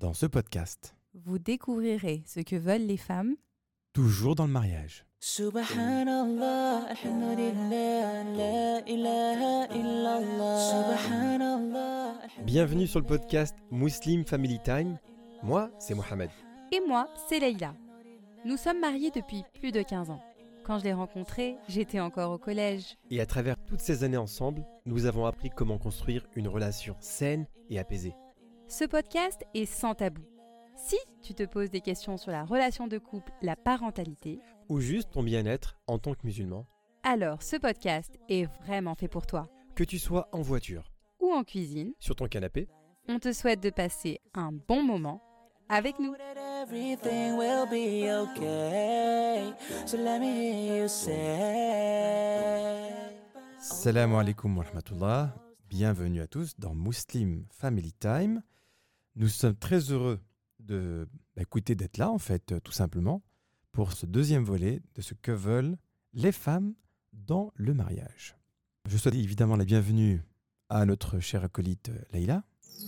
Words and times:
Dans 0.00 0.12
ce 0.14 0.26
podcast, 0.26 0.94
Vous 1.24 1.40
découvrirez 1.40 2.22
ce 2.24 2.38
que 2.38 2.54
veulent 2.54 2.86
les 2.86 2.96
femmes, 2.96 3.34
toujours 3.92 4.36
dans 4.36 4.46
le 4.46 4.52
mariage. 4.52 5.04
Subhanallah, 5.18 6.84
alhamdulillah, 6.90 8.22
la 8.36 8.88
ilaha 8.88 9.66
illallah. 9.74 10.60
Subhanallah. 10.70 12.14
Bienvenue 12.44 12.86
sur 12.86 13.00
le 13.00 13.06
podcast 13.06 13.56
Muslim 13.72 14.24
Family 14.24 14.60
Time. 14.62 14.98
Moi, 15.42 15.68
c'est 15.80 15.94
Mohamed. 15.94 16.30
et 16.70 16.80
moi, 16.86 17.08
c'est 17.28 17.40
Leïla. 17.40 17.74
Nous 18.44 18.56
sommes 18.56 18.78
mariés 18.78 19.10
depuis 19.10 19.42
plus 19.54 19.72
de 19.72 19.82
15 19.82 20.10
ans. 20.10 20.22
Quand 20.64 20.78
je 20.78 20.84
l'ai 20.84 20.92
rencontré, 20.92 21.56
j'étais 21.68 21.98
encore 21.98 22.30
au 22.30 22.38
collège. 22.38 22.96
Et 23.10 23.20
à 23.20 23.26
travers 23.26 23.56
toutes 23.66 23.80
ces 23.80 24.04
années 24.04 24.16
ensemble, 24.16 24.64
nous 24.86 25.06
avons 25.06 25.26
appris 25.26 25.50
comment 25.50 25.78
construire 25.78 26.24
une 26.36 26.46
relation 26.46 26.94
saine 27.00 27.48
et 27.68 27.80
apaisée. 27.80 28.14
Ce 28.68 28.84
podcast 28.84 29.44
est 29.54 29.66
sans 29.66 29.94
tabou. 29.94 30.22
Si 30.76 30.96
tu 31.22 31.34
te 31.34 31.42
poses 31.44 31.70
des 31.70 31.80
questions 31.80 32.16
sur 32.16 32.30
la 32.30 32.44
relation 32.44 32.86
de 32.86 32.98
couple, 32.98 33.32
la 33.42 33.56
parentalité, 33.56 34.40
Ou 34.68 34.80
juste 34.80 35.10
ton 35.12 35.22
bien-être 35.22 35.78
en 35.86 35.98
tant 35.98 36.12
que 36.14 36.20
musulman. 36.24 36.66
alors 37.02 37.42
ce 37.42 37.56
podcast 37.56 38.18
est 38.28 38.44
vraiment 38.64 38.94
fait 38.94 39.08
pour 39.08 39.26
toi. 39.26 39.48
Que 39.74 39.84
tu 39.84 39.98
sois 39.98 40.28
en 40.32 40.42
voiture, 40.42 40.92
Ou 41.20 41.32
en 41.32 41.44
cuisine, 41.44 41.92
sur 41.98 42.14
ton 42.16 42.28
canapé, 42.28 42.68
on 43.08 43.18
te 43.18 43.32
souhaite 43.32 43.60
de 43.62 43.70
passer 43.70 44.20
un 44.34 44.52
bon 44.52 44.82
moment 44.82 45.22
avec 45.70 45.98
nous. 45.98 46.14
Salam 53.60 54.14
alaikum 54.14 54.56
wa 54.56 54.64
rahmatullah. 54.64 55.34
Bienvenue 55.68 56.20
à 56.20 56.26
tous 56.26 56.58
dans 56.58 56.74
Muslim 56.74 57.44
Family 57.50 57.92
Time. 57.92 58.42
Nous 59.18 59.26
sommes 59.26 59.56
très 59.56 59.80
heureux 59.90 60.20
de 60.60 61.08
bah, 61.34 61.42
d'être 61.74 61.98
là, 61.98 62.08
en 62.08 62.18
fait, 62.18 62.52
euh, 62.52 62.60
tout 62.60 62.70
simplement, 62.70 63.20
pour 63.72 63.92
ce 63.92 64.06
deuxième 64.06 64.44
volet 64.44 64.80
de 64.94 65.02
ce 65.02 65.14
que 65.14 65.32
veulent 65.32 65.76
les 66.12 66.30
femmes 66.30 66.74
dans 67.12 67.50
le 67.56 67.74
mariage. 67.74 68.36
Je 68.88 68.96
souhaite 68.96 69.16
évidemment 69.16 69.56
la 69.56 69.64
bienvenue 69.64 70.22
à 70.68 70.86
notre 70.86 71.18
chère 71.18 71.42
acolyte 71.42 71.88
euh, 71.88 71.98
Leïla. 72.12 72.44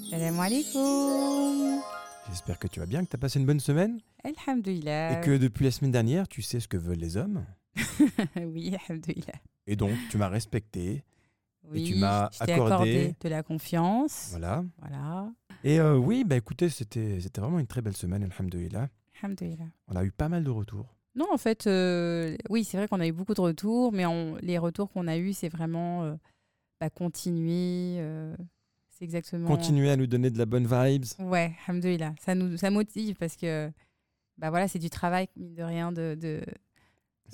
Salam 0.09 0.39
alaikum. 0.39 1.83
J'espère 2.29 2.61
que 2.61 2.69
tu 2.69 2.79
vas 2.79 2.87
bien, 2.87 3.05
que 3.05 3.11
tu 3.11 3.17
as 3.17 3.19
passé 3.19 3.41
une 3.41 3.47
bonne 3.47 3.59
semaine 3.59 3.99
Alhamdulillah. 4.23 5.19
et 5.19 5.25
que 5.25 5.37
depuis 5.37 5.65
la 5.65 5.73
semaine 5.73 5.91
dernière, 5.91 6.29
tu 6.29 6.43
sais 6.43 6.61
ce 6.61 6.69
que 6.69 6.77
veulent 6.77 6.99
les 6.99 7.17
hommes. 7.17 7.45
oui, 8.37 8.73
alhamdulillah. 8.89 9.41
Et 9.67 9.75
donc, 9.75 9.99
tu 10.13 10.17
m'as 10.17 10.29
respecté. 10.29 11.03
Oui, 11.69 11.85
tu 11.85 11.95
m'as 11.97 12.31
accordé- 12.41 13.15
de 13.21 13.29
la 13.29 13.43
confiance. 13.43 14.29
Voilà. 14.31 14.65
Voilà. 14.79 15.31
Et 15.63 15.79
euh, 15.79 15.97
oui, 15.97 16.25
bah 16.25 16.37
écoutez, 16.37 16.69
c'était 16.69 17.21
c'était 17.21 17.41
vraiment 17.41 17.59
une 17.59 17.67
très 17.67 17.83
belle 17.83 17.97
semaine, 17.97 18.23
alhamdoulilah. 18.25 18.89
Alhamdulillah. 19.23 19.67
On 19.89 19.97
a 19.97 20.05
eu 20.05 20.11
pas 20.11 20.29
mal 20.29 20.43
de 20.45 20.51
retours. 20.51 20.97
Non, 21.15 21.27
en 21.33 21.39
fait, 21.39 21.67
euh, 21.67 22.37
oui, 22.49 22.65
c'est 22.65 22.77
vrai 22.77 22.89
qu'on 22.89 23.01
a 23.01 23.07
eu 23.07 23.13
beaucoup 23.13 23.35
de 23.35 23.41
retours, 23.41 23.93
mais 23.93 24.07
on- 24.07 24.37
les 24.41 24.59
retours 24.59 24.91
qu'on 24.91 25.07
a 25.07 25.17
eus, 25.19 25.33
c'est 25.35 25.49
vraiment 25.49 26.05
euh, 26.05 26.15
bah, 26.81 26.89
continuer. 26.91 28.01
c'est 28.89 29.05
exactement. 29.05 29.47
Continuez 29.47 29.91
à 29.91 29.97
nous 29.97 30.07
donner 30.07 30.31
de 30.31 30.39
la 30.39 30.47
bonne 30.47 30.67
vibes. 30.67 31.05
Ouais, 31.19 31.55
alhamdoulilah. 31.67 32.15
Ça 32.21 32.35
nous 32.35 32.57
ça 32.57 32.71
motive 32.71 33.17
parce 33.17 33.37
que 33.37 33.71
bah 34.39 34.51
voilà, 34.51 34.67
c'est 34.69 34.79
du 34.79 34.89
travail, 34.91 35.29
mine 35.37 35.55
de 35.55 35.63
rien, 35.63 35.93
de, 35.93 36.17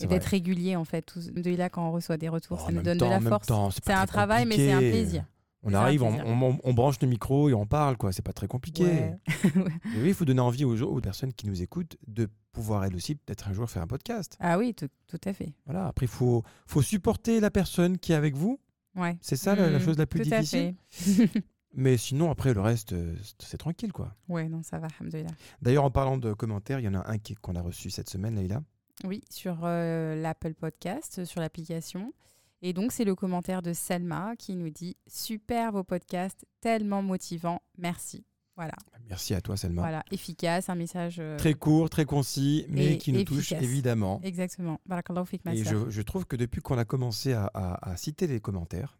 et 0.05 0.07
d'être 0.07 0.25
régulier, 0.25 0.77
en 0.77 0.85
fait. 0.85 1.03
Tout, 1.03 1.21
alhamdoulilah, 1.21 1.69
quand 1.71 1.89
on 1.89 1.93
reçoit 1.93 2.17
des 2.17 2.29
retours, 2.29 2.61
en 2.63 2.67
ça 2.67 2.73
nous 2.73 2.83
donne 2.83 2.99
temps- 2.99 3.07
de 3.19 3.25
la 3.25 3.31
force. 3.31 3.49
c'est 3.85 3.93
un 3.93 4.07
travail, 4.07 4.45
mais 4.47 4.57
c'est 4.57 4.73
un 4.73 4.79
plaisir. 4.79 5.25
On 5.69 5.75
arrive, 5.75 6.05
on, 6.05 6.13
on- 6.25 6.59
on 6.63 6.75
branche 6.75 7.01
le 7.01 7.09
micro 7.09 7.49
et 7.49 7.55
on 7.55 7.67
parle, 7.67 7.97
quoi. 7.97 8.13
C'est 8.13 8.23
pas 8.23 8.33
très 8.33 8.47
compliqué. 8.47 8.85
Ouais. 8.85 9.19
Oui, 9.97 10.09
il 10.09 10.15
faut 10.15 10.25
donner 10.25 10.41
envie 10.41 10.65
aux, 10.65 10.77
gens- 10.77 10.87
aux 10.87 11.01
personnes 11.01 11.33
qui 11.33 11.49
nous 11.49 11.61
écoutent 11.61 11.97
de 12.07 12.29
pouvoir 12.53 12.85
elles 12.85 12.95
aussi 12.95 13.17
peut-être 13.17 13.49
un 13.49 13.53
jour 13.53 13.69
faire 13.69 13.83
un 13.83 13.87
podcast. 13.89 14.37
Ah 14.39 14.59
oui, 14.59 14.75
tout, 14.75 14.87
tout 15.09 15.21
à 15.25 15.33
fait. 15.33 15.55
Voilà. 15.65 15.89
Après, 15.89 16.07
il 16.07 16.09
faut, 16.09 16.45
faut 16.69 16.83
supporter 16.83 17.41
la 17.41 17.51
personne 17.51 17.99
qui 17.99 18.13
est 18.13 18.15
avec 18.15 18.37
vous. 18.37 18.61
Ouais. 18.95 19.17
C'est 19.21 19.35
ça 19.37 19.57
la, 19.57 19.69
la 19.69 19.79
Mm, 19.79 19.83
chose 19.83 19.99
la 19.99 20.07
plus 20.07 20.21
tout 20.21 20.33
à 20.33 20.39
difficile. 20.41 20.75
fait. 20.91 21.31
Mais 21.75 21.97
sinon, 21.99 22.31
après, 22.31 22.55
le 22.55 22.61
reste, 22.61 22.93
euh, 22.93 23.17
c'est- 23.41 23.57
tranquille, 23.59 23.93
quoi. 23.93 24.15
Ouais, 24.29 24.49
non, 24.49 24.63
ça 24.63 24.79
va. 24.79 24.87
D'ailleurs, 25.63 25.85
en 25.85 25.91
parlant 25.91 26.17
de 26.17 26.33
commentaires, 26.33 26.79
il 26.79 26.85
y 26.85 26.89
en 26.89 26.95
a 26.95 27.11
un 27.11 27.19
qui- 27.19 27.35
qu'on 27.35 27.57
a 27.57 27.61
reçu 27.61 27.91
cette 27.91 28.09
semaine, 28.09 28.37
Leïla. 28.37 28.63
Oui, 29.05 29.23
sur 29.31 29.61
euh, 29.65 30.15
l'Apple 30.21 30.55
Podcast, 30.55 31.25
sur 31.25 31.41
l'application. 31.41 32.13
Et 32.63 32.73
donc, 32.73 32.93
c'est 32.93 33.05
le 33.05 33.15
commentaire 33.15 33.61
de 33.63 33.73
Selma 33.73 34.35
qui 34.37 34.57
nous 34.57 34.71
dit 34.71 34.97
Super 35.07 35.73
vos 35.73 35.85
podcasts, 35.85 36.47
tellement 36.61 37.03
motivants, 37.03 37.61
merci. 37.79 38.25
Voilà, 38.57 38.73
Merci 39.11 39.35
à 39.35 39.43
toi, 39.43 39.55
Selma. 39.59 39.83
voilà, 39.83 40.03
efficace, 40.11 40.71
un 40.71 40.75
message. 40.77 41.17
euh, 41.21 41.37
Très 41.37 41.53
court, 41.53 41.91
très 41.91 42.07
concis, 42.07 42.65
mais 42.71 42.95
Et 42.95 42.99
qui 42.99 43.13
nous 43.13 43.23
touche 43.25 43.53
évidemment. 43.53 44.19
Exactement. 44.25 44.81
Et 45.53 45.65
je, 45.65 45.91
je 45.91 46.03
trouve 46.03 46.25
que 46.27 46.37
depuis 46.37 46.63
qu'on 46.63 46.79
a 46.79 46.87
commencé 46.87 47.35
à, 47.35 47.51
à- 47.53 47.91
à 47.91 47.97
citer 47.99 48.27
les 48.27 48.41
commentaires 48.41 48.99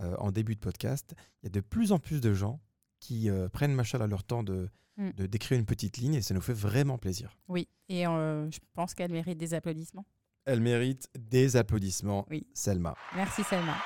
euh, 0.00 0.14
en 0.18 0.30
début 0.30 0.56
de 0.56 0.60
podcast, 0.60 1.14
il 1.42 1.46
y 1.46 1.48
a 1.48 1.50
de 1.50 1.60
plus 1.60 1.90
en 1.92 1.98
plus 1.98 2.20
de 2.20 2.34
gens 2.34 2.60
qui 3.00 3.30
euh, 3.30 3.48
prennent 3.48 3.72
machallah 3.72 4.06
leur 4.06 4.24
temps 4.24 4.42
de 4.42 4.68
Mm. 5.00 5.10
de- 5.16 5.26
d'écrire 5.26 5.58
une 5.58 5.64
petite 5.64 5.96
ligne 5.96 6.14
et 6.14 6.20
ça 6.22 6.34
nous 6.34 6.42
fait 6.42 6.52
vraiment 6.52 6.98
plaisir. 6.98 7.34
Oui, 7.48 7.66
et 7.88 8.06
euh, 8.06 8.50
je 8.50 8.58
pense 8.74 8.92
qu'elle 8.94 9.10
mérite 9.10 9.38
des 9.38 9.54
applaudissements. 9.54 10.04
Elle 10.44 10.60
mérite 10.60 11.08
des 11.18 11.56
applaudissements, 11.56 12.26
Oui. 12.30 12.46
Selma. 12.52 12.94
Merci, 13.16 13.42
Selma. 13.44 13.76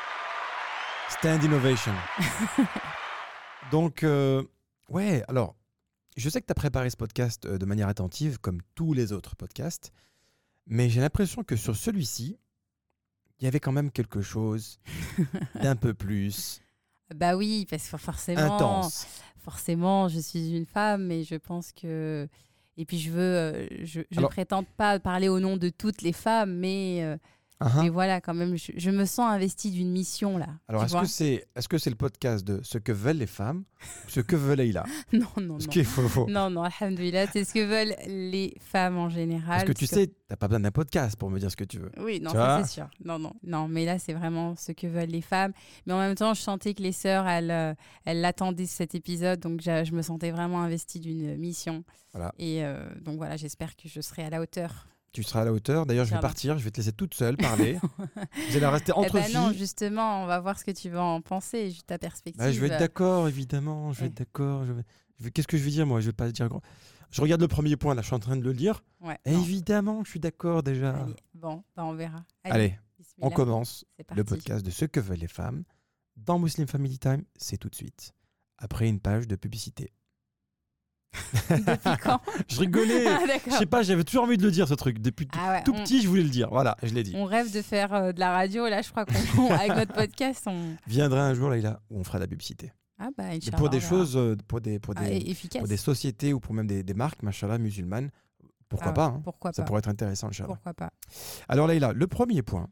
Stand 1.08 1.44
Innovation. 1.44 1.92
Donc, 3.70 4.02
euh, 4.02 4.42
ouais, 4.88 5.22
alors, 5.28 5.56
je 6.16 6.28
sais 6.28 6.40
que 6.40 6.46
tu 6.46 6.52
as 6.52 6.54
préparé 6.56 6.90
ce 6.90 6.96
podcast 6.96 7.46
euh, 7.46 7.58
de 7.58 7.64
manière 7.66 7.88
attentive, 7.88 8.38
comme 8.38 8.60
tous 8.74 8.92
les 8.92 9.12
autres 9.12 9.36
podcasts, 9.36 9.92
mais 10.66 10.88
j'ai 10.90 11.00
l'impression 11.00 11.42
que 11.44 11.56
sur 11.56 11.76
celui-ci, 11.76 12.38
il 13.40 13.44
y 13.44 13.46
avait 13.48 13.60
quand 13.60 13.72
même 13.72 13.90
quelque 13.90 14.20
chose 14.22 14.80
d'un 15.62 15.76
peu 15.76 15.92
plus 15.94 16.60
Bah 17.14 17.36
oui, 17.36 17.66
parce 17.68 17.88
que 17.88 17.96
forcément. 17.98 18.40
intense. 18.40 19.06
Forcément, 19.44 20.08
je 20.08 20.18
suis 20.18 20.56
une 20.56 20.66
femme 20.66 21.10
et 21.12 21.22
je 21.24 21.36
pense 21.36 21.72
que. 21.72 22.26
Et 22.76 22.84
puis, 22.84 22.98
je 22.98 23.10
veux. 23.10 23.20
euh, 23.20 23.66
Je 23.84 24.00
ne 24.20 24.26
prétends 24.26 24.64
pas 24.64 24.98
parler 24.98 25.28
au 25.28 25.38
nom 25.38 25.56
de 25.56 25.68
toutes 25.68 26.02
les 26.02 26.12
femmes, 26.12 26.54
mais, 26.56 27.16
ah. 27.66 27.82
mais 27.82 27.88
voilà, 27.88 28.20
quand 28.20 28.34
même, 28.34 28.56
je, 28.56 28.72
je 28.76 28.90
me 28.90 29.04
sens 29.06 29.30
investie 29.30 29.70
d'une 29.70 29.90
mission 29.90 30.36
là. 30.36 30.48
Alors, 30.68 30.84
est-ce 30.84 30.96
que 31.00 31.06
c'est 31.06 31.46
est 31.56 31.60
-ce 31.60 31.78
c'est 31.78 31.90
le 31.90 31.96
podcast 31.96 32.44
de 32.44 32.60
ce 32.62 32.78
que 32.78 32.92
veulent 32.92 33.16
les 33.16 33.26
femmes 33.26 33.64
ou 34.06 34.10
ce 34.10 34.20
que 34.20 34.36
veut 34.36 34.54
Leïla? 34.54 34.84
Non, 35.12 35.26
non, 35.40 35.54
Parce 35.54 35.66
non. 35.66 35.72
qu'il 35.72 35.84
faut. 35.84 36.28
Non, 36.28 36.50
non, 36.50 36.62
alhamdoulilah, 36.62 37.26
c'est 37.28 37.44
ce 37.44 37.54
que 37.54 37.64
veulent 37.64 37.94
les 38.06 38.54
femmes 38.60 38.98
en 38.98 39.08
général. 39.08 39.58
Parce 39.60 39.64
que 39.64 39.72
tu 39.72 39.86
Ce 39.86 39.94
sais, 39.94 40.10
t'as 40.28 40.36
pas 40.36 40.48
besoin 40.48 40.60
d'un 40.60 40.70
podcast 40.70 41.16
pour 41.16 41.30
me 41.30 41.38
dire 41.38 41.50
ce 41.50 41.56
que 41.56 41.64
tu 41.64 41.78
veux. 41.78 41.90
Oui, 41.98 42.20
non, 42.20 42.30
ça 42.30 42.62
c'est 42.62 42.72
sûr. 42.72 42.88
Non, 43.04 43.18
non, 43.18 43.32
non, 43.42 43.66
mais 43.68 43.84
là 43.84 43.98
c'est 43.98 44.12
vraiment 44.14 44.56
ce 44.56 44.72
que 44.72 44.86
veulent 44.86 45.08
les 45.08 45.22
femmes. 45.22 45.52
Mais 45.86 45.92
en 45.94 45.98
même 45.98 46.14
temps, 46.14 46.34
je 46.34 46.42
sentais 46.42 46.74
que 46.74 46.82
les 46.82 46.92
sœurs, 46.92 47.26
elles, 47.26 47.50
euh, 47.50 47.74
elles 48.04 48.20
l'attendaient 48.20 48.66
cet 48.66 48.94
épisode, 48.94 49.40
donc 49.40 49.60
je 49.62 49.92
me 49.92 50.02
sentais 50.02 50.30
vraiment 50.30 50.62
investie 50.62 51.00
d'une 51.00 51.36
mission. 51.36 51.84
Voilà. 52.12 52.32
Et 52.38 52.64
euh, 52.64 52.84
donc 53.00 53.16
voilà, 53.16 53.36
j'espère 53.36 53.74
que 53.76 53.88
je 53.88 54.00
serai 54.00 54.24
à 54.24 54.30
la 54.30 54.40
hauteur. 54.40 54.86
Tu 55.14 55.22
seras 55.22 55.42
à 55.42 55.44
la 55.44 55.52
hauteur. 55.52 55.86
D'ailleurs, 55.86 56.04
je 56.04 56.12
vais 56.14 56.20
partir. 56.20 56.58
Je 56.58 56.64
vais 56.64 56.70
te 56.72 56.78
laisser 56.78 56.92
toute 56.92 57.14
seule 57.14 57.36
parler. 57.36 57.78
Vous 58.50 58.56
allez 58.56 58.66
rester 58.66 58.90
entre 58.92 59.16
eh 59.16 59.20
ben 59.20 59.24
filles. 59.26 59.34
non, 59.36 59.52
justement, 59.52 60.24
on 60.24 60.26
va 60.26 60.40
voir 60.40 60.58
ce 60.58 60.64
que 60.64 60.72
tu 60.72 60.90
vas 60.90 61.02
en 61.04 61.20
penser, 61.22 61.72
ta 61.86 61.98
perspective. 61.98 62.38
Bah, 62.38 62.50
je 62.50 62.60
vais 62.60 62.66
être 62.66 62.80
d'accord, 62.80 63.28
évidemment. 63.28 63.92
Je 63.92 64.00
vais 64.00 64.02
Ouais. 64.06 64.08
être 64.10 64.18
d'accord. 64.18 64.66
Je 64.66 64.72
vais... 64.72 64.82
je 65.20 65.24
vais- 65.24 65.30
Qu'est-ce 65.30 65.46
que 65.46 65.56
je 65.56 65.62
vais 65.62 65.70
dire, 65.70 65.86
moi? 65.86 66.00
Je 66.00 66.06
vais 66.06 66.12
pas 66.12 66.30
dire 66.32 66.48
grand. 66.48 66.62
Je 67.12 67.20
regarde 67.22 67.40
le 67.40 67.46
premier 67.46 67.76
point, 67.76 67.94
là, 67.94 68.02
je 68.02 68.06
suis 68.06 68.16
en 68.16 68.18
train 68.18 68.36
de 68.36 68.42
le 68.42 68.50
lire. 68.50 68.82
Ouais, 69.00 69.16
évidemment, 69.24 70.02
je 70.04 70.10
suis 70.10 70.18
d'accord 70.20 70.64
déjà. 70.64 70.96
Allez, 70.96 71.14
bon, 71.32 71.62
bah, 71.76 71.84
on 71.84 71.94
verra. 71.94 72.24
Allez, 72.42 72.76
on 73.20 73.30
commence 73.30 73.84
le 74.16 74.24
podcast 74.24 74.66
de 74.66 74.70
ce 74.72 74.84
que 74.84 74.98
veulent 74.98 75.18
les 75.18 75.28
femmes 75.28 75.62
dans 76.16 76.40
Muslim 76.40 76.66
Family 76.66 76.98
Time. 76.98 77.22
C'est 77.36 77.56
tout 77.56 77.68
de 77.70 77.76
suite. 77.76 78.12
Après 78.58 78.88
une 78.88 78.98
page 78.98 79.28
de 79.28 79.36
publicité. 79.36 79.92
Depuis 81.50 81.96
quand 82.02 82.20
Je 82.48 82.60
rigolais. 82.60 83.06
Ah, 83.06 83.20
Je 83.46 83.50
sais 83.52 83.66
pas, 83.66 83.82
j'avais 83.82 84.04
toujours 84.04 84.24
envie 84.24 84.36
de 84.36 84.42
le 84.44 84.50
dire, 84.50 84.66
ce 84.68 84.74
truc. 84.74 84.98
Depuis 85.00 85.26
tout, 85.26 85.38
Ah 85.42 85.52
ouais, 85.52 85.62
tout 85.64 85.72
on- 85.74 85.82
petit, 85.82 86.02
je 86.02 86.08
voulais 86.08 86.22
le 86.22 86.28
dire. 86.30 86.48
Voilà, 86.50 86.76
je 86.82 86.92
l'ai 86.94 87.02
dit. 87.02 87.12
On 87.16 87.24
rêve 87.24 87.52
de 87.52 87.62
faire 87.62 87.92
euh, 87.94 88.12
de 88.12 88.20
la 88.20 88.32
radio. 88.32 88.66
Là, 88.68 88.82
je 88.82 88.90
crois 88.90 89.04
qu'on, 89.04 89.50
avec 89.52 89.74
notre 89.74 89.92
podcast, 89.94 90.44
on. 90.46 90.76
Viendra 90.86 91.26
un 91.26 91.34
jour, 91.34 91.50
là, 91.50 91.80
où 91.90 91.98
on 92.00 92.04
fera 92.04 92.18
de 92.18 92.24
la 92.24 92.28
publicité. 92.28 92.72
Ah 92.98 93.08
bah, 93.16 93.24
pour 93.56 93.70
des 93.70 93.80
choses, 93.80 94.16
euh, 94.16 94.36
pour 94.46 94.60
des, 94.60 94.78
pour 94.78 94.94
Ah, 94.96 95.04
des, 95.04 95.34
pour 95.58 95.66
des 95.66 95.76
sociétés 95.76 96.32
ou 96.32 96.38
pour 96.40 96.54
même 96.54 96.66
des, 96.68 96.82
des 96.84 96.94
marques, 96.94 97.22
machallah, 97.24 97.58
musulmanes, 97.58 98.10
pourquoi 98.68 98.90
Ah, 98.90 98.92
pas 98.94 99.04
hein. 99.06 99.20
Pourquoi 99.24 99.52
Ça 99.52 99.62
pas 99.62 99.66
pourrait 99.66 99.80
être 99.80 99.88
intéressant, 99.88 100.28
Inch'Allah. 100.28 100.46
Pourquoi 100.54 100.74
pas 100.74 100.90
Alors 101.48 101.66
Leïla, 101.66 101.92
le 101.92 102.06
premier 102.06 102.42
point. 102.42 102.68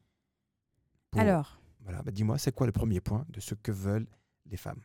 pour- 1.10 1.20
Alors, 1.20 1.60
Voilà, 1.80 2.02
bah 2.02 2.12
dis-moi, 2.12 2.38
c'est 2.38 2.52
quoi 2.54 2.66
le 2.66 2.72
premier 2.72 3.00
point 3.00 3.24
de 3.30 3.40
ce 3.40 3.54
que 3.56 3.72
veulent 3.72 4.06
les 4.46 4.56
femmes? 4.56 4.80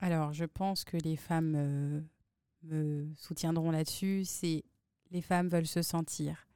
Alors, 0.00 0.32
je 0.32 0.44
pense 0.44 0.84
que 0.84 0.96
les 0.96 1.16
femmes 1.16 1.54
euh, 1.56 2.00
me 2.68 3.08
soutiendront 3.16 3.70
là-dessus. 3.70 4.22
C'est 4.24 4.64
les 5.10 5.22
femmes 5.22 5.48
veulent 5.48 5.66
se 5.66 5.82
sentir. 5.82 6.46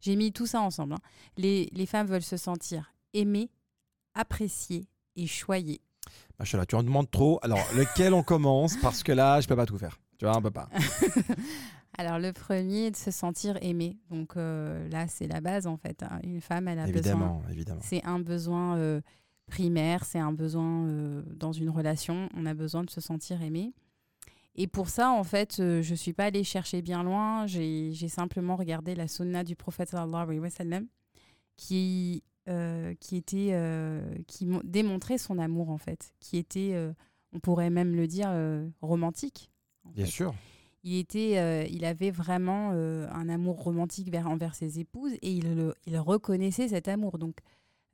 J'ai 0.00 0.16
mis 0.16 0.32
tout 0.32 0.46
ça 0.46 0.60
ensemble. 0.62 0.94
hein. 0.94 0.98
Les, 1.36 1.68
les 1.72 1.86
femmes 1.86 2.06
veulent 2.06 2.22
se 2.22 2.36
sentir 2.38 2.94
aimées, 3.12 3.50
appréciées 4.14 4.86
et 5.16 5.26
choyées. 5.26 5.80
Machallah, 6.38 6.64
tu 6.66 6.74
en 6.76 6.82
demandes 6.82 7.10
trop. 7.10 7.38
Alors, 7.42 7.60
lequel 7.76 8.14
on 8.14 8.22
commence? 8.22 8.76
Parce 8.78 9.02
que 9.02 9.12
là, 9.12 9.40
je 9.40 9.46
peux 9.48 9.56
pas 9.56 9.66
tout 9.66 9.76
faire. 9.78 9.98
Tu 10.18 10.24
vois, 10.24 10.36
on 10.36 10.42
peut 10.42 10.50
pas. 10.50 10.68
Alors, 11.98 12.18
le 12.18 12.32
premier, 12.32 12.90
de 12.90 12.96
se 12.96 13.10
sentir 13.10 13.58
aimé. 13.62 13.98
Donc 14.10 14.36
euh, 14.36 14.88
là, 14.88 15.06
c'est 15.08 15.26
la 15.26 15.40
base, 15.40 15.66
en 15.66 15.76
fait. 15.76 16.02
hein. 16.02 16.18
Une 16.22 16.40
femme, 16.40 16.68
elle 16.68 16.78
a 16.78 16.86
besoin. 16.86 16.98
évidemment, 16.98 17.42
évidemment. 17.50 17.80
C'est 17.84 18.02
un 18.04 18.18
besoin 18.18 18.76
euh, 18.78 19.00
primaire, 19.46 20.04
c'est 20.04 20.18
un 20.18 20.32
besoin 20.32 20.86
euh, 20.86 21.22
dans 21.36 21.52
une 21.52 21.68
relation. 21.68 22.28
On 22.34 22.46
a 22.46 22.54
besoin 22.54 22.84
de 22.84 22.90
se 22.90 23.00
sentir 23.00 23.42
aimé. 23.42 23.74
Et 24.56 24.66
pour 24.66 24.88
ça, 24.88 25.10
en 25.10 25.24
fait, 25.24 25.58
euh, 25.60 25.80
je 25.82 25.92
ne 25.92 25.96
suis 25.96 26.12
pas 26.12 26.24
allée 26.26 26.44
chercher 26.44 26.82
bien 26.82 27.02
loin. 27.02 27.46
J'ai 27.46 27.92
simplement 28.08 28.56
regardé 28.56 28.94
la 28.94 29.06
sunna 29.08 29.44
du 29.44 29.56
prophète 29.56 29.90
sallallahu 29.90 30.22
alayhi 30.22 30.40
wa 30.40 30.50
sallam, 30.50 30.86
qui, 31.56 32.22
euh, 32.48 32.94
qui, 33.00 33.16
était, 33.16 33.50
euh, 33.52 34.02
qui 34.26 34.46
mon- 34.46 34.60
démontrait 34.64 35.18
son 35.18 35.38
amour, 35.38 35.70
en 35.70 35.78
fait. 35.78 36.12
Qui 36.20 36.36
était, 36.36 36.74
on 37.32 37.38
pourrait 37.40 37.70
même 37.70 37.94
le 37.94 38.06
dire, 38.06 38.30
romantique. 38.82 39.50
en 39.84 39.90
Bien 39.90 40.04
fait 40.04 40.10
sûr. 40.10 40.34
il 40.82 40.96
était, 40.98 41.70
il 41.70 41.84
avait 41.84 42.10
vraiment 42.10 42.70
un 42.70 43.28
amour 43.28 43.62
romantique 43.62 44.10
vers, 44.10 44.26
envers 44.28 44.54
ses 44.54 44.80
épouses 44.80 45.12
et 45.22 45.30
il, 45.32 45.54
le- 45.54 45.74
il 45.86 45.96
reconnaissait 45.98 46.68
cet 46.68 46.88
amour. 46.88 47.18
Donc, 47.18 47.36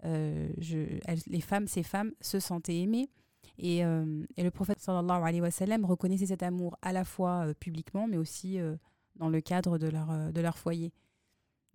je, 0.02 0.98
elles- 1.04 1.18
les 1.26 1.40
femmes, 1.42 1.66
ces 1.68 1.82
femmes 1.82 2.12
se 2.22 2.40
sentaient 2.40 2.80
aimées. 2.80 3.10
Et, 3.58 3.84
euh, 3.84 4.24
et 4.36 4.42
le 4.42 4.50
prophète 4.50 4.80
sallallahu 4.80 5.22
alayhi 5.22 5.40
wa 5.40 5.50
sallam 5.50 5.84
reconnaissait 5.84 6.26
cet 6.26 6.42
amour 6.42 6.76
à 6.82 6.92
la 6.92 7.04
fois 7.04 7.46
euh, 7.46 7.54
publiquement, 7.54 8.06
mais 8.06 8.18
aussi 8.18 8.60
euh, 8.60 8.76
dans 9.16 9.28
le 9.28 9.40
cadre 9.40 9.78
de 9.78 9.88
leur, 9.88 10.32
de 10.32 10.40
leur 10.40 10.58
foyer. 10.58 10.92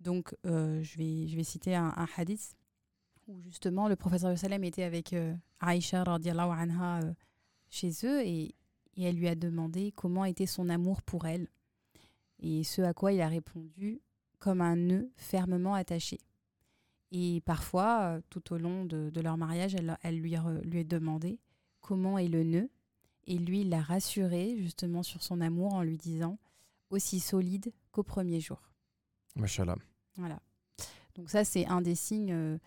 Donc, 0.00 0.34
je, 0.44 0.98
vais, 0.98 1.28
je 1.28 1.36
vais 1.36 1.44
citer 1.44 1.76
un, 1.76 1.94
hadith 2.16 2.56
où 3.28 3.40
justement 3.40 3.88
le 3.88 3.96
wa 4.04 4.36
sallam 4.36 4.64
était 4.64 4.82
avec 4.82 5.12
euh, 5.12 5.34
Aïcha 5.60 6.02
anha 6.02 7.00
euh, 7.02 7.14
chez 7.70 7.90
eux 8.04 8.20
et, 8.22 8.54
et 8.96 9.02
elle 9.04 9.16
lui 9.16 9.28
a 9.28 9.34
demandé 9.34 9.92
comment 9.92 10.24
était 10.24 10.46
son 10.46 10.68
amour 10.68 11.02
pour 11.02 11.26
elle. 11.26 11.48
Et 12.40 12.64
ce 12.64 12.82
à 12.82 12.92
quoi 12.92 13.12
il 13.12 13.20
a 13.20 13.28
répondu 13.28 14.00
comme 14.38 14.60
un 14.60 14.76
nœud 14.76 15.10
fermement 15.16 15.74
attaché. 15.74 16.18
Et 17.12 17.40
parfois, 17.42 18.18
tout 18.30 18.52
au 18.52 18.58
long 18.58 18.84
de, 18.84 19.20
leur 19.20 19.36
mariage, 19.36 19.74
elle, 19.74 19.96
elle 20.02 20.18
lui, 20.18 20.34
lui 20.64 20.80
a 20.80 20.84
demandé 20.84 21.38
comment 21.82 22.16
est 22.18 22.28
le 22.28 22.42
nœud. 22.44 22.70
Et 23.26 23.36
lui, 23.38 23.60
il 23.60 23.68
l'a 23.68 23.82
rassuré 23.82 24.56
justement 24.58 25.02
sur 25.02 25.22
son 25.22 25.40
amour 25.40 25.74
en 25.74 25.82
lui 25.82 25.96
disant 25.98 26.38
aussi 26.90 27.20
solide 27.20 27.72
qu'au 27.90 28.02
premier 28.02 28.40
jour. 28.40 28.60
Machallah. 29.36 29.76
Voilà. 30.16 30.40
Donc 31.14 31.30
ça, 31.30 31.44
c'est 31.44 31.66
un 31.66 31.80
des 31.82 31.94
signes 31.94 32.32
euh, 32.32 32.58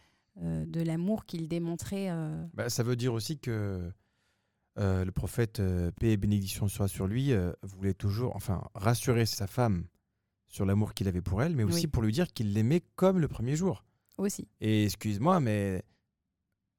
euh, 0.41 0.65
de 0.65 0.81
l'amour 0.81 1.25
qu'il 1.25 1.47
démontrait. 1.47 2.09
euh, 2.09 2.45
Bah, 2.53 2.69
ça 2.69 2.83
veut 2.83 2.95
dire 2.95 3.13
aussi 3.13 3.37
que 3.39 3.91
le 4.77 5.09
prophète, 5.11 5.61
paix 5.99 6.11
et 6.11 6.17
bénédiction 6.17 6.67
soit 6.67 6.87
sur 6.89 7.07
lui, 7.07 7.31
voulait 7.63 7.93
toujours, 7.93 8.35
enfin, 8.35 8.61
rassurer 8.75 9.25
sa 9.25 9.47
femme 9.47 9.85
sur 10.47 10.65
l'amour 10.65 10.93
qu'il 10.93 11.07
avait 11.07 11.21
pour 11.21 11.41
elle, 11.41 11.55
mais 11.55 11.63
aussi 11.63 11.85
Oui. 11.85 11.87
pour 11.87 12.03
lui 12.03 12.11
dire 12.11 12.31
qu'il 12.33 12.53
l'aimait 12.53 12.81
comme 12.95 13.19
le 13.19 13.27
premier 13.29 13.55
jour. 13.55 13.83
aussi. 14.17 14.47
Et 14.61 14.83
excuse-moi, 14.85 15.39
mais 15.39 15.83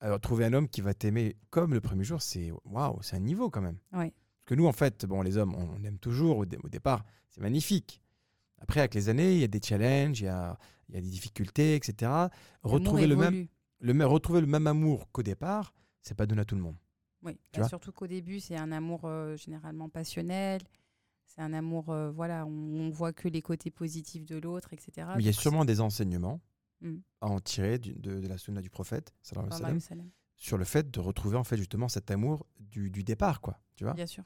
alors, 0.07 0.21
trouver 0.21 0.45
un 0.45 0.53
homme 0.53 0.69
qui 0.69 0.81
va 0.81 0.95
t'aimer 0.95 1.37
comme 1.51 1.75
le 1.75 1.81
premier 1.81 2.05
jour, 2.05 2.23
c'est 2.23 2.53
waouh, 2.65 2.99
c'est 3.03 3.17
un 3.17 3.21
niveau 3.21 3.51
quand 3.51 3.61
même. 3.61 3.79
Ouais. 3.93 4.13
Parce 4.13 4.45
que 4.47 4.55
nous, 4.55 4.67
en 4.67 4.73
fait, 4.73 5.05
bon, 5.05 5.21
les 5.23 5.37
hommes, 5.37 5.55
on 5.57 5.83
aime 5.83 5.99
toujours 5.99 6.39
au, 6.39 6.45
dé- 6.47 6.59
au 6.63 6.69
départ, 6.69 7.05
c'est 7.29 7.41
magnifique. 7.41 8.01
Après, 8.59 8.81
avec 8.81 8.95
les 8.95 9.09
années, 9.09 9.33
il 9.35 9.41
y 9.41 9.45
a 9.45 9.49
des 9.49 9.61
challenges, 9.61 10.21
il 10.21 10.25
y 10.25 10.29
a, 10.29 10.57
il 10.89 10.95
y 10.95 10.99
a 10.99 11.01
des 11.01 11.09
difficultés, 11.11 11.75
etc. 11.75 12.11
Retrouver 12.63 13.07
le, 13.09 13.17
même, 13.17 13.49
le 13.81 13.95
même, 13.95 14.07
retrouver 14.09 14.41
le 14.41 14.47
même 14.47 14.67
amour 14.69 15.11
qu'au 15.11 15.23
départ, 15.25 15.75
c'est 16.03 16.15
pas 16.15 16.27
donné 16.27 16.43
à 16.43 16.45
tout 16.45 16.55
le 16.55 16.63
monde. 16.63 16.77
Oui, 17.23 17.37
bah, 17.57 17.67
surtout 17.69 17.91
qu'au 17.91 18.07
début, 18.07 18.39
c'est 18.39 18.57
un 18.57 18.71
amour 18.71 19.01
euh, 19.07 19.37
généralement 19.37 19.89
passionnel. 19.89 20.63
C'est 21.27 21.41
un 21.43 21.53
amour, 21.53 21.91
euh, 21.91 22.11
voilà, 22.13 22.47
on, 22.47 22.51
on 22.51 22.91
voit 22.91 23.13
que 23.13 23.27
les 23.29 23.43
côtés 23.43 23.71
positifs 23.73 24.25
de 24.25 24.37
l'autre, 24.39 24.73
etc. 24.73 25.09
Mais 25.17 25.23
il 25.25 25.27
y 25.27 25.29
a 25.29 25.33
sûrement 25.33 25.65
des 25.65 25.81
enseignements 25.81 26.41
Mm. 26.83 26.97
à 27.23 27.27
en 27.29 27.41
tirer 27.41 27.79
du- 27.79 27.95
de, 27.95 28.21
de 28.21 28.27
la 28.29 28.37
sunna 28.39 28.61
du 28.61 28.69
prophète, 28.71 29.15
sur 30.37 30.59
le 30.59 30.65
fait 30.65 30.91
de 30.91 31.01
retrouver 31.01 31.37
en 31.39 31.45
fait 31.45 31.57
justement 31.57 31.89
cet 31.89 32.11
amour 32.11 32.47
du, 32.61 32.91
du 32.91 33.03
départ, 33.03 33.41
quoi. 33.41 33.59
Tu 33.77 33.85
vois 33.85 33.95
Bien 33.95 34.07
sûr. 34.07 34.25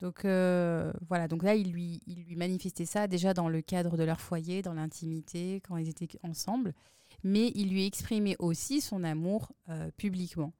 Donc 0.00 0.24
euh, 0.24 0.92
voilà, 1.08 1.28
donc 1.28 1.42
là, 1.44 1.54
il 1.54 1.70
lui, 1.72 2.00
il 2.06 2.24
lui 2.24 2.34
manifestait 2.34 2.86
ça 2.86 3.06
déjà 3.06 3.34
dans 3.34 3.48
le 3.48 3.62
cadre 3.62 3.96
de 3.96 4.02
leur 4.02 4.20
foyer, 4.20 4.60
dans 4.62 4.74
l'intimité, 4.74 5.60
quand 5.66 5.76
ils 5.76 5.88
étaient 5.88 6.08
ensemble, 6.24 6.74
mais 7.22 7.52
il 7.54 7.70
lui 7.70 7.86
exprimait 7.86 8.36
aussi 8.40 8.80
son 8.80 9.04
amour 9.04 9.52
euh, 9.68 9.90
publiquement. 9.96 10.54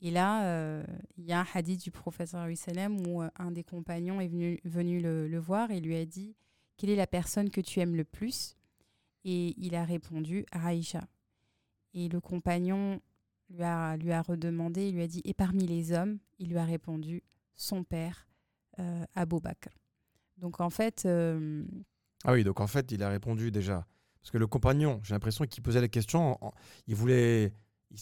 Et 0.00 0.10
là, 0.10 0.44
euh, 0.46 0.84
il 1.16 1.24
y 1.24 1.32
a 1.32 1.40
un 1.40 1.46
hadith 1.54 1.82
du 1.82 1.90
prophète 1.90 2.34
où 2.34 3.22
un 3.36 3.50
des 3.50 3.64
compagnons 3.64 4.20
est 4.20 4.28
venu, 4.28 4.60
venu 4.64 5.00
le, 5.00 5.26
le 5.26 5.38
voir 5.38 5.70
et 5.70 5.80
lui 5.80 5.96
a 5.96 6.04
dit 6.04 6.36
Quelle 6.76 6.90
est 6.90 6.96
la 6.96 7.06
personne 7.06 7.48
que 7.50 7.60
tu 7.60 7.80
aimes 7.80 7.96
le 7.96 8.04
plus? 8.04 8.54
Et 9.24 9.54
il 9.58 9.74
a 9.74 9.84
répondu 9.84 10.44
Aïcha. 10.52 11.06
Et 11.94 12.08
le 12.08 12.20
compagnon 12.20 13.00
lui 13.50 13.62
a, 13.62 13.96
lui 13.96 14.12
a 14.12 14.20
redemandé, 14.22 14.88
il 14.88 14.94
lui 14.96 15.02
a 15.02 15.06
dit, 15.06 15.22
et 15.24 15.34
parmi 15.34 15.66
les 15.66 15.92
hommes, 15.92 16.18
il 16.38 16.48
lui 16.48 16.58
a 16.58 16.64
répondu, 16.64 17.22
son 17.54 17.84
père, 17.84 18.26
euh, 18.80 19.04
Abou 19.14 19.40
Bakr. 19.40 19.68
Donc 20.38 20.60
en 20.60 20.70
fait, 20.70 21.04
euh, 21.06 21.64
Ah 22.24 22.32
oui, 22.32 22.42
donc 22.44 22.60
en 22.60 22.66
fait, 22.66 22.90
il 22.92 23.02
a 23.02 23.08
répondu 23.08 23.50
déjà. 23.52 23.86
Parce 24.20 24.30
que 24.30 24.38
le 24.38 24.46
compagnon, 24.46 25.00
j'ai 25.04 25.14
l'impression 25.14 25.44
qu'il 25.46 25.62
posait 25.62 25.80
la 25.80 25.88
question, 25.88 26.42
en- 26.44 26.52
il, 26.88 26.94
voulait, 26.96 27.52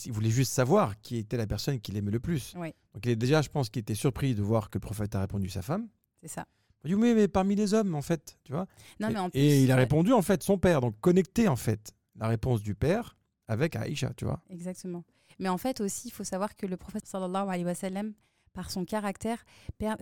il 0.06 0.12
voulait 0.12 0.30
juste 0.30 0.52
savoir 0.52 0.98
qui 1.02 1.16
était 1.18 1.36
la 1.36 1.46
personne 1.46 1.80
qu'il 1.80 1.96
aimait 1.96 2.10
le 2.12 2.20
plus. 2.20 2.54
Oui. 2.56 2.72
Donc 2.94 3.04
il 3.04 3.10
est 3.10 3.16
déjà, 3.16 3.42
je 3.42 3.50
pense 3.50 3.68
qu'il 3.68 3.80
était 3.80 3.94
surpris 3.94 4.34
de 4.34 4.42
voir 4.42 4.70
que 4.70 4.78
le 4.78 4.80
prophète 4.80 5.14
a 5.14 5.20
répondu 5.20 5.50
sa 5.50 5.60
femme. 5.62 5.88
c'est 6.22 6.28
ça. 6.28 6.46
Oui, 6.84 6.96
mais 6.96 7.28
parmi 7.28 7.54
les 7.54 7.74
hommes, 7.74 7.94
en 7.94 8.02
fait, 8.02 8.38
tu 8.44 8.52
vois. 8.52 8.66
Non, 9.00 9.08
et, 9.08 9.12
mais 9.12 9.18
en 9.18 9.30
plus, 9.30 9.40
et 9.40 9.62
il 9.62 9.70
a 9.70 9.74
ouais, 9.74 9.80
répondu, 9.82 10.12
en 10.12 10.22
fait, 10.22 10.42
son 10.42 10.58
père. 10.58 10.80
Donc 10.80 10.98
connecté, 11.00 11.48
en 11.48 11.56
fait, 11.56 11.92
la 12.16 12.28
réponse 12.28 12.62
du 12.62 12.74
père 12.74 13.16
avec 13.48 13.76
Aïcha, 13.76 14.12
tu 14.16 14.24
vois. 14.24 14.40
Exactement. 14.50 15.04
Mais 15.38 15.48
en 15.48 15.58
fait 15.58 15.80
aussi, 15.80 16.08
il 16.08 16.10
faut 16.10 16.24
savoir 16.24 16.56
que 16.56 16.66
le 16.66 16.76
prophète 16.76 17.06
sallallahu 17.06 17.48
alayhi 17.48 17.64
wa 17.64 17.74
sallam, 17.74 18.12
par 18.52 18.70
son 18.70 18.84
caractère, 18.84 19.44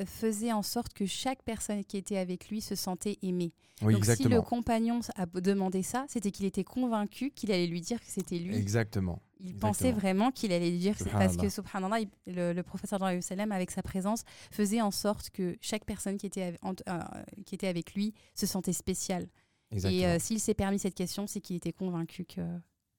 faisait 0.06 0.52
en 0.52 0.62
sorte 0.62 0.92
que 0.92 1.06
chaque 1.06 1.42
personne 1.42 1.84
qui 1.84 1.96
était 1.96 2.16
avec 2.18 2.48
lui 2.48 2.60
se 2.60 2.74
sentait 2.74 3.18
aimée. 3.22 3.52
Oui, 3.82 3.94
Donc 3.94 4.04
si 4.04 4.24
le 4.24 4.42
compagnon 4.42 5.00
a 5.16 5.26
demandé 5.26 5.82
ça, 5.82 6.04
c'était 6.08 6.30
qu'il 6.30 6.44
était 6.46 6.64
convaincu 6.64 7.30
qu'il 7.30 7.50
allait 7.52 7.66
lui 7.66 7.80
dire 7.80 7.98
que 8.00 8.06
c'était 8.08 8.38
lui. 8.38 8.54
Exactement. 8.56 9.22
Il 9.38 9.46
Exactement. 9.50 9.70
pensait 9.72 9.92
vraiment 9.92 10.30
qu'il 10.30 10.52
allait 10.52 10.70
lui 10.70 10.78
dire 10.78 10.94
parce 11.12 11.36
que 11.38 11.48
Subhanallah. 11.48 12.00
il- 12.00 12.08
le, 12.26 12.52
le 12.52 12.62
alayhi 12.92 13.16
wa 13.16 13.22
sallam, 13.22 13.52
avec 13.52 13.70
sa 13.70 13.82
présence, 13.82 14.22
faisait 14.50 14.82
en 14.82 14.90
sorte 14.90 15.30
que 15.30 15.56
chaque 15.62 15.86
personne 15.86 16.18
qui 16.18 16.26
était, 16.26 16.58
en- 16.60 16.74
euh, 16.88 16.98
qui 17.46 17.54
était 17.54 17.68
avec 17.68 17.94
lui 17.94 18.12
se 18.34 18.46
sentait 18.46 18.74
spéciale. 18.74 19.28
Exactement. 19.72 20.02
Et 20.02 20.06
euh, 20.06 20.18
s'il 20.18 20.40
s'est 20.40 20.52
permis 20.52 20.78
cette 20.78 20.94
question, 20.94 21.26
c'est 21.26 21.40
qu'il 21.40 21.56
était 21.56 21.72
convaincu 21.72 22.24
que. 22.26 22.42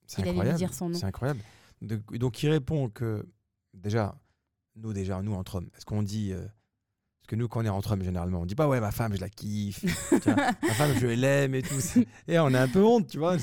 C'est 0.08 0.24
il 0.24 0.30
allait 0.30 0.50
lui 0.52 0.58
dire 0.58 0.74
son 0.74 0.90
nom. 0.90 0.98
C'est 0.98 1.06
incroyable. 1.06 1.42
Donc, 1.82 2.42
il 2.44 2.50
répond 2.50 2.90
que 2.90 3.28
déjà, 3.74 4.18
nous 4.76 4.94
déjà, 4.94 5.22
nous 5.22 5.34
entre 5.34 5.56
hommes, 5.56 5.70
est-ce 5.76 5.86
qu'on 5.86 6.04
dit 6.04 6.32
euh, 6.34 6.40
parce 6.42 7.28
que 7.28 7.36
nous 7.36 7.48
quand 7.48 7.62
on 7.62 7.66
est 7.66 7.70
entre 7.70 7.92
hommes 7.94 8.04
généralement, 8.04 8.42
on 8.42 8.46
dit 8.46 8.56
pas 8.56 8.68
ouais 8.68 8.80
ma 8.80 8.92
femme 8.92 9.14
je 9.16 9.22
la 9.22 9.30
kiffe, 9.30 9.80
tu 10.10 10.18
vois, 10.32 10.36
ma 10.64 10.74
femme 10.74 10.94
je 11.00 11.08
l'aime 11.08 11.56
et 11.56 11.62
tout. 11.62 11.76
Et 12.28 12.40
on 12.40 12.54
a 12.54 12.62
un 12.62 12.68
peu 12.68 12.84
honte, 12.84 13.08
tu 13.08 13.18
vois. 13.20 13.38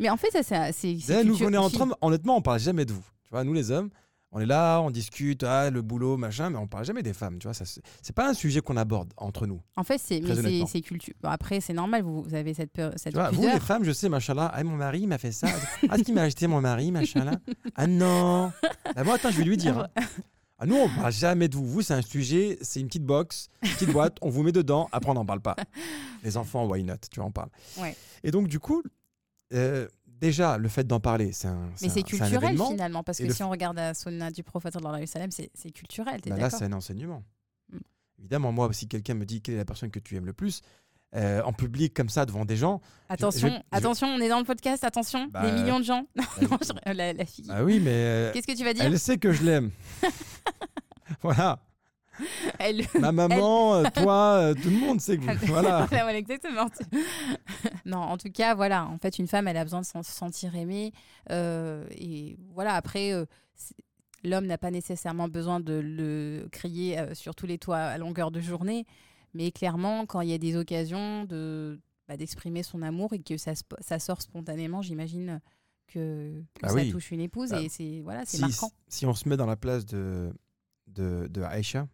Mais 0.00 0.10
en 0.10 0.16
fait, 0.16 0.30
ça, 0.42 0.72
c'est. 0.72 0.94
nous 0.94 0.98
culture- 1.36 1.46
qu'on 1.46 1.52
est 1.52 1.56
entre 1.56 1.80
hommes, 1.80 1.94
honnêtement, 2.00 2.36
on 2.36 2.42
parle 2.42 2.58
jamais 2.60 2.84
de 2.84 2.92
vous. 2.92 3.04
Tu 3.24 3.30
vois, 3.30 3.44
nous 3.44 3.52
les 3.52 3.70
hommes, 3.70 3.90
on 4.32 4.40
est 4.40 4.46
là, 4.46 4.80
on 4.80 4.90
discute, 4.90 5.44
ah, 5.44 5.70
le 5.70 5.80
boulot, 5.82 6.16
machin, 6.16 6.50
mais 6.50 6.58
on 6.58 6.66
parle 6.66 6.84
jamais 6.84 7.04
des 7.04 7.12
femmes. 7.12 7.38
Tu 7.38 7.46
vois, 7.46 7.54
c'est 7.54 8.12
pas 8.14 8.28
un 8.28 8.34
sujet 8.34 8.60
qu'on 8.60 8.76
aborde 8.76 9.12
entre 9.16 9.46
nous. 9.46 9.60
En 9.76 9.84
fait, 9.84 9.98
c'est. 9.98 10.20
Culture. 10.82 11.14
Bon, 11.22 11.28
après, 11.28 11.60
c'est 11.60 11.72
normal, 11.72 12.02
vous, 12.02 12.22
vous 12.24 12.34
avez 12.34 12.54
cette, 12.54 12.72
peur, 12.72 12.92
cette 12.96 13.12
Tu 13.12 13.18
vois, 13.20 13.30
vous 13.30 13.42
les 13.46 13.60
femmes, 13.60 13.84
je 13.84 13.92
sais, 13.92 14.08
machallah, 14.08 14.50
ah, 14.52 14.64
mon 14.64 14.74
mari 14.76 15.06
m'a 15.06 15.18
fait 15.18 15.30
ça. 15.30 15.46
Ah, 15.88 15.96
ce 15.96 16.02
qu'il 16.02 16.14
m'a 16.14 16.22
acheté 16.22 16.48
mon 16.48 16.60
mari, 16.60 16.90
machallah? 16.90 17.38
Ah 17.76 17.86
non. 17.86 18.52
Ah, 18.96 19.02
bon, 19.04 19.12
attends, 19.12 19.30
je 19.30 19.38
vais 19.38 19.44
lui 19.44 19.56
dire. 19.56 19.78
hein. 19.78 19.88
Ah, 20.58 20.66
nous, 20.66 20.76
on 20.76 20.88
parle 20.88 21.12
jamais 21.12 21.48
de 21.48 21.56
vous. 21.56 21.66
Vous, 21.66 21.82
c'est 21.82 21.94
un 21.94 22.02
sujet, 22.02 22.58
c'est 22.62 22.80
une 22.80 22.86
petite 22.86 23.04
box, 23.04 23.48
une 23.62 23.70
petite 23.70 23.90
boîte, 23.90 24.16
on 24.22 24.30
vous 24.30 24.42
met 24.42 24.52
dedans, 24.52 24.88
après, 24.92 25.10
on 25.10 25.14
n'en 25.14 25.26
parle 25.26 25.40
pas. 25.40 25.56
Les 26.22 26.36
enfants, 26.36 26.66
why 26.66 26.84
not 26.84 26.94
Tu 27.10 27.18
vois, 27.18 27.28
on 27.28 27.32
parle. 27.32 27.50
Ouais. 27.78 27.96
Et 28.22 28.30
donc, 28.30 28.46
du 28.46 28.60
coup, 28.60 28.82
euh, 29.52 29.88
déjà, 30.06 30.56
le 30.56 30.68
fait 30.68 30.86
d'en 30.86 31.00
parler, 31.00 31.32
c'est 31.32 31.48
un. 31.48 31.70
Mais 31.82 31.88
c'est 31.88 32.02
culturel 32.02 32.56
finalement, 32.56 33.02
parce 33.02 33.18
que 33.18 33.32
si 33.32 33.42
on 33.42 33.50
regarde 33.50 33.76
la 33.76 33.94
sunna 33.94 34.30
du 34.30 34.42
prophète 34.42 34.76
c'est 35.06 35.50
c'est 35.54 35.70
culturel, 35.70 36.20
Bah, 36.26 36.36
là, 36.36 36.50
c'est 36.50 36.64
un 36.64 36.72
enseignement. 36.72 37.24
Mm. 37.72 37.78
Évidemment, 38.20 38.52
moi, 38.52 38.72
si 38.72 38.86
quelqu'un 38.86 39.14
me 39.14 39.26
dit 39.26 39.42
quelle 39.42 39.54
est 39.54 39.58
la 39.58 39.64
personne 39.64 39.90
que 39.90 39.98
tu 39.98 40.16
aimes 40.16 40.26
le 40.26 40.32
plus, 40.32 40.62
euh, 41.16 41.42
en 41.44 41.52
public, 41.52 41.94
comme 41.94 42.08
ça, 42.08 42.26
devant 42.26 42.44
des 42.44 42.56
gens, 42.56 42.80
Attention, 43.08 43.48
je- 43.48 43.54
je- 43.54 43.60
attention, 43.78 44.08
on 44.08 44.20
est 44.20 44.28
dans 44.28 44.38
le 44.38 44.44
podcast, 44.44 44.82
attention, 44.84 45.28
Bah, 45.30 45.42
des 45.42 45.52
millions 45.52 45.78
de 45.78 45.84
gens. 45.84 46.06
bah, 46.16 46.24
Non, 46.50 46.58
je- 46.60 46.92
la, 46.92 47.12
la 47.12 47.24
fille. 47.24 47.46
ah 47.50 47.62
oui, 47.64 47.78
mais. 47.80 47.90
euh, 47.92 48.32
Qu'est-ce 48.32 48.46
que 48.46 48.56
tu 48.56 48.64
vas 48.64 48.72
dire 48.74 48.84
Elle 48.84 48.98
sait 48.98 49.18
que 49.18 49.32
je 49.32 49.42
l'aime. 49.44 49.70
voilà. 51.22 51.58
Elle- 52.58 52.84
Ma 53.00 53.10
maman, 53.12 53.74
euh, 53.76 53.84
toi, 53.94 54.52
tout 54.62 54.70
le 54.70 54.78
monde 54.78 55.00
sait 55.00 55.18
que. 55.18 55.28
Elle- 55.28 55.38
Voilà. 55.48 55.86
Voilà, 55.90 56.16
exactement. 56.16 56.66
non, 57.84 57.98
en 57.98 58.16
tout 58.16 58.30
cas, 58.30 58.54
voilà. 58.54 58.86
En 58.86 58.98
fait, 58.98 59.18
une 59.18 59.26
femme, 59.26 59.48
elle 59.48 59.56
a 59.56 59.64
besoin 59.64 59.80
de 59.80 59.86
se 59.86 60.02
sentir 60.02 60.54
aimée. 60.56 60.92
et 61.30 62.36
voilà, 62.54 62.74
après, 62.74 63.12
l'homme 64.22 64.46
n'a 64.46 64.58
pas 64.58 64.70
nécessairement 64.70 65.28
besoin 65.28 65.60
de 65.60 65.74
le 65.84 66.48
crier 66.50 66.98
sur 67.14 67.34
tous 67.34 67.46
les 67.46 67.58
toits 67.58 67.78
à 67.78 67.98
longueur 67.98 68.30
de 68.30 68.40
journée. 68.40 68.86
Mais 69.34 69.50
clairement, 69.52 70.06
quand 70.06 70.20
il 70.20 70.30
y 70.30 70.32
a 70.34 70.38
des 70.38 70.56
occasions 70.56 71.24
de 71.24 71.80
bah, 72.08 72.16
d'exprimer 72.16 72.62
son 72.62 72.82
amour 72.82 73.12
et 73.14 73.18
que 73.22 73.36
ça, 73.36 73.52
sort 73.98 74.22
spontanément, 74.22 74.82
j'imagine 74.82 75.40
que, 75.86 76.42
que 76.54 76.60
Ah 76.62 76.68
ça 76.68 76.74
oui. 76.76 76.90
touche 76.90 77.10
une 77.10 77.20
épouse 77.20 77.52
Ah. 77.52 77.60
et 77.62 77.68
c'est 77.68 78.00
voilà, 78.02 78.24
c'est 78.24 78.36
si, 78.36 78.42
marquant. 78.42 78.70
si 78.88 79.06
on 79.06 79.14
se 79.14 79.28
met 79.28 79.36
dans 79.36 79.46
la 79.46 79.56
place 79.56 79.84
de, 79.86 80.32
de, 80.86 81.26
de 81.28 81.42
Aïcha, 81.42 81.88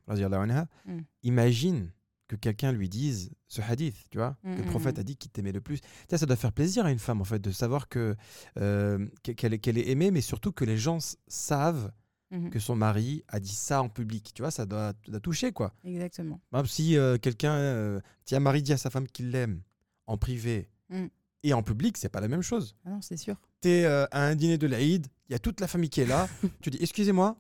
Mm. 0.87 0.99
imagine 1.23 1.93
que 2.29 2.37
quelqu'un 2.37 2.71
lui 2.73 2.89
dise 2.89 3.31
ce 3.49 3.61
hadith, 3.61 3.97
tu 4.11 4.19
vois, 4.19 4.37
Mm, 4.45 4.55
que 4.55 4.61
le 4.61 4.67
mm, 4.67 4.71
prophète 4.71 4.97
mm. 4.99 5.01
a 5.01 5.03
dit 5.03 5.17
qu'il 5.17 5.31
t'aimait 5.33 5.51
le 5.53 5.61
plus. 5.61 5.81
Ça, 6.09 6.19
ça 6.19 6.27
doit 6.27 6.37
faire 6.37 6.53
plaisir 6.53 6.87
à 6.87 6.93
une 6.93 6.99
femme, 7.01 7.21
en 7.21 7.25
fait, 7.25 7.41
de 7.41 7.51
savoir 7.51 7.89
que 7.89 8.15
euh, 8.59 9.07
que- 9.25 9.33
qu'elle 9.33 9.55
est, 9.79 9.89
aimée, 9.91 10.11
mais 10.13 10.21
surtout 10.21 10.53
que 10.53 10.65
les 10.65 10.77
gens 10.77 10.99
savent 11.29 11.91
Mhm. 12.33 12.51
que 12.51 12.59
son 12.61 12.77
mari 12.77 13.25
a 13.29 13.41
dit 13.41 13.55
ça 13.55 13.83
en 13.83 13.89
public. 13.89 14.31
Tu 14.35 14.43
vois, 14.43 14.51
ça 14.53 14.65
doit, 14.65 14.93
doit 15.09 15.19
toucher, 15.21 15.51
quoi. 15.53 15.73
Exactement. 15.85 16.41
Exemple, 16.53 16.69
si 16.69 16.97
euh, 16.97 17.19
quelqu'un, 17.19 17.55
euh, 17.55 18.01
si 18.25 18.37
un 18.37 18.41
mari 18.41 18.63
dit 18.63 18.73
à 18.73 18.77
sa 18.77 18.89
femme 18.91 19.07
qu'il 19.09 19.31
l'aime 19.31 19.63
en 20.07 20.17
privé 20.17 20.69
Mm. 20.91 21.07
et 21.45 21.53
en 21.55 21.63
public, 21.63 21.97
c'est 21.97 22.09
pas 22.09 22.21
la 22.21 22.27
même 22.29 22.43
chose. 22.43 22.75
Ah 22.85 22.91
non, 22.91 23.01
c'est 23.01 23.17
sûr. 23.17 23.37
T'es 23.61 23.85
euh, 23.85 24.07
à 24.11 24.25
un 24.27 24.35
dîner 24.35 24.59
de 24.59 24.67
l'Aïd, 24.67 25.07
il 25.29 25.33
y 25.33 25.35
a 25.35 25.39
toute 25.39 25.61
la 25.61 25.69
famille 25.69 25.89
qui 25.91 26.01
est 26.01 26.07
là. 26.07 26.29
tu 26.63 26.71
dis, 26.71 26.79
excusez-moi, 26.81 27.37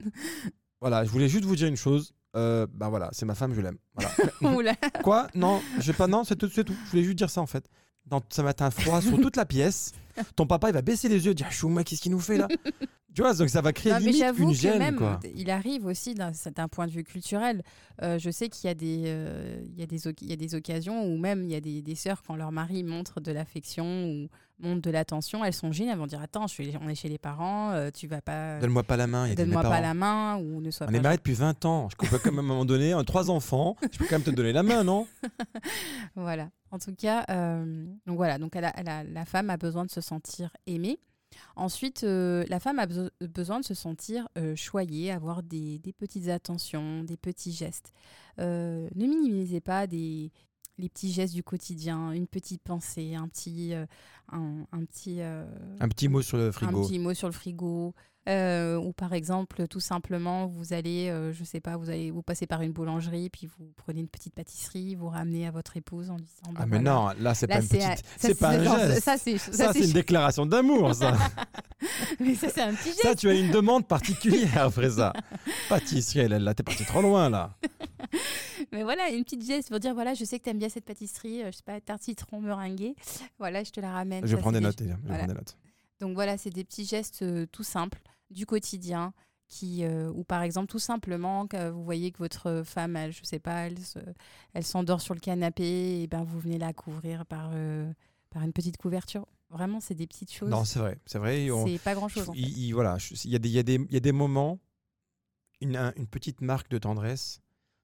voilà, 0.80 1.04
je 1.04 1.10
voulais 1.10 1.28
juste 1.28 1.44
vous 1.44 1.56
dire 1.56 1.66
une 1.68 1.76
chose. 1.76 2.12
Ben 2.32 2.66
voilà, 2.88 3.08
c'est 3.12 3.26
ma 3.26 3.34
femme, 3.34 3.54
je 3.54 3.60
l'aime. 3.60 3.78
Voilà. 4.42 4.74
Quoi? 5.02 5.26
Non, 5.34 5.60
je 5.80 5.90
pas 5.92 6.06
non, 6.06 6.22
c'est 6.24 6.36
tout, 6.36 6.48
c'est 6.48 6.62
tout. 6.64 6.76
Je 6.86 6.90
voulais 6.90 7.02
juste 7.04 7.18
dire 7.18 7.28
ça 7.30 7.40
en 7.40 7.46
fait. 7.46 7.64
Dans, 8.06 8.20
ça 8.30 8.42
va 8.42 8.50
être 8.50 8.62
un 8.62 8.70
froid 8.70 9.00
sur 9.00 9.20
toute 9.20 9.36
la 9.36 9.46
pièce. 9.46 9.92
Ton 10.36 10.46
papa, 10.46 10.68
il 10.70 10.72
va 10.72 10.82
baisser 10.82 11.08
les 11.08 11.24
yeux, 11.26 11.34
dire 11.34 11.50
Chouma, 11.52 11.84
qu'est-ce 11.84 12.00
qu'il 12.02 12.12
nous 12.12 12.20
fait 12.20 12.38
là? 12.38 12.48
Tu 13.12 13.22
vois, 13.22 13.34
donc 13.34 13.48
ça 13.48 13.60
va 13.60 13.72
créer 13.72 13.92
Non, 13.92 13.98
limite 13.98 14.22
une 14.38 14.52
gêne. 14.54 14.78
même, 14.78 14.94
quoi. 14.96 15.18
il 15.34 15.50
arrive 15.50 15.84
aussi 15.84 16.14
d'un 16.14 16.30
d'un 16.54 16.68
point 16.68 16.86
de 16.86 16.92
vue 16.92 17.02
culturel. 17.02 17.64
Euh, 18.02 18.20
je 18.20 18.30
sais 18.30 18.48
qu'il 18.48 18.68
y 18.68 18.70
a 18.70 18.74
des, 18.74 19.02
euh, 19.06 19.60
il 19.66 19.80
y 19.80 19.82
a 19.82 19.86
des, 19.86 20.06
oc- 20.06 20.22
il 20.22 20.30
y 20.30 20.32
a 20.32 20.36
des 20.36 20.54
occasions 20.54 21.04
où 21.04 21.18
même 21.18 21.42
il 21.42 21.50
y 21.50 21.56
a 21.56 21.60
des, 21.60 21.82
des 21.82 21.96
sœurs 21.96 22.22
quand 22.24 22.36
leur 22.36 22.52
mari 22.52 22.84
montre 22.84 23.18
de 23.20 23.32
l'affection 23.32 23.84
ou 24.06 24.28
montre 24.60 24.82
de 24.82 24.90
l'attention, 24.92 25.44
elles 25.44 25.52
sont 25.54 25.72
gênées, 25.72 25.90
elles 25.90 25.98
vont 25.98 26.06
dire 26.06 26.20
attends, 26.22 26.46
je 26.46 26.52
suis, 26.54 26.72
on 26.80 26.88
est 26.88 26.94
chez 26.94 27.08
les 27.08 27.18
parents, 27.18 27.72
euh, 27.72 27.90
tu 27.92 28.06
vas 28.06 28.20
pas, 28.22 28.60
Donne-moi 28.60 28.84
pas 28.84 28.96
la 28.96 29.08
main. 29.08 29.34
donne-moi 29.34 29.62
pas 29.62 29.80
la 29.80 29.92
main 29.94 30.36
ou 30.36 30.60
ne 30.60 30.70
sois 30.70 30.86
On 30.88 30.92
pas. 30.92 30.96
est 30.96 31.00
mariés 31.00 31.18
depuis 31.18 31.34
20 31.34 31.64
ans. 31.64 31.88
Je 31.90 31.96
peux 31.96 32.16
quand 32.16 32.30
même 32.30 32.38
à 32.38 32.42
un 32.42 32.46
moment 32.46 32.64
donné, 32.64 32.94
trois 33.04 33.28
enfants, 33.28 33.74
je 33.90 33.98
peux 33.98 34.04
quand 34.04 34.16
même 34.16 34.22
te 34.22 34.30
donner 34.30 34.52
la 34.52 34.62
main, 34.62 34.84
non? 34.84 35.08
Voilà. 36.14 36.48
En 36.70 36.78
tout 36.78 36.94
cas, 36.94 37.24
euh, 37.30 37.84
donc 38.06 38.16
voilà. 38.16 38.38
Donc 38.38 38.54
elle 38.56 38.64
a- 38.64 38.72
elle 38.78 38.88
a- 38.88 39.04
la 39.04 39.24
femme 39.24 39.50
a 39.50 39.56
besoin 39.56 39.84
de 39.84 39.90
se 39.90 40.00
sentir 40.00 40.50
aimée. 40.66 40.98
Ensuite, 41.56 42.02
euh, 42.04 42.44
la 42.48 42.58
femme 42.60 42.78
a 42.78 42.86
beso- 42.86 43.10
besoin 43.20 43.60
de 43.60 43.64
se 43.64 43.74
sentir 43.74 44.28
euh, 44.36 44.56
choyée, 44.56 45.10
avoir 45.12 45.42
des, 45.42 45.78
des 45.78 45.92
petites 45.92 46.28
attentions, 46.28 47.04
des 47.04 47.16
petits 47.16 47.52
gestes. 47.52 47.92
Ne 48.38 48.88
minimisez 48.96 49.60
pas 49.60 49.86
des, 49.86 50.32
les 50.78 50.88
petits 50.88 51.12
gestes 51.12 51.34
du 51.34 51.42
quotidien, 51.42 52.10
une 52.12 52.26
petite 52.26 52.62
pensée, 52.62 53.14
un 53.14 53.28
petit, 53.28 53.74
un, 54.32 54.64
un 54.72 54.84
petit, 54.84 55.20
Un 55.20 55.88
petit 55.88 56.08
mot 56.08 56.22
sur 56.22 56.36
le 56.38 56.50
frigo. 56.52 56.82
un 56.82 56.86
petit 56.86 56.98
mot 56.98 57.14
sur 57.14 57.28
le 57.28 57.32
frigo. 57.34 57.94
Euh, 58.30 58.76
ou 58.76 58.92
par 58.92 59.12
exemple, 59.12 59.66
tout 59.66 59.80
simplement, 59.80 60.46
vous 60.46 60.72
allez, 60.72 61.08
euh, 61.08 61.32
je 61.32 61.42
sais 61.42 61.58
pas, 61.58 61.76
vous 61.76 61.90
allez 61.90 62.12
vous 62.12 62.22
passez 62.22 62.46
par 62.46 62.62
une 62.62 62.70
boulangerie, 62.70 63.28
puis 63.28 63.48
vous 63.58 63.72
prenez 63.76 64.00
une 64.00 64.08
petite 64.08 64.34
pâtisserie, 64.34 64.94
vous 64.94 65.08
ramenez 65.08 65.48
à 65.48 65.50
votre 65.50 65.76
épouse 65.76 66.10
en 66.10 66.16
disant. 66.16 66.52
bah 66.52 66.60
Ah, 66.60 66.66
mais 66.66 66.78
voilà. 66.78 66.90
non, 66.92 67.08
là, 67.22 67.34
c'est 67.34 67.48
pas 67.48 67.60
une 67.60 67.66
petite. 67.68 68.04
C'est 68.16 68.38
pas 68.38 68.50
un 68.50 68.88
geste. 68.88 69.02
Ça, 69.02 69.72
c'est 69.72 69.84
une 69.84 69.92
déclaration 69.92 70.46
d'amour, 70.46 70.94
ça. 70.94 71.16
mais 72.20 72.36
ça, 72.36 72.48
c'est 72.50 72.62
un 72.62 72.72
petit 72.74 72.90
geste. 72.90 73.02
ça, 73.02 73.14
tu 73.16 73.28
as 73.28 73.34
une 73.34 73.50
demande 73.50 73.88
particulière 73.88 74.64
après 74.66 74.90
ça. 74.90 75.12
Pâtisserie, 75.68 76.28
là, 76.28 76.38
là 76.38 76.54
t'es 76.54 76.62
parti 76.62 76.84
trop 76.84 77.02
loin, 77.02 77.28
là. 77.28 77.56
Mais 78.72 78.82
voilà, 78.82 79.08
une 79.08 79.24
petite 79.24 79.44
geste 79.44 79.68
pour 79.70 79.80
dire 79.80 79.94
voilà, 79.94 80.14
je 80.14 80.24
sais 80.24 80.38
que 80.38 80.44
tu 80.44 80.50
aimes 80.50 80.58
bien 80.58 80.68
cette 80.68 80.84
pâtisserie, 80.84 81.42
euh, 81.42 81.50
je 81.50 81.56
sais 81.56 81.62
pas, 81.64 81.80
tarte 81.80 82.02
citron 82.02 82.40
meringuée. 82.40 82.94
Voilà, 83.38 83.64
je 83.64 83.70
te 83.70 83.80
la 83.80 83.90
ramène. 83.90 84.24
Je 84.26 84.36
Ça, 84.36 84.40
prends 84.40 84.52
des 84.52 84.60
notes, 84.60 84.78
je 84.80 84.84
voilà. 85.04 85.18
prends 85.18 85.26
des 85.26 85.34
notes. 85.34 85.56
Donc 86.00 86.14
voilà, 86.14 86.38
c'est 86.38 86.50
des 86.50 86.64
petits 86.64 86.84
gestes 86.84 87.22
euh, 87.22 87.46
tout 87.50 87.62
simples 87.64 88.00
du 88.30 88.46
quotidien. 88.46 89.12
Qui, 89.52 89.82
euh, 89.82 90.08
ou 90.14 90.22
par 90.22 90.42
exemple 90.42 90.68
tout 90.68 90.78
simplement 90.78 91.48
que 91.48 91.70
vous 91.70 91.82
voyez 91.82 92.12
que 92.12 92.18
votre 92.18 92.62
femme 92.64 92.94
elle 92.94 93.12
je 93.12 93.24
sais 93.24 93.40
pas 93.40 93.66
elle 93.66 93.80
se- 93.80 93.98
elle 94.54 94.62
s'endort 94.64 95.00
sur 95.00 95.12
le 95.12 95.18
canapé 95.18 96.02
et 96.02 96.06
ben 96.06 96.22
vous 96.22 96.38
venez 96.38 96.56
la 96.56 96.72
couvrir 96.72 97.26
par 97.26 97.50
euh, 97.54 97.92
par 98.30 98.44
une 98.44 98.52
petite 98.52 98.76
couverture 98.76 99.26
vraiment 99.48 99.80
c'est 99.80 99.96
des 99.96 100.06
petites 100.06 100.32
choses 100.32 100.48
Non, 100.50 100.64
c'est 100.64 100.78
vrai, 100.78 101.00
c'est 101.04 101.18
vrai. 101.18 101.48
c'est 101.66 101.80
pas 101.82 101.96
grand 101.96 102.06
chose 102.06 102.30
il, 102.32 102.58
il- 102.58 102.72
voilà, 102.74 102.96
il 103.24 103.30
y, 103.32 103.34
a 103.34 103.40
des- 103.40 103.48
il 103.48 103.52
y, 103.54 103.58
a 103.58 103.62
des- 103.64 103.74
il 103.74 103.92
y 103.92 103.96
a 103.96 104.00
des 104.00 104.12
moments, 104.12 104.60
une, 105.60 105.74
un- 105.76 105.92
une 105.96 106.06
petite 106.06 106.40
marque 106.42 106.70
de 106.70 106.78
tendresse, 106.78 107.40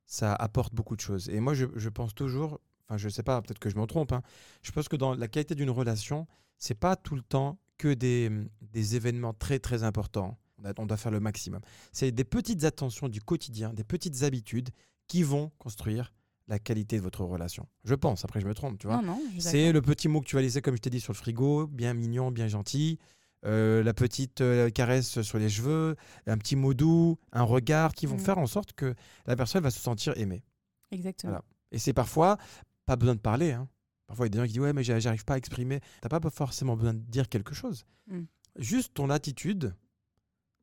ça 0.07 0.35
apporte 0.35 0.73
beaucoup 0.73 0.95
de 0.95 1.01
choses. 1.01 1.29
Et 1.31 1.41
moi, 1.41 1.55
je, 1.55 1.67
je 1.75 1.89
pense 1.89 2.15
toujours, 2.15 2.61
enfin, 2.89 2.97
je 2.97 3.09
sais 3.09 3.25
pas, 3.25 3.43
peut-être 3.43 3.59
que 3.59 3.71
je 3.71 3.77
me 3.77 3.87
trompe, 3.87 4.13
hein, 4.13 4.23
je 4.63 4.71
pense 4.71 4.89
que 4.89 4.95
dans 4.95 5.15
la 5.15 5.27
qualité 5.27 5.57
d'une 5.57 5.71
relation, 5.71 6.29
c'est 6.59 6.79
pas 6.79 6.95
tout 6.95 7.17
le 7.17 7.23
temps 7.23 7.59
que 7.79 7.93
des, 7.95 8.31
des 8.61 8.97
événements 8.97 9.35
très 9.35 9.59
très 9.59 9.83
importants. 9.83 10.39
On, 10.59 10.65
a- 10.65 10.73
on 10.79 10.87
doit 10.87 10.97
faire 10.97 11.13
le 11.13 11.21
maximum. 11.21 11.61
C'est 11.93 12.11
des 12.13 12.25
petites 12.25 12.65
attentions 12.65 13.09
du 13.09 13.21
quotidien, 13.21 13.73
des 13.75 13.85
petites 13.85 14.23
habitudes 14.23 14.71
qui 15.09 15.23
vont 15.23 15.51
construire 15.59 16.13
la 16.49 16.59
qualité 16.59 16.97
de 16.97 17.03
votre 17.03 17.25
relation. 17.25 17.67
Je 17.85 17.95
pense, 17.95 18.25
après 18.25 18.41
je 18.41 18.47
me 18.47 18.55
trompe, 18.55 18.79
tu 18.79 18.87
vois. 18.87 18.97
C'est 19.41 19.73
le 19.73 19.83
petit 19.83 20.09
mot 20.09 20.21
que 20.21 20.27
tu 20.27 20.37
vas 20.37 20.43
laisser, 20.43 20.63
comme 20.63 20.77
je 20.77 20.81
t'ai 20.81 20.91
dit, 20.91 21.01
sur 21.01 21.13
le 21.13 21.17
frigo, 21.19 21.67
bien 21.67 21.93
mignon, 21.93 22.31
bien 22.31 22.47
gentil. 22.49 22.99
Euh, 23.45 23.83
la 23.83 23.93
petite 23.95 24.41
euh, 24.41 24.71
caresse 24.71 25.21
sur 25.23 25.39
les 25.39 25.49
cheveux, 25.51 25.95
un 26.27 26.39
petit 26.39 26.57
mot 26.57 26.73
doux, 26.73 27.19
un 27.33 27.43
regard 27.43 27.93
qui 27.95 28.07
vont 28.07 28.17
Mm. 28.17 28.21
faire 28.21 28.39
en 28.39 28.47
sorte 28.47 28.73
que 28.73 28.95
la 29.27 29.37
personne 29.37 29.63
va 29.63 29.71
se 29.71 29.79
sentir 29.81 30.17
aimée. 30.17 30.43
exactement 30.91 31.33
Voilà. 31.33 31.45
Et 31.73 31.79
c'est 31.79 31.93
parfois 31.93 32.39
pas 32.87 32.97
besoin 32.97 33.15
de 33.15 33.21
parler. 33.21 33.53
hein. 33.53 33.69
Parfois, 34.07 34.27
il 34.27 34.29
y 34.29 34.31
a 34.31 34.33
des 34.33 34.39
gens 34.39 34.47
qui 34.47 34.53
disent 34.53 34.63
Ouais, 34.63 34.73
mais 34.73 34.85
j'a- 34.85 35.01
j'arrive 35.01 35.25
pas 35.25 35.35
à 35.35 35.39
exprimer. 35.39 35.81
T'as 36.01 36.09
pas 36.09 36.21
forcément 36.31 36.77
besoin 36.77 36.95
de 36.95 37.01
dire 37.01 37.29
quelque 37.29 37.55
chose. 37.55 37.85
Mm. 38.07 38.23
Juste 38.57 38.95
ton 38.95 39.11
attitude 39.11 39.75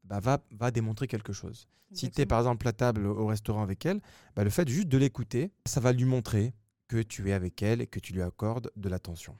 bah, 0.03 0.19
va, 0.19 0.43
va 0.51 0.71
démontrer 0.71 1.07
quelque 1.07 1.33
chose. 1.33 1.67
Si 1.91 2.09
tu 2.09 2.21
es 2.21 2.25
par 2.25 2.39
exemple 2.39 2.67
à 2.67 2.73
table 2.73 3.05
au 3.05 3.27
restaurant 3.27 3.61
avec 3.61 3.85
elle, 3.85 4.01
bah, 4.35 4.43
le 4.43 4.49
fait 4.49 4.67
juste 4.67 4.87
de 4.87 4.97
l'écouter, 4.97 5.51
ça 5.65 5.79
va 5.79 5.93
lui 5.93 6.05
montrer 6.05 6.55
que 6.87 7.03
tu 7.03 7.29
es 7.29 7.33
avec 7.33 7.61
elle 7.61 7.81
et 7.81 7.87
que 7.87 7.99
tu 7.99 8.13
lui 8.13 8.21
accordes 8.23 8.71
de 8.75 8.89
l'attention. 8.89 9.37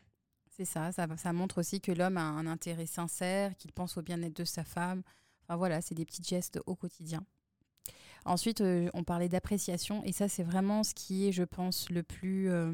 C'est 0.55 0.65
ça, 0.65 0.91
ça 0.91 1.33
montre 1.33 1.57
aussi 1.59 1.81
que 1.81 1.91
l'homme 1.91 2.17
a 2.17 2.21
un 2.23 2.45
intérêt 2.45 2.85
sincère, 2.85 3.57
qu'il 3.57 3.71
pense 3.71 3.97
au 3.97 4.03
bien-être 4.03 4.35
de 4.35 4.43
sa 4.43 4.63
femme. 4.63 5.01
Enfin 5.47 5.55
voilà, 5.57 5.81
c'est 5.81 5.95
des 5.95 6.05
petits 6.05 6.23
gestes 6.23 6.59
au 6.67 6.75
quotidien. 6.75 7.25
Ensuite, 8.25 8.61
euh, 8.61 8.87
on 8.93 9.03
parlait 9.03 9.29
d'appréciation, 9.29 10.03
et 10.03 10.11
ça, 10.11 10.29
c'est 10.29 10.43
vraiment 10.43 10.83
ce 10.83 10.93
qui 10.93 11.27
est, 11.27 11.31
je 11.31 11.43
pense, 11.43 11.89
le 11.89 12.03
plus, 12.03 12.49
euh, 12.49 12.71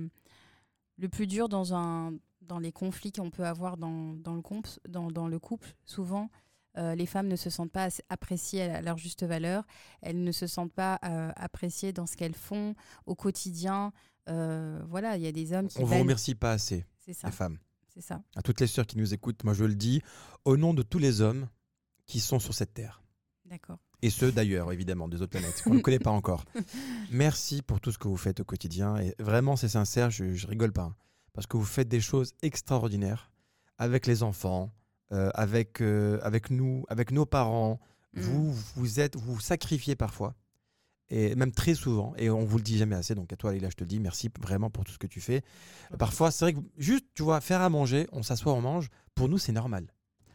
le 0.99 1.09
plus 1.09 1.27
dur 1.27 1.49
dans, 1.49 1.73
un, 1.73 2.13
dans 2.41 2.59
les 2.59 2.71
conflits 2.71 3.11
qu'on 3.11 3.29
peut 3.31 3.45
avoir 3.45 3.77
dans, 3.77 4.13
dans, 4.13 4.35
le, 4.35 4.41
comp- 4.41 4.79
dans, 4.87 5.09
dans 5.11 5.27
le 5.27 5.39
couple. 5.39 5.73
Souvent, 5.85 6.29
euh, 6.77 6.93
les 6.95 7.05
femmes 7.05 7.27
ne 7.27 7.35
se 7.35 7.49
sentent 7.49 7.71
pas 7.71 7.87
appréciées 8.09 8.63
à 8.63 8.81
leur 8.81 8.97
juste 8.97 9.23
valeur, 9.23 9.65
elles 10.01 10.23
ne 10.23 10.31
se 10.31 10.45
sentent 10.45 10.73
pas 10.73 10.99
euh, 11.03 11.31
appréciées 11.35 11.93
dans 11.93 12.05
ce 12.05 12.15
qu'elles 12.15 12.35
font 12.35 12.75
au 13.05 13.15
quotidien. 13.15 13.91
Euh, 14.27 14.79
voilà, 14.87 15.15
il 15.17 15.23
y 15.23 15.27
a 15.27 15.31
des 15.31 15.53
hommes 15.53 15.67
qui 15.67 15.77
On 15.79 15.81
vous 15.81 15.87
valent- 15.87 16.01
remercie 16.01 16.35
pas 16.35 16.51
assez, 16.51 16.85
ça, 17.11 17.27
les 17.27 17.33
femmes. 17.33 17.57
c'est 17.93 18.01
ça. 18.01 18.21
À 18.35 18.41
toutes 18.43 18.59
les 18.59 18.67
sœurs 18.67 18.85
qui 18.85 18.97
nous 18.97 19.13
écoutent, 19.13 19.43
moi 19.43 19.53
je 19.53 19.63
le 19.65 19.75
dis, 19.75 20.01
au 20.45 20.57
nom 20.57 20.73
de 20.75 20.83
tous 20.83 20.99
les 20.99 21.21
hommes 21.21 21.47
qui 22.05 22.19
sont 22.19 22.39
sur 22.39 22.53
cette 22.53 22.73
terre. 22.73 23.01
D'accord. 23.45 23.79
Et 24.01 24.09
ceux 24.09 24.31
d'ailleurs, 24.31 24.71
évidemment, 24.71 25.07
des 25.07 25.21
autres 25.21 25.31
planètes, 25.31 25.61
qu'on 25.63 25.73
ne 25.73 25.81
connaît 25.81 25.99
pas 25.99 26.11
encore. 26.11 26.45
Merci 27.11 27.61
pour 27.61 27.81
tout 27.81 27.91
ce 27.91 27.97
que 27.97 28.07
vous 28.07 28.17
faites 28.17 28.39
au 28.39 28.45
quotidien. 28.45 28.97
Et 28.97 29.13
vraiment, 29.19 29.55
c'est 29.55 29.67
sincère, 29.69 30.09
je, 30.09 30.33
je 30.33 30.47
rigole 30.47 30.71
pas. 30.71 30.83
hein. 30.83 30.95
parce 31.33 31.47
que 31.47 31.57
vous 31.57 31.65
faites 31.65 31.87
des 31.89 32.01
choses 32.01 32.33
extraordinaires 32.41 33.31
avec 33.77 34.07
les 34.07 34.23
enfants, 34.23 34.71
euh, 35.11 35.29
avec, 35.33 35.81
euh, 35.81 36.19
avec 36.21 36.49
nous, 36.49 36.85
avec 36.89 37.11
nos 37.11 37.25
parents. 37.25 37.79
Mm. 38.13 38.21
Vous, 38.21 38.53
vous 38.75 38.99
êtes, 38.99 39.15
vous 39.17 39.35
vous 39.35 39.39
sacrifiez 39.41 39.95
parfois. 39.95 40.35
Et 41.11 41.33
même 41.35 41.51
très 41.51 41.73
souvent, 41.73 42.13
et 42.17 42.29
on 42.29 42.45
vous 42.45 42.57
le 42.57 42.63
dit 42.63 42.77
jamais 42.77 42.95
assez, 42.95 43.15
donc 43.15 43.33
à 43.33 43.35
toi, 43.35 43.51
Leïla, 43.51 43.69
je 43.71 43.75
te 43.75 43.83
le 43.83 43.87
dis, 43.87 43.99
merci 43.99 44.29
vraiment 44.39 44.69
pour 44.69 44.83
tout 44.83 44.91
ce 44.91 44.99
que 44.99 45.07
tu 45.07 45.21
fais. 45.21 45.41
Parfois, 45.97 46.29
c'est 46.29 46.45
vrai 46.45 46.53
que 46.53 46.59
juste, 46.77 47.05
tu 47.15 47.23
vois, 47.23 47.41
faire 47.41 47.61
à 47.61 47.69
manger, 47.69 48.07
on 48.11 48.21
s'assoit, 48.21 48.53
on 48.53 48.61
mange, 48.61 48.89
pour 49.15 49.27
nous, 49.27 49.39
c'est 49.39 49.51
normal. 49.51 49.91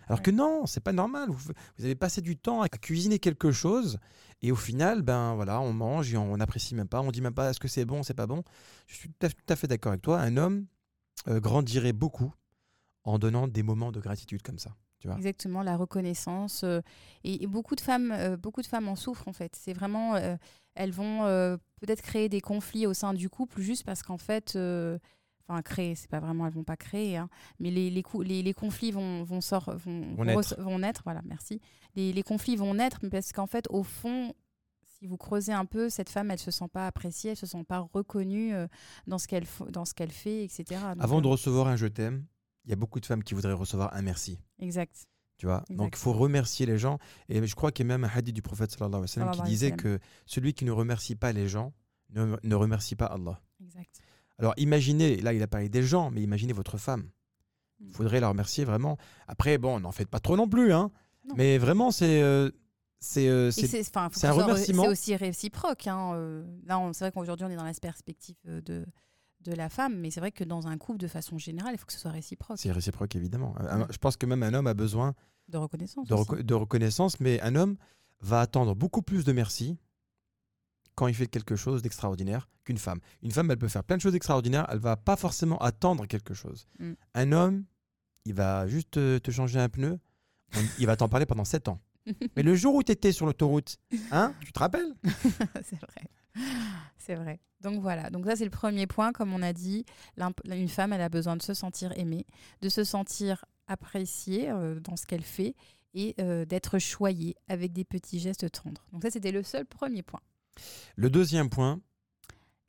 Alors 0.09 0.23
que 0.23 0.31
non, 0.31 0.67
c'est 0.67 0.81
pas 0.83 0.93
normal. 0.93 1.29
Vous, 1.31 1.53
vous 1.79 1.85
avez 1.85 1.95
passé 1.95 2.21
du 2.21 2.37
temps 2.37 2.63
à 2.63 2.69
cuisiner 2.69 3.19
quelque 3.19 3.53
chose 3.53 3.99
et 4.43 4.53
au 4.53 4.57
final, 4.57 5.03
ben 5.03 5.35
voilà, 5.35 5.61
on 5.61 5.73
mange 5.73 6.13
et 6.13 6.17
on 6.17 6.37
n'apprécie 6.37 6.75
même 6.75 6.89
pas. 6.89 7.01
On 7.01 7.11
dit 7.11 7.21
même 7.23 7.35
pas 7.35 7.51
est-ce 7.51 7.61
que 7.61 7.69
c'est 7.69 7.85
bon, 7.85 8.03
c'est 8.03 8.15
pas 8.15 8.27
bon? 8.27 8.43
Je 8.87 8.95
suis 8.95 9.09
tout 9.09 9.27
à, 9.27 9.29
tout 9.31 9.37
à 9.49 9.57
fait 9.57 9.67
d'accord 9.67 9.93
avec 9.93 10.03
toi. 10.03 10.21
Un 10.21 10.37
homme 10.37 10.67
euh, 11.29 11.41
grandirait 11.41 11.93
beaucoup 11.93 12.33
en 13.05 13.19
donnant 13.19 13.49
des 13.49 13.63
moments 13.63 13.93
de 13.93 14.01
gratitude 14.01 14.43
comme 14.43 14.59
ça. 14.59 14.75
Tu 14.99 15.09
vois? 15.09 15.17
Exactement, 15.17 15.63
la 15.63 15.77
reconnaissance. 15.77 16.63
euh, 16.65 16.81
et, 17.25 17.43
et 17.43 17.47
beaucoup 17.47 17.75
de 17.75 17.81
femmes, 17.81 18.13
euh, 18.13 18.37
beaucoup 18.37 18.63
de 18.63 18.67
femmes 18.67 18.89
en 18.89 18.97
souffrent 18.97 19.29
en 19.29 19.33
fait. 19.33 19.57
C'est 19.57 19.73
vraiment, 19.73 20.17
elles 20.75 20.93
vont 20.93 21.21
peut-être 21.81 22.03
créer 22.03 22.29
des 22.29 22.41
conflits 22.41 22.87
au 22.87 22.95
sein 22.95 23.15
du 23.15 23.29
couple 23.29 23.61
juste 23.61 23.85
parce 23.85 24.03
qu'en 24.03 24.19
fait, 24.19 24.59
enfin 25.49 25.61
créer, 25.63 25.95
c'est 25.95 26.09
pas 26.11 26.21
vraiment, 26.21 26.47
elles 26.47 26.53
vont 26.55 26.65
pas 26.65 26.77
créer, 26.77 27.17
hein, 27.17 27.29
mais 27.59 27.71
les, 27.71 27.91
les, 27.91 28.03
les, 28.25 28.43
les 28.43 28.55
conflits 28.55 28.91
vont 28.93 29.23
vont, 29.25 29.41
sort- 29.41 29.77
vont, 29.77 30.25
naître. 30.25 30.41
res- 30.55 30.61
vont 30.63 30.79
naître. 30.79 31.03
Voilà, 31.05 31.21
merci. 31.25 31.61
Les, 31.97 32.13
les 32.13 32.23
conflits 32.23 32.57
vont 32.57 32.75
naître 32.75 33.01
parce 33.11 33.33
qu'en 33.33 33.47
fait, 33.47 33.67
au 33.71 33.83
fond, 33.83 34.35
si 34.83 35.07
vous 35.07 35.17
creusez 35.17 35.53
un 35.53 35.67
peu, 35.67 35.91
cette 35.91 36.09
femme, 36.09 36.31
elle 36.31 36.39
se 36.39 36.51
sent 36.51 36.69
pas 36.73 36.87
appréciée, 36.87 37.33
elle 37.33 37.37
se 37.37 37.47
sent 37.47 37.65
pas 37.65 37.81
reconnue 37.81 38.55
euh, 38.55 38.67
dans 39.07 39.19
ce 39.19 39.29
qu'elle 39.29 39.47
qu'elle 39.97 40.13
fait, 40.13 40.45
etc. 40.45 40.65
Donc, 40.95 41.03
Avant 41.05 41.21
de 41.21 41.27
euh, 41.27 41.31
recevoir 41.33 41.67
un 41.69 41.77
je 41.77 41.87
t'aime, 41.87 42.25
il 42.65 42.71
y 42.71 42.73
a 42.73 42.77
beaucoup 42.77 43.01
de 43.01 43.07
femmes 43.07 43.23
qui 43.23 43.35
voudraient 43.35 43.53
recevoir 43.53 43.93
un 43.95 44.03
merci. 44.03 44.39
exact. 44.59 45.07
Tu 45.37 45.47
vois? 45.47 45.65
Donc 45.69 45.95
il 45.97 45.99
faut 45.99 46.13
remercier 46.13 46.65
les 46.65 46.79
gens. 46.79 46.99
Et 47.29 47.45
je 47.45 47.55
crois 47.57 47.73
qu'il 47.73 47.85
y 47.85 47.91
a 47.91 47.93
même 47.99 48.05
un 48.05 48.09
hadith 48.15 48.33
du 48.37 48.41
prophète 48.41 48.71
sallallahu 48.71 48.91
alayhi 48.95 49.03
wa 49.03 49.09
sallam 49.09 49.31
qui 49.35 49.43
disait 49.43 49.73
que 49.73 49.99
celui 50.27 50.55
qui 50.55 50.65
ne 50.65 50.71
remercie 50.71 51.17
pas 51.17 51.33
les 51.33 51.49
gens 51.49 51.75
ne, 52.11 52.37
ne 52.41 52.55
remercie 52.55 52.95
pas 52.95 53.07
Allah. 53.07 53.41
Exact. 53.61 54.01
Alors 54.39 54.55
imaginez, 54.57 55.17
là 55.21 55.33
il 55.33 55.43
a 55.43 55.47
parlé 55.47 55.69
des 55.69 55.83
gens, 55.83 56.11
mais 56.11 56.23
imaginez 56.23 56.53
votre 56.53 56.77
femme. 56.79 57.09
Il 57.81 57.87
Mm. 57.89 57.93
faudrait 57.93 58.21
la 58.21 58.29
remercier 58.29 58.65
vraiment. 58.65 58.97
Après, 59.29 59.59
bon, 59.59 59.81
n'en 59.81 59.93
faites 59.93 60.09
pas 60.09 60.21
trop 60.21 60.37
non 60.37 60.49
plus, 60.49 60.73
hein. 60.73 60.91
Non. 61.29 61.35
Mais 61.37 61.59
vraiment, 61.59 61.91
c'est. 61.91 62.23
euh, 62.23 62.51
c'est, 63.01 63.29
euh, 63.29 63.51
un 63.57 64.33
remerciement. 64.33 64.85
C'est 64.85 64.89
aussi 64.89 65.17
réciproque. 65.17 65.87
hein, 65.87 66.13
euh, 66.15 66.45
Là, 66.65 66.81
c'est 66.93 67.05
vrai 67.05 67.13
qu'aujourd'hui, 67.13 67.47
on 67.47 67.51
est 67.51 67.57
dans 67.57 67.65
la 67.65 67.73
perspective 67.75 68.37
de, 68.47 68.61
de 69.41 69.53
la 69.53 69.69
femme, 69.69 69.99
mais 70.01 70.11
c'est 70.11 70.21
vrai 70.21 70.33
que 70.33 70.43
dans 70.45 70.67
un 70.69 70.79
couple, 70.79 70.99
de 70.99 71.07
façon 71.09 71.37
générale, 71.37 71.75
il 71.75 71.79
faut 71.79 71.85
que 71.87 71.93
ce 71.93 71.99
soit 71.99 72.11
réciproque. 72.13 72.59
c'est 72.59 72.73
réciproque, 72.73 73.15
évidemment. 73.17 73.55
Je 73.91 73.99
pense 73.99 74.17
que 74.17 74.25
même 74.27 74.43
un 74.43 74.55
homme 74.55 74.67
a 74.67 74.75
besoin 74.75 75.15
De 75.49 75.59
reconnaissance. 75.59 76.09
de, 76.09 76.15
aussi. 76.15 76.23
reco- 76.31 76.43
de 76.43 76.55
reconnaissance, 76.55 77.21
mais 77.21 77.41
un 77.43 77.55
homme 77.57 77.77
va 78.21 78.41
attendre 78.41 78.75
beaucoup 78.75 79.03
plus 79.03 79.25
de 79.25 79.33
merci 79.33 79.77
quand 80.95 81.07
il 81.07 81.15
fait 81.15 81.27
quelque 81.27 81.57
chose 81.57 81.83
d'extraordinaire 81.83 82.49
qu'une 82.65 82.79
femme. 82.79 83.01
Une 83.23 83.31
femme, 83.31 83.51
elle 83.51 83.59
peut 83.59 83.69
faire 83.69 83.85
plein 83.85 83.97
de 83.97 84.03
choses 84.03 84.15
extraordinaires, 84.15 84.67
elle 84.71 84.79
va 84.79 84.97
pas 84.97 85.17
forcément 85.17 85.59
attendre 85.59 86.07
quelque 86.07 86.35
chose. 86.35 86.67
Mm. 86.79 86.93
Un 87.15 87.33
homme, 87.33 87.65
il 88.25 88.35
va 88.35 88.67
juste 88.67 88.97
euh, 88.97 89.19
te 89.19 89.31
changer 89.31 89.59
un 89.59 89.69
pneu, 89.69 89.99
il 90.79 90.87
va 90.87 90.97
t'en 90.97 91.09
parler 91.09 91.27
pendant 91.27 91.45
7 91.45 91.69
ans. 91.69 91.81
Mais 92.37 92.43
le 92.43 92.55
jour 92.55 92.75
où 92.75 92.83
tu 92.83 92.93
étais 92.93 93.13
sur 93.13 93.27
l'autoroute, 93.27 93.79
hein, 94.11 94.35
tu 94.41 94.53
te 94.53 94.59
rappelles? 94.59 94.95
C'est 95.63 95.81
vrai. 95.81 96.47
C'est 96.99 97.15
vrai. 97.15 97.41
Donc 97.61 97.81
voilà. 97.81 98.11
Donc 98.11 98.27
ça, 98.27 98.37
c'est 98.37 98.45
le 98.45 98.51
premier 98.51 98.87
point. 98.87 99.13
Comme 99.13 99.33
on 99.33 99.43
a 99.43 99.53
dit, 99.53 99.85
une 100.51 100.69
femme, 100.69 100.93
elle 100.93 101.01
a 101.01 101.09
besoin 101.09 101.37
de 101.37 101.43
se 101.43 101.55
sentir 101.55 101.93
aimée, 101.99 102.27
de 102.61 102.69
se 102.69 102.85
sentir 102.85 103.45
appréciée 103.67 104.51
euh, 104.51 104.81
dans 104.81 104.97
ce 104.97 105.07
qu'elle 105.07 105.23
fait 105.23 105.55
et 105.95 106.15
euh, 106.21 106.45
d'être 106.45 106.79
choyée 106.79 107.37
avec 107.49 107.73
des 107.73 107.85
petits 107.85 108.19
gestes 108.19 108.51
tendres. 108.51 108.85
Donc 108.93 109.03
ça, 109.03 109.11
c'était 109.11 109.33
le 109.33 109.43
seul 109.43 109.65
premier 109.65 110.03
point. 110.03 110.21
Le 110.97 111.11
deuxième 111.11 111.51
point, 111.51 111.81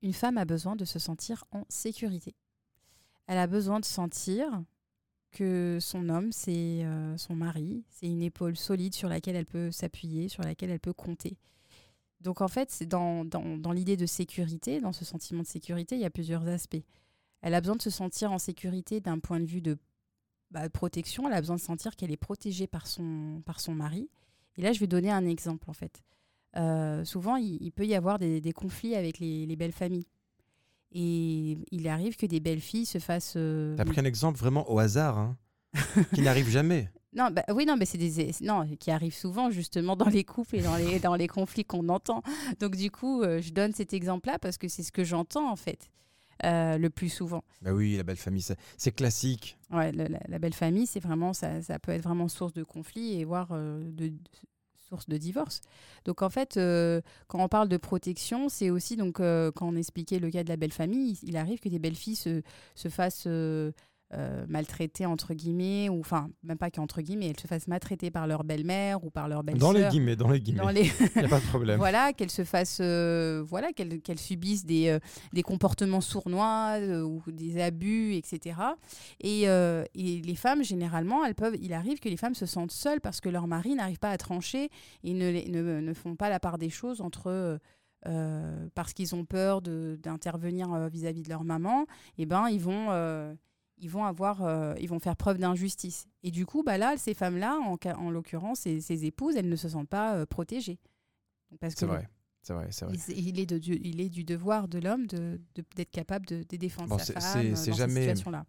Une 0.02 0.14
femme 0.14 0.38
a 0.38 0.46
besoin 0.46 0.76
de 0.76 0.86
se 0.86 1.00
sentir 1.00 1.46
en 1.52 1.64
sécurité. 1.70 2.36
Elle 3.28 3.38
a 3.38 3.48
besoin 3.48 3.80
de 3.80 3.86
sentir 3.86 4.64
que 5.32 5.80
son 5.82 6.10
homme, 6.10 6.32
c'est 6.32 6.86
euh, 6.86 7.18
son 7.18 7.36
mari, 7.36 7.84
c'est 7.90 8.08
une 8.08 8.22
épaule 8.22 8.56
solide 8.56 8.94
sur 8.94 9.10
laquelle 9.10 9.36
elle 9.36 9.46
peut 9.46 9.72
s'appuyer, 9.72 10.30
sur 10.30 10.44
laquelle 10.44 10.70
elle 10.70 10.80
peut 10.80 10.94
compter. 10.94 11.38
Donc 12.22 12.42
en 12.42 12.48
fait, 12.48 12.72
c'est 12.72 12.86
dans, 12.86 13.26
dans, 13.26 13.58
dans 13.58 13.72
l'idée 13.72 13.98
de 13.98 14.06
sécurité, 14.06 14.80
dans 14.80 14.94
ce 14.94 15.06
sentiment 15.06 15.42
de 15.42 15.48
sécurité, 15.48 15.96
il 15.96 16.02
y 16.02 16.06
a 16.06 16.10
plusieurs 16.10 16.48
aspects. 16.48 16.84
Elle 17.42 17.54
a 17.54 17.62
besoin 17.62 17.76
de 17.76 17.82
se 17.82 17.90
sentir 17.90 18.32
en 18.32 18.40
sécurité 18.40 19.02
d'un 19.02 19.20
point 19.20 19.40
de 19.40 19.46
vue 19.46 19.62
de 19.62 19.78
bah, 20.52 20.70
protection, 20.70 21.28
elle 21.28 21.34
a 21.34 21.42
besoin 21.42 21.58
de 21.58 21.62
sentir 21.62 21.96
qu'elle 21.96 22.12
est 22.12 22.18
protégée 22.18 22.68
par 22.68 22.88
son, 22.88 23.42
par 23.46 23.60
son 23.60 23.74
mari. 23.74 24.10
Et 24.58 24.62
là, 24.62 24.72
je 24.72 24.80
vais 24.80 24.88
donner 24.88 25.12
un 25.12 25.26
exemple 25.26 25.70
en 25.70 25.74
fait. 25.74 26.02
Euh, 26.58 27.04
souvent, 27.06 27.36
il, 27.36 27.58
il 27.62 27.72
peut 27.72 27.86
y 27.86 27.96
avoir 27.96 28.18
des, 28.20 28.40
des 28.42 28.54
conflits 28.54 28.96
avec 28.96 29.20
les, 29.20 29.46
les 29.46 29.56
belles 29.56 29.72
familles. 29.74 30.06
Et 30.92 31.58
il 31.72 31.88
arrive 31.88 32.16
que 32.16 32.26
des 32.26 32.40
belles 32.40 32.62
filles 32.62 32.86
se 32.86 33.00
fassent. 33.00 33.34
euh, 33.36 33.76
tu 33.76 33.82
as 33.82 33.86
pris 33.86 34.00
un 34.00 34.06
exemple 34.06 34.38
vraiment 34.40 34.70
au 34.72 34.80
hasard, 34.80 35.18
hein, 35.18 35.38
qui 36.14 36.22
n'arrive 36.22 36.48
jamais. 36.50 36.90
non, 37.14 37.30
bah, 37.32 37.44
oui, 37.54 37.66
non, 37.66 37.76
mais 37.76 37.86
c'est 37.86 37.98
des 37.98 38.32
non 38.42 38.66
qui 38.80 38.92
arrivent 38.92 39.14
souvent 39.16 39.50
justement 39.50 39.96
dans 39.98 40.08
les 40.08 40.24
couples 40.24 40.56
et 40.56 40.62
dans 40.62 40.78
les 40.78 41.00
dans 41.00 41.16
les 41.16 41.28
conflits 41.28 41.66
qu'on 41.66 41.90
entend. 41.90 42.22
Donc 42.62 42.78
du 42.78 42.92
coup, 42.92 43.22
euh, 43.24 43.42
je 43.42 43.52
donne 43.52 43.74
cet 43.74 43.94
exemple-là 43.94 44.40
parce 44.40 44.58
que 44.58 44.68
c'est 44.70 44.84
ce 44.84 44.92
que 44.94 45.04
j'entends 45.04 45.50
en 45.52 45.58
fait 45.58 45.90
euh, 46.46 46.78
le 46.78 46.90
plus 46.90 47.10
souvent. 47.10 47.44
Bah 47.62 47.74
oui, 47.74 47.98
la 47.98 48.04
belle 48.04 48.16
famille, 48.18 48.46
c'est 48.78 48.92
classique. 48.94 49.58
Ouais, 49.72 49.92
le- 49.92 50.08
la, 50.08 50.20
la 50.30 50.40
belle 50.40 50.54
famille, 50.54 50.86
c'est 50.88 51.00
vraiment 51.02 51.34
ça, 51.34 51.62
ça 51.62 51.78
peut 51.78 51.92
être 51.92 52.04
vraiment 52.04 52.30
source 52.30 52.54
de 52.54 52.64
conflit 52.64 53.20
et 53.20 53.26
voire 53.26 53.50
de, 53.54 53.92
de- 53.92 54.14
de 55.08 55.18
divorce. 55.18 55.62
Donc 56.06 56.22
en 56.22 56.30
fait, 56.30 56.58
euh, 56.58 57.02
quand 57.28 57.44
on 57.44 57.48
parle 57.48 57.70
de 57.70 57.78
protection, 57.78 58.50
c'est 58.50 58.70
aussi 58.70 58.96
donc 58.96 59.20
euh, 59.20 59.52
quand 59.52 59.68
on 59.68 59.76
expliquait 59.76 60.20
le 60.20 60.30
cas 60.30 60.44
de 60.44 60.50
la 60.50 60.58
belle 60.58 60.74
famille, 60.74 61.18
il, 61.24 61.38
arrive 61.38 61.60
que 61.60 61.70
des 61.70 61.80
belles 61.80 61.96
filles 61.96 62.16
se, 62.16 62.42
se 62.76 62.90
fassent 62.90 63.28
euh, 64.14 64.46
maltraiter 64.48 65.06
entre 65.08 65.34
guillemets 65.34 65.90
ou 65.90 66.00
enfin 66.00 66.30
même 66.44 66.60
pas 66.60 66.70
qu'entre 66.70 67.02
guillemets, 67.02 67.30
elles 67.30 67.40
se 67.40 67.48
fassent 67.48 67.68
maltraiter 67.68 68.12
par 68.12 68.28
leur 68.28 68.44
belle-mère 68.44 69.04
ou 69.04 69.10
par 69.10 69.28
leur 69.28 69.44
belle-sœur. 69.44 69.74
Dans 69.74 69.78
les 69.80 69.88
guillemets, 69.90 70.16
dans 70.16 70.30
les 70.30 70.40
guillemets. 70.40 70.62
Dans 70.62 70.70
les- 70.70 70.84
Il 71.16 71.20
n'y 71.22 71.26
a 71.26 71.28
pas 71.28 71.40
de 71.40 71.46
problème. 71.46 71.78
voilà, 71.80 72.14
qu'elles 72.14 72.30
se 72.32 72.44
fassent, 72.44 72.78
euh, 72.82 73.44
voilà, 73.46 73.72
qu'elles 73.74 74.20
subissent 74.20 74.66
des, 74.66 74.90
euh, 74.90 75.00
des 75.34 75.42
comportements 75.42 76.02
sournois 76.02 76.76
euh, 76.80 77.02
ou 77.02 77.24
des 77.32 77.60
abus, 77.60 78.14
etc. 78.14 78.58
Et, 79.22 79.44
et 79.46 80.22
les 80.22 80.36
femmes, 80.36 80.64
généralement, 80.64 81.26
elles 81.26 81.36
peuvent, 81.36 81.58
il 81.60 81.74
arrive 81.74 82.00
que 82.00 82.08
les 82.10 82.18
femmes 82.18 82.36
se 82.36 82.46
sentent 82.46 82.72
seules 82.72 83.02
parce 83.02 83.22
que 83.22 83.30
leur 83.30 83.48
mari 83.48 83.74
n'arrive 83.74 84.00
pas 84.00 84.12
à 84.12 84.18
trancher 84.18 84.70
et 85.04 85.14
ne, 85.14 85.32
ne, 85.50 85.80
ne 85.82 85.94
font 85.94 86.16
pas 86.16 86.30
la 86.30 86.40
part 86.40 86.58
des 86.60 86.70
choses 86.70 87.02
entre 87.02 87.60
parce 88.76 88.94
qu'ils 88.94 89.16
ont 89.16 89.26
peur 89.26 89.64
de- 89.64 89.98
d'intervenir 90.04 90.90
vis-à-vis 90.90 91.24
de 91.24 91.30
leur 91.30 91.44
maman, 91.44 91.86
et 92.20 92.28
ben 92.28 92.48
ils 92.50 92.60
vont, 92.62 92.90
ils 93.78 93.90
vont 93.90 94.06
avoir, 94.06 94.44
euh, 94.44 94.74
ils 94.80 94.88
vont 94.90 95.00
faire 95.00 95.16
preuve 95.16 95.38
d'injustice. 95.38 96.08
Et 96.24 96.32
du 96.32 96.46
coup, 96.46 96.64
bah 96.64 96.78
là, 96.78 96.96
ces 96.98 97.14
femmes-là, 97.14 97.58
en, 97.60 97.78
en 97.98 98.10
l'occurrence, 98.10 98.60
ces, 98.62 98.80
ces 98.82 99.06
épouses, 99.06 99.36
elles 99.36 99.50
ne 99.50 99.56
se 99.56 99.70
sentent 99.70 99.90
pas 99.90 100.16
euh, 100.16 100.26
protégées. 100.26 100.80
Parce 101.60 101.74
que 101.74 101.80
C'est 101.82 101.86
vrai. 101.86 102.10
C'est 102.42 102.54
vrai, 102.54 102.68
c'est 102.72 102.86
vrai. 102.86 102.96
il, 103.16 103.40
est 103.40 103.48
de, 103.48 103.58
du- 103.58 103.80
il 103.84 104.00
est 104.02 104.10
du 104.10 104.24
devoir 104.24 104.68
de 104.68 104.78
l'homme 104.78 105.08
de- 105.08 105.42
de- 105.56 105.64
d'être 105.76 105.90
capable 105.90 106.28
de, 106.28 106.44
défendre 106.58 106.90
Bon, 106.90 106.98
sa 107.00 107.06
c'est- 107.06 107.14
femme 107.20 107.56
c'est- 107.56 107.72
dans 107.72 107.76
jamais- 107.78 107.94
ces 107.96 108.02
situations-là. 108.02 108.46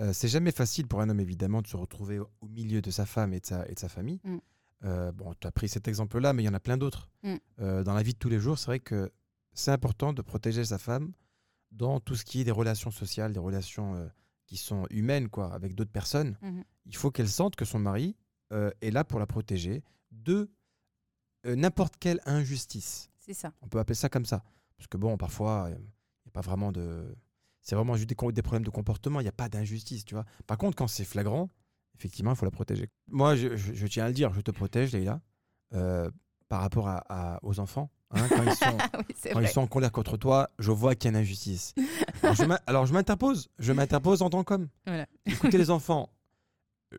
Euh, 0.00 0.12
c'est 0.12 0.28
jamais 0.28 0.50
facile 0.52 0.86
pour 0.88 1.00
un 1.00 1.08
homme, 1.08 1.20
évidemment, 1.20 1.62
de 1.62 1.66
se 1.68 1.76
retrouver 1.76 2.18
au, 2.18 2.28
au 2.40 2.48
milieu 2.48 2.82
de 2.82 2.90
sa 2.90 3.06
femme 3.06 3.32
et 3.34 3.40
de 3.40 3.46
sa, 3.46 3.66
et 3.68 3.74
de 3.74 3.78
sa 3.78 3.88
famille. 3.88 4.20
Mm. 4.24 4.36
Euh, 4.84 5.12
bon, 5.12 5.32
tu 5.40 5.46
as 5.46 5.52
pris 5.52 5.68
cet 5.68 5.86
exemple-là, 5.88 6.32
mais 6.32 6.42
il 6.42 6.46
y 6.46 6.48
en 6.48 6.54
a 6.54 6.60
plein 6.60 6.76
d'autres. 6.76 7.08
Mm. 7.22 7.34
Euh, 7.60 7.84
dans 7.84 7.94
la 7.94 8.02
vie 8.02 8.12
de 8.14 8.18
tous 8.18 8.28
les 8.28 8.38
jours, 8.40 8.58
c'est 8.58 8.66
vrai 8.66 8.80
que 8.80 9.10
c'est 9.52 9.70
important 9.72 10.12
de 10.12 10.22
protéger 10.22 10.64
sa 10.64 10.78
femme 10.78 11.12
dans 11.70 12.00
tout 12.00 12.14
ce 12.16 12.24
qui 12.24 12.40
est 12.40 12.44
des 12.44 12.50
relations 12.50 12.90
sociales, 12.90 13.32
des 13.32 13.40
relations 13.40 13.94
euh, 13.96 14.08
qui 14.46 14.56
sont 14.56 14.86
humaines, 14.90 15.28
quoi, 15.28 15.52
avec 15.52 15.74
d'autres 15.74 15.90
personnes. 15.92 16.36
Mhm. 16.42 16.64
Il 16.86 16.96
faut 16.96 17.10
qu'elle 17.10 17.28
sente 17.28 17.56
que 17.56 17.64
son 17.64 17.78
mari 17.78 18.16
euh, 18.52 18.70
est 18.80 18.90
là 18.90 19.04
pour 19.04 19.18
la 19.20 19.26
protéger 19.26 19.82
de 20.10 20.50
euh, 21.46 21.54
n'importe 21.54 21.96
quelle 21.98 22.20
injustice. 22.24 23.10
C'est 23.18 23.34
ça. 23.34 23.52
On 23.60 23.68
peut 23.68 23.78
appeler 23.78 23.94
ça 23.94 24.08
comme 24.08 24.24
ça. 24.24 24.42
Parce 24.76 24.86
que 24.88 24.96
bon, 24.96 25.16
parfois, 25.18 25.66
il 25.70 25.76
n'y 25.78 26.28
a 26.28 26.30
pas 26.32 26.40
vraiment 26.40 26.72
de. 26.72 27.14
C'est 27.60 27.74
vraiment 27.74 27.96
juste 27.96 28.08
des, 28.08 28.14
problèmes 28.14 28.64
de 28.64 28.70
comportement, 28.70 29.20
il 29.20 29.24
n'y 29.24 29.28
a 29.28 29.32
pas 29.32 29.50
d'injustice, 29.50 30.04
tu 30.06 30.14
vois. 30.14 30.24
Par 30.46 30.56
contre, 30.56 30.76
quand 30.76 30.86
c'est 30.88 31.04
flagrant, 31.04 31.50
effectivement, 31.98 32.30
il 32.32 32.36
faut 32.36 32.46
la 32.46 32.50
protéger. 32.50 32.88
Moi, 33.08 33.36
je, 33.36 33.56
je- 33.56 33.74
je 33.74 33.86
tiens 33.86 34.04
à 34.06 34.08
le 34.08 34.14
dire, 34.14 34.32
je 34.32 34.40
te 34.40 34.50
protège, 34.50 34.92
Leïla, 34.92 35.20
par 36.48 36.60
rapport 36.62 36.88
à, 36.88 37.04
à- 37.08 37.38
aux 37.44 37.60
enfants. 37.60 37.90
Hein, 38.10 38.26
quand 38.28 38.42
ils 38.42 38.54
sont, 38.54 38.66
oui, 38.98 39.14
c'est 39.16 39.30
quand 39.30 39.40
vrai. 39.40 39.48
ils 39.48 39.52
sont 39.52 39.60
en 39.62 39.66
colère 39.66 39.92
contre 39.92 40.16
toi, 40.16 40.50
je 40.58 40.70
vois 40.70 40.94
qu'il 40.94 41.10
y 41.10 41.14
a 41.14 41.18
une 41.18 41.22
injustice. 41.24 41.74
Alors, 42.66 42.86
je 42.86 42.92
m'interpose, 42.92 43.48
je 43.58 43.72
m'interpose 43.72 44.22
en 44.22 44.30
tant 44.30 44.44
qu'homme. 44.44 44.68
Voilà. 44.86 45.06
Écoutez, 45.26 45.58
les 45.58 45.70
enfants, 45.70 46.10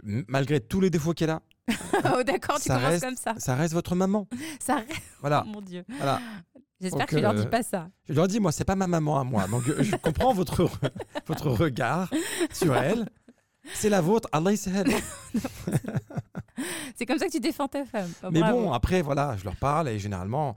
malgré 0.03 0.59
tous 0.59 0.81
les 0.81 0.89
défauts 0.89 1.13
qu'elle 1.13 1.29
a, 1.31 1.41
oh, 2.15 2.23
d'accord, 2.23 2.57
tu 2.57 2.63
Ça 2.63 2.75
commences 2.75 2.89
reste- 2.91 3.05
comme 3.05 3.15
ça. 3.15 3.33
ça 3.37 3.55
reste 3.55 3.73
votre 3.73 3.95
maman. 3.95 4.27
Ça 4.59 4.77
reste- 4.77 5.01
Voilà, 5.21 5.43
Oh, 5.45 5.49
mon 5.49 5.61
Dieu. 5.61 5.85
voilà. 5.97 6.19
J'espère 6.81 7.05
que 7.07 7.15
tu 7.15 7.21
leur 7.21 7.33
dis 7.33 7.41
euh, 7.41 7.45
pas 7.45 7.61
ça. 7.61 7.89
Je 8.07 8.13
leur 8.13 8.27
dis, 8.27 8.39
moi, 8.39 8.51
c'est 8.53 8.63
pas 8.63 8.75
ma 8.75 8.87
maman 8.87 9.19
à 9.19 9.23
moi. 9.25 9.45
Donc, 9.47 9.67
euh, 9.67 9.83
je 9.83 9.95
comprends 9.97 10.33
votre, 10.33 10.63
re- 10.63 10.89
votre 11.27 11.49
regard 11.49 12.09
sur 12.53 12.75
elle. 12.75 13.05
C'est 13.73 13.89
la 13.89 13.99
vôtre. 14.01 14.29
Allah. 14.31 14.51
C'est 16.95 17.05
comme 17.05 17.17
ça 17.19 17.25
que 17.27 17.31
tu 17.31 17.39
défends 17.39 17.67
ta 17.67 17.85
femme. 17.85 18.09
Oh, 18.23 18.27
Mais 18.31 18.39
bravo. 18.39 18.61
bon, 18.63 18.71
après, 18.73 19.01
voilà, 19.01 19.35
je 19.37 19.43
leur 19.43 19.55
parle 19.55 19.89
et 19.89 19.99
généralement, 19.99 20.55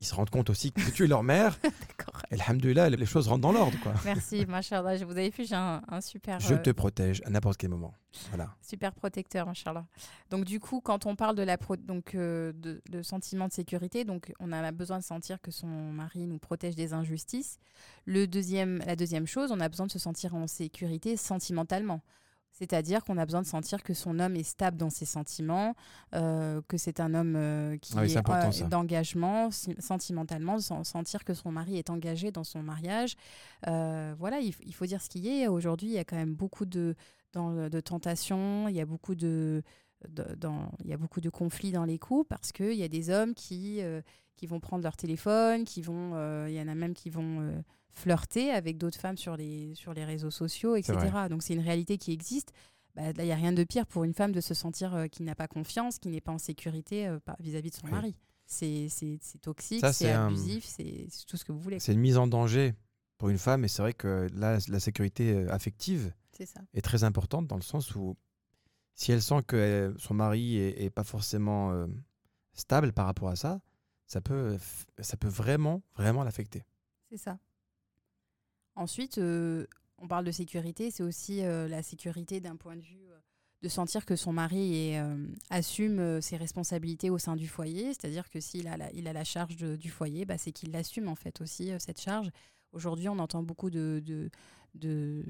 ils 0.00 0.06
se 0.06 0.14
rendent 0.14 0.30
compte 0.30 0.48
aussi 0.50 0.70
que 0.72 0.90
tu 0.90 1.04
es 1.04 1.06
leur 1.08 1.22
mère. 1.24 1.58
D'accord. 1.62 2.22
Et 2.30 2.34
alhamdoulilah, 2.40 2.88
les 2.90 3.06
choses 3.06 3.26
rentrent 3.26 3.40
dans 3.42 3.52
l'ordre. 3.52 3.76
quoi. 3.82 3.92
Merci, 4.04 4.46
machallah. 4.48 4.96
Je 4.96 5.04
vous 5.04 5.12
avez 5.12 5.30
vu, 5.30 5.44
j'ai 5.44 5.54
un, 5.56 5.82
un 5.88 6.00
super, 6.00 6.38
Je 6.40 6.54
euh, 6.54 6.58
te 6.58 6.70
protège 6.70 7.20
à 7.24 7.30
n'importe 7.30 7.56
quel 7.56 7.70
moment. 7.70 7.92
Voilà. 8.30 8.54
super 8.62 8.94
protecteur, 8.94 9.46
machallah. 9.46 9.86
Donc 10.30 10.44
du 10.44 10.60
coup, 10.60 10.80
quand 10.80 11.06
on 11.06 11.16
parle 11.16 11.34
de 11.36 11.42
la 11.42 11.58
pro- 11.58 11.76
donc 11.76 12.14
euh, 12.14 12.52
de, 12.54 12.80
de 12.88 13.02
sentiment 13.02 13.48
de 13.48 13.52
sécurité, 13.52 14.04
donc 14.04 14.32
on 14.40 14.52
a 14.52 14.70
besoin 14.72 14.98
de 14.98 15.04
sentir 15.04 15.40
que 15.40 15.50
son 15.50 15.66
mari 15.66 16.26
nous 16.26 16.38
protège 16.38 16.74
des 16.76 16.92
injustices. 16.92 17.58
Le 18.06 18.26
deuxième, 18.26 18.78
la 18.86 18.94
deuxième 18.96 19.26
chose, 19.26 19.50
on 19.52 19.60
a 19.60 19.68
besoin 19.68 19.86
de 19.86 19.92
se 19.92 19.98
sentir 19.98 20.34
en 20.34 20.46
sécurité 20.46 21.16
sentimentalement. 21.16 22.00
C'est-à-dire 22.52 23.04
qu'on 23.04 23.18
a 23.18 23.24
besoin 23.24 23.42
de 23.42 23.46
sentir 23.46 23.82
que 23.84 23.94
son 23.94 24.18
homme 24.18 24.34
est 24.34 24.42
stable 24.42 24.76
dans 24.76 24.90
ses 24.90 25.04
sentiments, 25.04 25.74
euh, 26.14 26.60
que 26.66 26.76
c'est 26.76 26.98
un 26.98 27.14
homme 27.14 27.34
euh, 27.36 27.76
qui 27.78 27.92
Ah 27.96 28.00
oui, 28.02 28.12
est 28.12 28.16
euh, 28.64 28.66
d'engagement 28.68 29.50
si- 29.52 29.76
sentimentalement, 29.78 30.58
sen- 30.58 30.82
sentir 30.82 31.24
que 31.24 31.34
son 31.34 31.52
mari 31.52 31.78
est 31.78 31.88
engagé 31.88 32.32
dans 32.32 32.42
son 32.44 32.62
mariage. 32.62 33.14
Euh, 33.68 34.14
voilà, 34.18 34.40
il, 34.40 34.52
il 34.66 34.74
faut 34.74 34.86
dire 34.86 35.00
ce 35.00 35.08
qui 35.08 35.28
est. 35.28 35.46
Aujourd'hui, 35.46 35.88
il 35.88 35.94
y 35.94 35.98
a 35.98 36.04
quand 36.04 36.16
même 36.16 36.34
beaucoup 36.34 36.66
de, 36.66 36.96
dans 37.32 37.68
de 37.68 37.80
tentations, 37.80 38.66
il 38.68 38.74
y 38.74 38.80
a 38.80 38.86
beaucoup 38.86 39.14
de, 39.14 39.62
de- 40.08 40.34
dans, 40.36 40.72
il 40.82 40.90
y 40.90 40.92
a 40.92 40.96
beaucoup 40.96 41.20
de 41.20 41.30
conflits 41.30 41.70
dans 41.70 41.84
les 41.84 41.98
couples 42.00 42.28
parce 42.28 42.50
qu'il 42.50 42.74
y 42.74 42.82
a 42.82 42.88
des 42.88 43.10
hommes 43.10 43.34
qui, 43.34 43.82
euh, 43.82 44.00
qui 44.36 44.46
vont 44.48 44.58
prendre 44.58 44.82
leur 44.82 44.96
téléphone, 44.96 45.64
qui 45.64 45.80
vont, 45.82 46.12
euh, 46.14 46.46
il 46.48 46.54
y 46.56 46.60
en 46.60 46.66
a 46.68 46.74
même 46.74 46.94
qui 46.94 47.10
vont 47.10 47.40
euh, 47.40 47.60
flirter 47.94 48.50
avec 48.50 48.78
d'autres 48.78 48.98
femmes 48.98 49.16
sur 49.16 49.36
les, 49.36 49.74
sur 49.74 49.92
les 49.94 50.04
réseaux 50.04 50.30
sociaux, 50.30 50.76
etc. 50.76 50.98
Donc 51.28 51.42
c'est 51.42 51.54
une 51.54 51.60
réalité 51.60 51.98
qui 51.98 52.12
existe. 52.12 52.52
Bah, 52.94 53.12
là, 53.12 53.22
il 53.24 53.26
n'y 53.26 53.32
a 53.32 53.36
rien 53.36 53.52
de 53.52 53.64
pire 53.64 53.86
pour 53.86 54.04
une 54.04 54.14
femme 54.14 54.32
de 54.32 54.40
se 54.40 54.54
sentir 54.54 54.94
euh, 54.94 55.06
qu'il 55.06 55.24
n'a 55.26 55.34
pas 55.34 55.46
confiance, 55.48 55.98
qu'il 55.98 56.10
n'est 56.12 56.20
pas 56.20 56.32
en 56.32 56.38
sécurité 56.38 57.06
euh, 57.06 57.18
vis-à-vis 57.38 57.70
de 57.70 57.74
son 57.76 57.86
Oui. 57.86 57.92
mari. 57.92 58.16
C'est 58.46 58.88
toxique, 59.42 59.84
c'est 59.92 60.10
un- 60.12 60.28
abusif, 60.28 60.64
c'est 60.64 61.06
tout 61.26 61.36
ce 61.36 61.44
que 61.44 61.52
vous 61.52 61.60
voulez. 61.60 61.78
C'est 61.80 61.92
une 61.92 62.00
mise 62.00 62.16
en 62.16 62.26
danger 62.26 62.74
pour 63.18 63.28
une 63.28 63.36
femme 63.38 63.64
et 63.64 63.68
c'est 63.68 63.82
vrai 63.82 63.92
que 63.92 64.26
là, 64.32 64.58
la 64.68 64.80
sécurité 64.80 65.34
euh, 65.34 65.52
affective 65.52 66.12
ça. 66.46 66.60
est 66.72 66.80
très 66.80 67.04
importante 67.04 67.46
dans 67.46 67.56
le 67.56 67.62
sens 67.62 67.94
où 67.94 68.16
si 68.94 69.12
elle 69.12 69.22
sent 69.22 69.42
que 69.46 69.94
son 69.98 70.14
mari 70.14 70.56
est, 70.56 70.82
est 70.84 70.90
pas 70.90 71.04
forcément 71.04 71.72
euh, 71.72 71.86
stable 72.54 72.92
par 72.92 73.06
rapport 73.06 73.28
à 73.28 73.36
ça, 73.36 73.60
ça 74.06 74.20
peut, 74.20 74.56
ça 74.98 75.16
peut 75.16 75.28
vraiment, 75.28 75.82
vraiment 75.96 76.24
l'affecter. 76.24 76.64
C'est 77.10 77.18
ça. 77.18 77.38
Ensuite, 78.78 79.18
euh, 79.18 79.66
on 79.98 80.06
parle 80.08 80.24
de 80.24 80.30
sécurité, 80.30 80.90
c'est 80.90 81.02
aussi 81.02 81.42
euh, 81.42 81.66
la 81.68 81.82
sécurité 81.82 82.40
d'un 82.40 82.56
point 82.56 82.76
de 82.76 82.80
vue 82.82 83.06
euh, 83.10 83.18
de 83.62 83.68
sentir 83.68 84.06
que 84.06 84.14
son 84.14 84.32
mari 84.32 84.90
est, 84.92 85.00
euh, 85.00 85.16
assume 85.50 86.20
ses 86.22 86.36
responsabilités 86.36 87.10
au 87.10 87.18
sein 87.18 87.34
du 87.34 87.48
foyer, 87.48 87.86
c'est-à-dire 87.88 88.30
que 88.30 88.38
s'il 88.40 88.68
a 88.68 88.76
la, 88.76 88.92
il 88.92 89.08
a 89.08 89.12
la 89.12 89.24
charge 89.24 89.56
de- 89.56 89.74
du 89.76 89.90
foyer, 89.90 90.24
bah, 90.24 90.38
c'est 90.38 90.52
qu'il 90.52 90.70
l'assume 90.70 91.08
en 91.08 91.16
fait 91.16 91.40
aussi 91.40 91.72
euh, 91.72 91.78
cette 91.80 92.00
charge. 92.00 92.30
Aujourd'hui, 92.72 93.08
on 93.08 93.18
entend 93.18 93.42
beaucoup 93.42 93.70
de, 93.70 94.00
de, 94.06 94.30
de, 94.74 95.24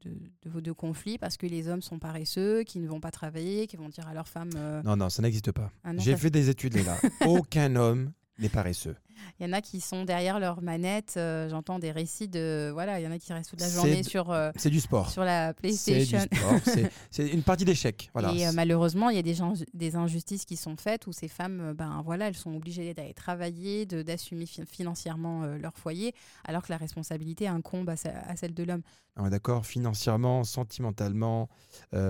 de, 0.00 0.10
de- 0.50 0.60
de 0.60 0.72
conflits 0.72 1.18
parce 1.18 1.36
que 1.36 1.46
les 1.46 1.68
hommes 1.68 1.82
sont 1.82 2.00
paresseux, 2.00 2.64
qui 2.64 2.80
ne 2.80 2.88
vont 2.88 2.98
pas 3.00 3.12
travailler, 3.12 3.68
qui 3.68 3.76
vont 3.76 3.88
dire 3.90 4.08
à 4.08 4.14
leur 4.14 4.26
femme 4.26 4.50
euh, 4.56 4.82
Non, 4.82 4.96
non, 4.96 5.08
ça 5.08 5.22
n'existe 5.22 5.52
pas. 5.52 5.70
Ah 5.84 5.92
J'ai 5.98 6.16
fait 6.16 6.30
des 6.30 6.48
études 6.48 6.74
là. 6.84 6.98
Aucun 7.26 7.76
homme 7.76 8.10
n'est 8.38 8.48
paresseux. 8.48 8.96
Il 9.40 9.46
y 9.46 9.48
en 9.48 9.52
a 9.52 9.60
qui 9.60 9.80
sont 9.80 10.04
derrière 10.04 10.40
leur 10.40 10.62
manette. 10.62 11.14
euh, 11.16 11.48
J'entends 11.48 11.78
des 11.78 11.92
récits 11.92 12.28
de. 12.28 12.70
Voilà, 12.72 12.98
il 12.98 13.04
y 13.04 13.06
en 13.06 13.12
a 13.12 13.18
qui 13.18 13.32
restent 13.32 13.50
toute 13.50 13.60
la 13.60 13.68
journée 13.68 14.02
sur, 14.02 14.30
euh, 14.30 14.50
C'est 14.56 14.70
du 14.70 14.80
sport. 14.80 15.10
sur 15.10 15.22
la 15.22 15.54
PlayStation. 15.54 16.18
C'est- 17.10 17.28
une 17.28 17.42
partie 17.42 17.64
d'échec. 17.64 18.10
Voilà. 18.14 18.32
Et 18.32 18.46
euh, 18.46 18.52
malheureusement, 18.52 19.10
il 19.10 19.16
y 19.16 19.18
a 19.18 19.22
des, 19.22 19.34
gens, 19.34 19.52
des 19.74 19.94
injustices 19.96 20.44
qui 20.44 20.56
sont 20.56 20.76
faites 20.76 21.06
où 21.06 21.12
ces 21.12 21.28
femmes, 21.28 21.72
ben, 21.74 22.02
voilà, 22.04 22.26
elles 22.28 22.36
sont 22.36 22.54
obligées 22.54 22.94
d'aller 22.94 23.14
travailler, 23.14 23.86
de- 23.86 24.02
d'assumer 24.02 24.46
fi- 24.46 24.66
financièrement 24.66 25.44
leur 25.56 25.76
foyer, 25.76 26.14
alors 26.44 26.62
que 26.62 26.72
la 26.72 26.78
responsabilité 26.78 27.46
incombe 27.46 27.90
à, 27.90 27.96
ce- 27.96 28.08
à 28.08 28.34
celle 28.36 28.54
de 28.54 28.64
l'homme. 28.64 28.82
On 29.16 29.26
est 29.26 29.30
d'accord, 29.30 29.66
financièrement, 29.66 30.42
sentimentalement, 30.42 31.48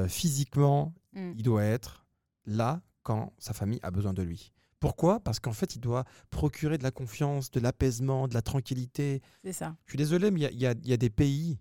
physiquement, 0.09 0.95
Mm. 1.15 1.33
il 1.37 1.43
doit 1.43 1.65
être 1.65 2.07
là 2.47 2.81
quand 3.03 3.33
sa 3.39 3.53
famille 3.53 3.81
a 3.83 3.91
besoin 3.91 4.15
de 4.15 4.23
lui. 4.23 4.52
Pourquoi? 4.83 5.21
Parce 5.21 5.39
qu'en 5.39 5.53
fait, 5.53 5.77
il 5.77 5.81
doit 5.81 6.03
procurer 6.31 6.77
de 6.77 6.83
la 6.83 6.91
confiance, 6.91 7.53
de 7.53 7.61
l'apaisement, 7.61 8.27
de 8.27 8.35
la 8.35 8.43
tranquillité. 8.43 9.23
C'est 9.45 9.53
ça. 9.53 9.77
Je 9.87 9.93
suis 9.93 9.97
désolé, 9.97 10.33
mais 10.33 10.41
il 10.41 10.59
y 10.61 10.67
a- 10.67 10.73
y, 10.73 10.93
y 10.93 10.99
des 10.99 11.09
pays 11.09 11.61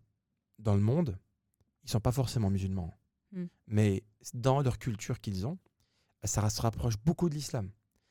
dans 0.58 0.74
le 0.74 0.82
monde, 0.82 1.20
ils 1.84 1.90
sont 1.92 2.00
pas 2.00 2.12
forcément 2.12 2.50
musulmans, 2.50 2.98
Mm. 3.32 3.46
mais 3.68 4.04
dans 4.34 4.62
leur 4.62 4.80
culture 4.80 5.20
qu'ils 5.22 5.46
ont, 5.46 5.60
ça 6.24 6.50
se 6.50 6.62
rapproche 6.62 6.96
beaucoup 7.06 7.30
de 7.30 7.36
l'islam. 7.36 7.70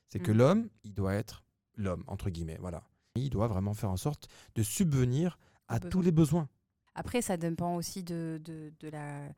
C'est 0.09 0.20
que 0.20 0.31
Mm. 0.31 0.37
l'homme, 0.37 0.68
il 0.85 0.94
doit 0.94 1.14
être 1.14 1.42
l'homme, 1.75 2.05
entre 2.07 2.31
guillemets. 2.31 2.59
Voilà. 2.61 2.85
Il 3.16 3.31
doit 3.31 3.49
vraiment 3.49 3.75
faire 3.75 3.90
en 3.90 3.96
sorte 3.96 4.29
de 4.55 4.62
subvenir 4.62 5.38
à 5.66 5.81
tous 5.81 6.03
les 6.03 6.12
besoins. 6.12 6.49
Après, 6.94 7.20
ça 7.20 7.37
dépend 7.37 7.75
aussi 7.75 8.05
de, 8.05 8.40
de, 8.44 8.73
de 8.79 8.88
la, 8.88 9.29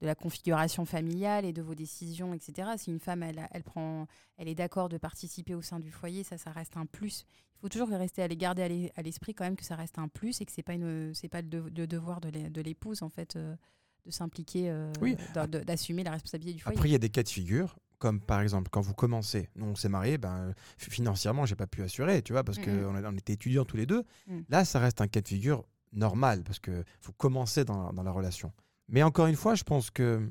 de 0.00 0.06
la 0.06 0.14
configuration 0.14 0.84
familiale 0.86 1.44
et 1.44 1.52
de 1.52 1.60
vos 1.62 1.74
décisions, 1.74 2.32
etc. 2.32 2.70
Si 2.78 2.90
une 2.90 3.00
femme, 3.00 3.22
elle, 3.22 3.46
elle, 3.52 3.62
prend, 3.62 4.06
elle 4.38 4.48
est 4.48 4.54
d'accord 4.54 4.88
de 4.88 4.96
participer 4.98 5.54
au 5.54 5.62
sein 5.62 5.78
du 5.78 5.90
foyer, 5.90 6.24
ça, 6.24 6.38
ça 6.38 6.50
reste 6.52 6.76
un 6.76 6.86
plus. 6.86 7.26
Il 7.56 7.60
faut 7.60 7.68
toujours 7.68 7.88
rester 7.88 8.22
à 8.22 8.28
les 8.28 8.36
garder 8.36 8.62
à 8.62 8.68
l'es- 8.68 8.92
à 8.96 9.02
l'esprit 9.02 9.34
quand 9.34 9.44
même 9.44 9.56
que 9.56 9.64
ça 9.64 9.76
reste 9.76 9.98
un 9.98 10.08
plus 10.08 10.40
et 10.40 10.46
que 10.46 10.52
c'est 10.52 10.62
pas 10.62 10.72
une, 10.72 11.12
c'est 11.14 11.28
pas 11.28 11.42
le, 11.42 11.48
de- 11.48 11.72
le 11.76 11.86
devoir 11.86 12.20
de 12.22 12.30
l'é- 12.30 12.48
de 12.48 12.60
l'épouse 12.62 13.02
en 13.02 13.10
fait 13.10 13.36
euh, 13.36 13.54
de 14.06 14.10
s'impliquer, 14.10 14.70
euh, 14.70 14.90
Oui. 15.02 15.16
d'assumer 15.66 16.02
la 16.02 16.12
responsabilité 16.12 16.54
du 16.56 16.62
foyer. 16.62 16.78
Après, 16.78 16.88
il 16.88 16.92
y 16.92 16.94
a 16.94 16.98
des 16.98 17.10
cas 17.10 17.22
de 17.22 17.28
figure, 17.28 17.78
comme 17.98 18.18
par 18.22 18.40
exemple 18.40 18.70
quand 18.70 18.80
vous 18.80 18.94
commencez, 18.94 19.50
nous 19.56 19.66
on 19.66 19.74
s'est 19.74 19.90
mariés, 19.90 20.16
ben, 20.16 20.54
financièrement, 20.78 21.44
j'ai 21.44 21.56
pas 21.56 21.66
pu 21.66 21.82
assurer, 21.82 22.22
tu 22.22 22.32
vois, 22.32 22.42
parce 22.42 22.56
Mhm. 22.58 22.64
qu'on 22.64 23.04
on 23.04 23.16
était 23.18 23.34
étudiants 23.34 23.66
tous 23.66 23.76
les 23.76 23.84
deux. 23.84 24.04
Mhm. 24.26 24.44
Là, 24.48 24.64
ça 24.64 24.78
reste 24.78 25.02
un 25.02 25.08
cas 25.08 25.20
de 25.20 25.28
figure 25.28 25.66
normal, 25.92 26.42
parce 26.44 26.58
que 26.60 26.82
faut 27.02 27.12
commencer 27.12 27.66
dans, 27.66 27.92
dans 27.92 28.02
la 28.02 28.10
relation. 28.12 28.50
Mais 28.90 29.02
encore 29.02 29.26
une 29.26 29.36
fois, 29.36 29.54
je 29.54 29.62
pense 29.64 29.90
que 29.90 30.28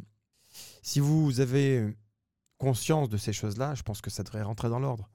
si 0.82 1.00
vous 1.00 1.40
avez 1.40 1.96
conscience 2.58 3.10
de 3.10 3.18
ces 3.18 3.34
choses-là, 3.34 3.74
je 3.76 3.84
pense 3.84 4.02
que 4.02 4.10
ça 4.10 4.24
devrait 4.24 4.42
rentrer 4.42 4.70
dans 4.70 4.80
l'ordre. 4.80 5.10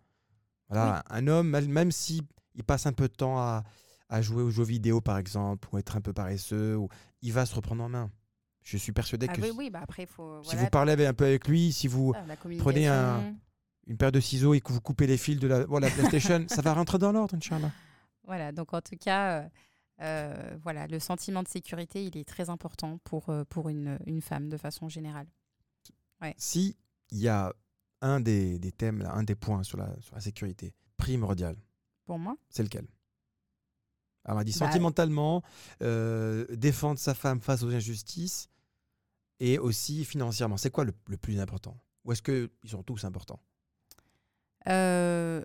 Voilà, 0.69 1.05
un 1.11 1.27
homme, 1.29 1.51
même- 1.51 1.93
si 1.93 2.23
il 2.55 2.65
passe 2.65 2.87
un 2.87 2.93
peu 2.93 3.07
de 3.07 3.13
temps 3.13 3.39
à, 3.39 3.63
à 4.09 4.23
jouer 4.23 4.43
aux 4.43 4.51
jeux 4.51 4.65
vidéo, 4.65 5.01
par 5.01 5.19
exemple, 5.19 5.69
ou 5.73 5.79
être 5.79 5.97
un 5.97 6.01
peu 6.01 6.13
paresseux, 6.13 6.77
ou, 6.77 6.89
il 7.21 7.33
va 7.33 7.45
se 7.47 7.55
reprendre 7.55 7.85
en 7.85 7.89
main. 7.89 8.11
Je 8.63 8.79
suis 8.79 8.93
persuadé 8.93 9.27
Ah 9.29 9.35
que 9.35 9.43
oui, 9.43 9.51
si- 9.51 9.57
oui, 9.59 9.71
bah 9.71 9.81
après, 9.83 10.07
faut. 10.07 10.43
si 10.43 10.51
voilà, 10.51 10.63
vous 10.63 10.71
parlez 10.71 10.93
avec- 10.93 11.07
un 11.09 11.13
peu 11.13 11.27
avec 11.27 11.47
lui, 11.49 11.71
si 11.73 11.87
vous, 11.87 12.15
la 12.27 12.37
prenez 12.59 12.89
un- 12.89 13.35
une 13.87 13.99
paire 13.99 14.11
de 14.13 14.21
ciseaux 14.21 14.55
et 14.55 14.61
que 14.63 14.73
vous 14.73 14.81
coupez 14.81 15.07
les 15.07 15.19
fils 15.19 15.39
de 15.39 15.47
la, 15.47 15.67
PlayStation, 15.91 16.47
ça 16.49 16.63
va 16.63 16.73
rentrer 16.73 16.97
dans 16.99 17.13
l'ordre, 17.13 17.35
Inch'Allah. 17.37 17.71
Voilà, 18.27 18.53
donc 18.53 18.73
en 18.73 18.81
tout 18.81 18.97
cas, 18.99 19.43
euh, 19.43 19.49
euh, 20.01 20.57
voilà, 20.63 20.87
le 20.87 20.99
sentiment 20.99 21.43
de 21.43 21.49
sécurité, 21.49 22.05
il 22.05 22.17
est 22.17 22.25
très 22.29 22.51
important 22.51 22.99
pour, 23.05 23.29
euh, 23.29 23.45
pour 23.45 23.69
une, 23.69 23.99
une 24.07 24.21
femme 24.21 24.49
de 24.49 24.57
façon 24.57 24.89
générale. 24.89 25.27
Si 26.37 26.77
il 27.11 27.19
y 27.19 27.29
a 27.29 27.53
un 28.01 28.21
des, 28.21 28.59
des 28.59 28.73
thèmes, 28.73 29.03
un 29.03 29.23
des 29.23 29.35
points 29.35 29.63
sur 29.63 29.77
la, 29.77 29.95
sur 30.01 30.15
la 30.15 30.21
sécurité 30.21 30.73
primordial, 30.97 31.57
Pour 32.07 32.19
moi, 32.19 32.37
c'est 32.49 32.63
lequel? 32.63 32.87
Alors, 34.25 34.39
a 34.41 34.45
dit 34.45 34.53
Bah, 34.59 34.67
sentimentalement, 34.67 35.43
euh, 35.83 36.47
défendre 36.57 36.99
sa 36.99 37.15
femme 37.15 37.41
face 37.43 37.63
aux 37.63 37.71
injustices 37.75 38.49
et 39.39 39.59
aussi 39.59 40.05
financièrement. 40.07 40.57
C'est 40.57 40.71
quoi 40.71 40.85
le, 40.85 40.95
le 41.09 41.19
plus 41.19 41.41
important? 41.41 41.79
Ou 42.05 42.13
est-ce 42.13 42.23
qu'ils 42.23 42.49
sont 42.71 42.83
tous 42.83 43.05
importants? 43.05 43.41
Euh, 44.69 45.45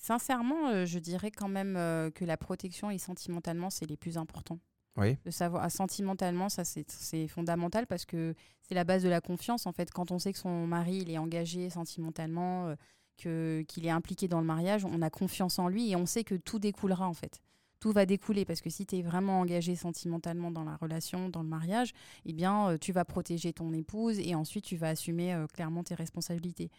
sincèrement, 0.00 0.68
euh, 0.70 0.86
je 0.86 0.98
dirais 0.98 1.30
quand 1.30 1.48
même 1.48 1.76
euh, 1.76 2.10
que 2.10 2.24
la 2.24 2.36
protection 2.36 2.90
et 2.90 2.98
sentimentalement, 2.98 3.70
c'est 3.70 3.86
les 3.86 3.96
plus 3.96 4.18
importants. 4.18 4.58
Oui. 4.96 5.16
De 5.24 5.30
savoir, 5.30 5.62
ah, 5.62 5.70
sentimentalement, 5.70 6.48
ça 6.48 6.64
c'est 6.64 7.28
fondamental 7.28 7.86
parce 7.86 8.04
que 8.04 8.34
c'est 8.62 8.74
la 8.74 8.82
base 8.82 9.04
de 9.04 9.08
la 9.08 9.20
confiance. 9.20 9.66
En 9.66 9.72
fait, 9.72 9.92
quand 9.92 10.10
on 10.10 10.18
sait 10.18 10.32
que 10.32 10.38
son 10.38 10.66
mari 10.66 10.98
il 11.02 11.10
est 11.10 11.18
engagé 11.18 11.70
sentimentalement, 11.70 12.66
euh, 12.66 12.74
que 13.16 13.62
qu'il 13.68 13.86
est 13.86 13.90
impliqué 13.90 14.26
dans 14.26 14.40
le 14.40 14.46
mariage, 14.46 14.84
on 14.84 15.00
a 15.02 15.10
confiance 15.10 15.58
en 15.58 15.68
lui 15.68 15.90
et 15.90 15.96
on 15.96 16.06
sait 16.06 16.24
que 16.24 16.34
tout 16.34 16.58
découlera 16.58 17.06
en 17.06 17.14
fait. 17.14 17.40
Tout 17.78 17.92
va 17.92 18.04
découler 18.04 18.44
parce 18.44 18.60
que 18.60 18.68
si 18.68 18.84
tu 18.84 18.96
es 18.96 19.02
vraiment 19.02 19.40
engagé 19.40 19.76
sentimentalement 19.76 20.50
dans 20.50 20.64
la 20.64 20.76
relation, 20.76 21.28
dans 21.28 21.42
le 21.42 21.48
mariage, 21.48 21.92
eh 22.26 22.32
bien, 22.32 22.76
tu 22.78 22.92
vas 22.92 23.06
protéger 23.06 23.54
ton 23.54 23.72
épouse 23.72 24.18
et 24.18 24.34
ensuite 24.34 24.64
tu 24.64 24.76
vas 24.76 24.88
assumer 24.88 25.34
euh, 25.34 25.46
clairement 25.46 25.82
tes 25.82 25.94
responsabilités. 25.94 26.70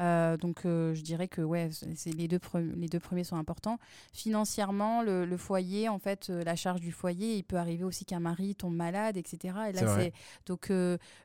Euh, 0.00 0.36
donc, 0.36 0.64
euh, 0.64 0.94
je 0.94 1.02
dirais 1.02 1.28
que 1.28 1.42
ouais, 1.42 1.68
les, 2.06 2.26
deux 2.28 2.40
les 2.76 2.88
deux 2.88 3.00
premiers 3.00 3.24
sont 3.24 3.36
importants. 3.36 3.78
Financièrement, 4.12 5.02
le, 5.02 5.24
le 5.24 5.36
foyer, 5.36 5.88
en 5.88 5.98
fait, 5.98 6.28
euh, 6.30 6.42
la 6.44 6.56
charge 6.56 6.80
du 6.80 6.92
foyer, 6.92 7.36
il 7.36 7.42
peut 7.44 7.56
arriver 7.56 7.84
aussi 7.84 8.04
qu'un 8.04 8.20
mari 8.20 8.54
tombe 8.54 8.74
malade, 8.74 9.16
etc. 9.16 9.54
Et 9.68 9.74
C'est 9.74 9.84
là, 9.84 9.92
vrai. 9.92 10.04
c'est 10.04 10.46
donc 10.46 10.70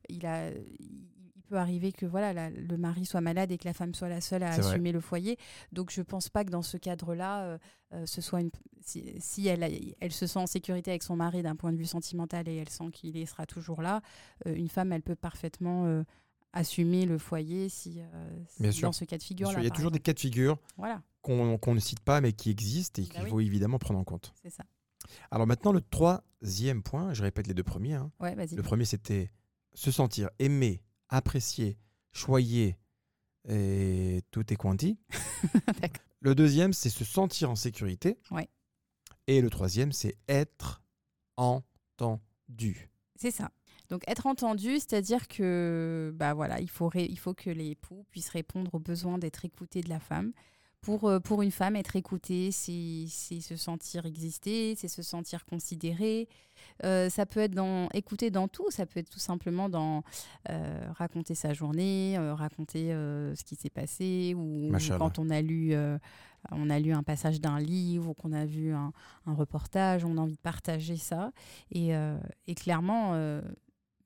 il 0.10 0.26
a, 0.26 0.50
il 0.52 1.06
il 1.40 1.50
peut 1.52 1.60
arriver 1.60 1.94
que 1.94 2.06
voilà, 2.06 2.34
la- 2.34 2.50
le 2.50 2.76
mari 2.76 3.06
soit 3.06 3.22
malade 3.22 3.54
et 3.54 3.58
que 3.58 3.64
la 3.64 3.74
femme 3.74 3.94
soit 3.96 4.10
la 4.10 4.20
seule 4.20 4.44
à 4.44 4.50
vrai. 4.58 4.60
assumer 4.60 4.92
le 4.92 5.00
foyer. 5.00 5.38
Donc, 5.72 5.92
je 5.94 6.02
pense 6.02 6.28
pas 6.28 6.44
que 6.44 6.50
dans 6.50 6.62
ce 6.62 6.76
cadre-là, 6.76 7.58
ce 8.04 8.20
soit 8.20 8.42
une 8.42 8.50
si, 8.82 9.14
si 9.20 9.48
elle, 9.48 9.64
a- 9.64 9.70
elle 10.02 10.12
se 10.12 10.28
sent 10.28 10.40
en 10.40 10.46
sécurité 10.48 10.92
avec 10.92 11.04
son 11.04 11.16
mari 11.16 11.44
d'un 11.44 11.56
point 11.56 11.72
de 11.72 11.78
vue 11.78 11.86
sentimental 11.86 12.50
et 12.50 12.56
elle 12.58 12.68
sent 12.68 12.90
qu'il 12.92 13.26
sera 13.26 13.46
toujours 13.46 13.82
là, 13.82 14.02
une 14.46 14.68
femme, 14.68 14.92
elle 14.92 15.02
peut 15.04 15.16
parfaitement 15.16 16.04
assumer 16.58 17.06
le 17.06 17.18
foyer 17.18 17.70
si, 17.70 18.02
euh, 18.02 18.44
si- 18.50 18.62
Bien 18.64 18.72
sûr. 18.72 18.88
dans 18.88 18.92
ce 18.94 19.06
cas 19.06 19.18
de 19.18 19.24
figure 19.24 19.52
là. 19.52 19.60
Il 19.60 19.64
y 19.64 19.68
a 19.68 19.72
toujours 19.72 19.92
des 19.92 20.00
cas 20.00 20.14
de 20.14 20.20
figure 20.20 20.58
Voilà, 20.78 21.02
qu'on 21.22 21.74
ne 21.74 21.80
cite 21.80 22.00
pas, 22.02 22.22
mais 22.22 22.34
qui 22.34 22.50
existent 22.50 23.02
et 23.02 23.06
Bah 23.06 23.12
qu'il 23.16 23.24
oui. 23.24 23.30
faut 23.30 23.40
évidemment 23.40 23.80
prendre 23.80 24.00
en 24.00 24.04
compte. 24.04 24.34
c'est 24.42 24.50
ça. 24.50 24.64
Alors 25.32 25.48
maintenant, 25.48 25.72
le 25.72 25.80
troisième 25.82 26.84
point, 26.84 27.14
je 27.14 27.24
répète 27.24 27.48
les 27.48 27.54
deux 27.54 27.64
premiers. 27.64 27.94
hein. 27.94 28.12
Ouais. 28.20 28.36
Le 28.36 28.62
premier, 28.64 28.84
c'était 28.86 29.32
se 29.74 29.92
sentir 29.92 30.30
aimé, 30.40 30.82
apprécié, 31.10 31.78
choyé 32.12 32.78
et 33.48 34.22
tout 34.32 34.52
est 34.52 34.58
quanti. 34.58 34.98
Le 36.20 36.34
deuxième, 36.36 36.74
c'est 36.74 36.90
se 36.90 37.06
sentir 37.06 37.52
en 37.52 37.56
sécurité. 37.56 38.18
Ouais. 38.32 38.50
Et 39.28 39.40
le 39.40 39.50
troisième, 39.52 39.92
c'est 39.92 40.18
être 40.28 40.82
entendu. 41.38 42.90
C'est 43.16 43.32
ça. 43.32 43.52
Donc 43.90 44.04
être 44.08 44.28
entendu, 44.28 44.76
c'est-à-dire 44.76 45.28
que 45.28 46.12
bah 46.16 46.34
voilà, 46.34 46.60
il 46.60 46.70
faut, 46.70 46.92
il 46.94 47.18
faut 47.20 47.34
que 47.34 47.50
l'époux 47.50 48.06
puisse 48.12 48.30
répondre 48.30 48.74
aux 48.76 48.80
besoins 48.80 49.18
d'être 49.18 49.46
écouté 49.46 49.82
de 49.82 49.90
la 49.90 50.00
femme 50.00 50.34
Pour, 50.82 51.06
euh, 51.06 51.20
pour 51.20 51.42
une 51.42 51.52
femme, 51.52 51.76
être 51.76 51.96
écoutée, 51.96 52.52
c'est 52.52 53.06
c'est 53.08 53.42
se 53.42 53.56
sentir 53.56 54.06
exister, 54.06 54.76
c'est 54.76 54.88
se 54.88 55.02
sentir 55.02 55.46
considérée. 55.46 56.28
Euh, 56.84 57.10
ça 57.10 57.26
peut 57.26 57.40
être 57.40 57.54
dans 57.56 57.90
écouter 57.94 58.30
dans 58.30 58.48
tout, 58.48 58.70
ça 58.72 58.86
peut 58.86 59.00
être 59.00 59.10
tout 59.10 59.20
simplement 59.20 59.70
dans 59.70 60.04
euh, 60.50 60.88
raconter 60.96 61.36
sa 61.36 61.54
journée, 61.54 62.18
euh, 62.18 62.36
raconter 62.36 62.90
ce 63.36 63.44
qui 63.44 63.56
s'est 63.56 63.70
passé, 63.72 64.34
ou 64.36 64.72
quand 64.98 65.18
on 65.20 65.30
a 65.30 65.42
lu, 65.42 65.74
on 66.52 66.70
a 66.70 66.80
lu 66.80 66.94
un 66.94 67.04
passage 67.04 67.42
d'un 67.42 67.60
livre, 67.60 68.10
ou 68.10 68.14
qu'on 68.14 68.34
a 68.34 68.46
vu 68.46 68.74
un, 68.74 68.92
un 69.26 69.34
reportage, 69.34 70.06
on 70.06 70.18
a 70.18 70.22
envie 70.22 70.36
de 70.36 70.42
partager 70.42 70.98
ça. 70.98 71.32
Et, 71.72 71.96
euh, 71.96 72.18
et 72.48 72.56
clairement, 72.56 73.12
euh, 73.14 73.42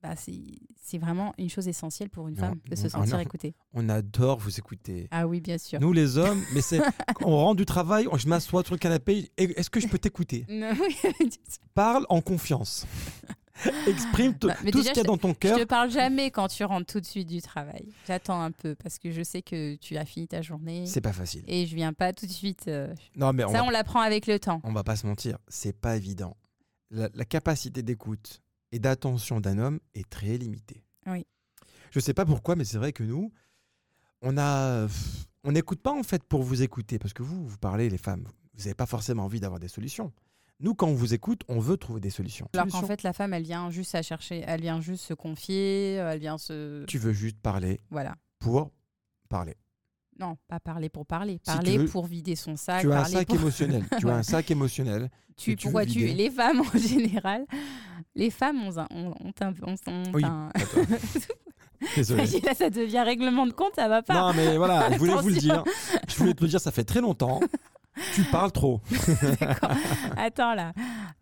bah, 0.03 0.15
c'est 0.15 0.97
vraiment 0.97 1.33
une 1.37 1.49
chose 1.49 1.67
essentielle 1.67 2.09
pour 2.09 2.27
une 2.27 2.35
femme 2.35 2.59
de 2.69 2.75
se 2.75 2.87
on- 2.87 2.89
sentir 2.89 3.15
on 3.15 3.17
a- 3.19 3.21
écoutée. 3.21 3.55
On 3.73 3.87
adore 3.89 4.39
vous 4.39 4.57
écouter. 4.59 5.07
Ah 5.11 5.27
oui, 5.27 5.41
bien 5.41 5.57
sûr. 5.57 5.79
Nous, 5.79 5.93
les 5.93 6.17
hommes, 6.17 6.41
mais 6.53 6.61
c'est. 6.61 6.79
on 7.21 7.35
rentre 7.37 7.57
du 7.57 7.65
travail, 7.65 8.07
je 8.17 8.27
m'assois 8.27 8.63
sur 8.63 8.73
le 8.73 8.79
canapé. 8.79 9.31
Est-ce 9.37 9.69
que 9.69 9.79
je 9.79 9.87
peux 9.87 9.99
t'écouter? 9.99 10.45
Parle 11.73 12.05
en 12.09 12.21
confiance. 12.21 12.85
Exprime 13.87 14.33
Bah, 14.41 14.55
mais 14.63 14.71
tout 14.71 14.79
déjà, 14.79 14.89
ce 14.89 14.93
qu'il 14.95 15.03
y 15.03 15.05
a 15.05 15.07
dans 15.07 15.17
ton 15.19 15.29
Je 15.29 15.33
cœur. 15.35 15.59
te 15.59 15.63
parle 15.65 15.91
jamais 15.91 16.31
quand 16.31 16.47
tu 16.47 16.63
rentres 16.63 16.91
tout 16.91 16.99
de 16.99 17.05
suite 17.05 17.27
du 17.27 17.41
travail. 17.43 17.89
J'attends 18.07 18.41
un 18.41 18.49
peu 18.51 18.73
parce 18.73 18.97
que 18.97 19.11
je 19.11 19.21
sais 19.21 19.43
que 19.43 19.75
tu 19.75 19.97
as 19.97 20.05
fini 20.05 20.27
ta 20.27 20.41
journée 20.41 20.87
C'est 20.87 21.01
pas 21.01 21.13
facile. 21.13 21.43
et 21.47 21.67
je 21.67 21.75
viens 21.75 21.93
pas 21.93 22.11
tout 22.11 22.25
de 22.25 22.31
suite. 22.31 22.67
euh, 22.67 22.91
Non, 23.15 23.33
mais 23.33 23.43
on 23.43 23.51
Ça, 23.51 23.59
va, 23.59 23.65
on 23.65 23.69
l'apprend 23.69 23.99
avec 24.01 24.25
le 24.25 24.39
temps. 24.39 24.61
on 24.63 24.73
va 24.73 24.83
pas 24.83 24.95
se 24.95 25.05
mentir, 25.05 25.37
c'est 25.47 25.79
pas 25.79 25.95
évident. 25.95 26.35
La, 26.89 27.09
la 27.13 27.23
capacité 27.25 27.83
d'écoute 27.83 28.41
et 28.71 28.79
d'attention 28.79 29.39
d'un 29.41 29.57
homme 29.60 29.79
est 29.93 30.10
très 30.10 30.38
limitée. 30.38 30.84
Oui. 31.07 31.25
Je 31.91 31.99
sais 31.99 32.13
pas 32.13 32.25
pourquoi, 32.25 32.55
mais 32.55 32.63
c'est 32.65 32.77
vrai 32.77 32.93
que 32.93 33.03
nous, 33.03 33.31
on 34.21 34.38
a, 34.38 34.88
on 35.43 35.51
n'écoute 35.51 35.81
pas 35.81 35.91
en 35.91 36.03
fait 36.03 36.23
pour 36.23 36.43
vous 36.43 36.62
écouter, 36.62 36.99
parce 36.99 37.13
que 37.13 37.23
vous, 37.23 37.45
vous 37.47 37.57
parlez 37.57 37.89
les 37.89 37.97
femmes, 37.97 38.25
vous 38.53 38.60
n'avez 38.63 38.73
pas 38.75 38.86
forcément 38.86 39.25
envie 39.25 39.39
d'avoir 39.39 39.60
des 39.60 39.67
solutions. 39.67 40.12
Nous, 40.60 40.75
quand 40.75 40.88
on 40.88 40.93
vous 40.93 41.13
écoute, 41.15 41.41
on 41.47 41.60
veut 41.60 41.75
trouver 41.75 41.99
des 41.99 42.12
solutions. 42.12 42.47
Alors 42.53 42.65
qu'en 42.67 42.71
Solutions. 42.73 42.88
fait, 42.88 43.01
la 43.03 43.13
femme, 43.13 43.34
elle 43.34 43.41
vient 43.43 43.71
juste 43.71 43.95
à 43.95 44.03
chercher, 44.03 44.43
elle 44.45 44.62
vient 44.62 44.79
juste 44.79 45.03
se 45.05 45.15
confier, 45.15 45.93
elle 45.95 46.19
vient 46.19 46.38
se. 46.38 46.86
tu 46.86 46.99
veux 46.99 47.13
juste 47.13 47.39
parler 47.41 47.81
Voilà. 47.89 48.15
pour 48.38 48.71
parler. 49.27 49.55
Non, 50.19 50.38
pas 50.47 50.60
parler 50.60 50.89
pour 50.89 51.06
parler. 51.06 51.39
Parler 51.45 51.78
veux- 51.80 51.86
pour 51.88 52.06
vider 52.06 52.36
son 52.36 52.56
sac. 52.56 52.82
tu 52.82 52.91
as 52.91 53.02
un 53.02 53.06
sac 53.06 53.28
pour- 53.28 53.36
émotionnel. 53.38 53.84
tu 54.00 54.10
as 54.10 54.15
un 54.15 54.24
sac 54.24 54.52
émotionnel. 54.52 55.10
Tu, 55.38 55.56
tu 55.56 55.63
pourquoi 55.63 55.86
les 55.86 56.30
femmes 56.30 56.62
en 56.62 56.78
général, 56.78 57.45
les 58.15 58.30
femmes 58.30 58.62
ont 58.63 58.78
un, 58.78 58.88
ont, 58.91 59.13
ont 59.19 59.34
un, 59.41 59.54
ont- 59.88 60.04
Oui. 60.13 60.24
un-. 60.24 60.50
Là, 61.97 62.54
ça 62.54 62.69
devient 62.69 63.00
règlement 63.02 63.47
de 63.47 63.54
compte, 63.54 63.74
ça 63.76 63.88
va 63.88 64.04
pas. 64.04 64.13
Non, 64.13 64.34
mais 64.36 64.56
voilà, 64.56 64.91
je 64.91 64.97
voulais 65.00 65.15
vous 65.15 65.30
le 65.30 65.36
dire. 65.36 65.63
Je 66.08 66.15
voulais 66.15 66.36
te 66.36 66.43
le 66.43 66.50
dire, 66.50 66.62
ça 66.62 66.71
fait 66.71 66.84
très 66.84 67.02
longtemps. 67.02 67.39
Tu 68.13 68.24
parles 68.26 68.52
trop. 68.52 68.82
D'accord. 69.39 69.71
Attends 70.15 70.54
là. 70.54 70.74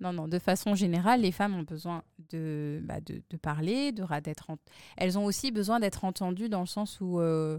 Non, 0.02 0.12
non, 0.12 0.28
de 0.28 0.38
façon 0.38 0.76
générale, 0.76 1.22
les 1.22 1.32
femmes 1.32 1.56
ont 1.56 1.64
besoin 1.64 2.04
de, 2.32 2.82
bah, 2.84 3.00
de, 3.00 3.24
de 3.30 3.38
parler, 3.38 3.92
de, 3.94 4.04
d'être. 4.22 4.50
ent- 4.50 4.58
Elles 4.98 5.18
ont 5.18 5.24
aussi 5.26 5.52
besoin 5.52 5.80
d'être 5.80 6.04
entendues 6.04 6.50
dans 6.50 6.60
le 6.60 6.68
sens 6.68 7.00
où, 7.00 7.20
euh, 7.22 7.58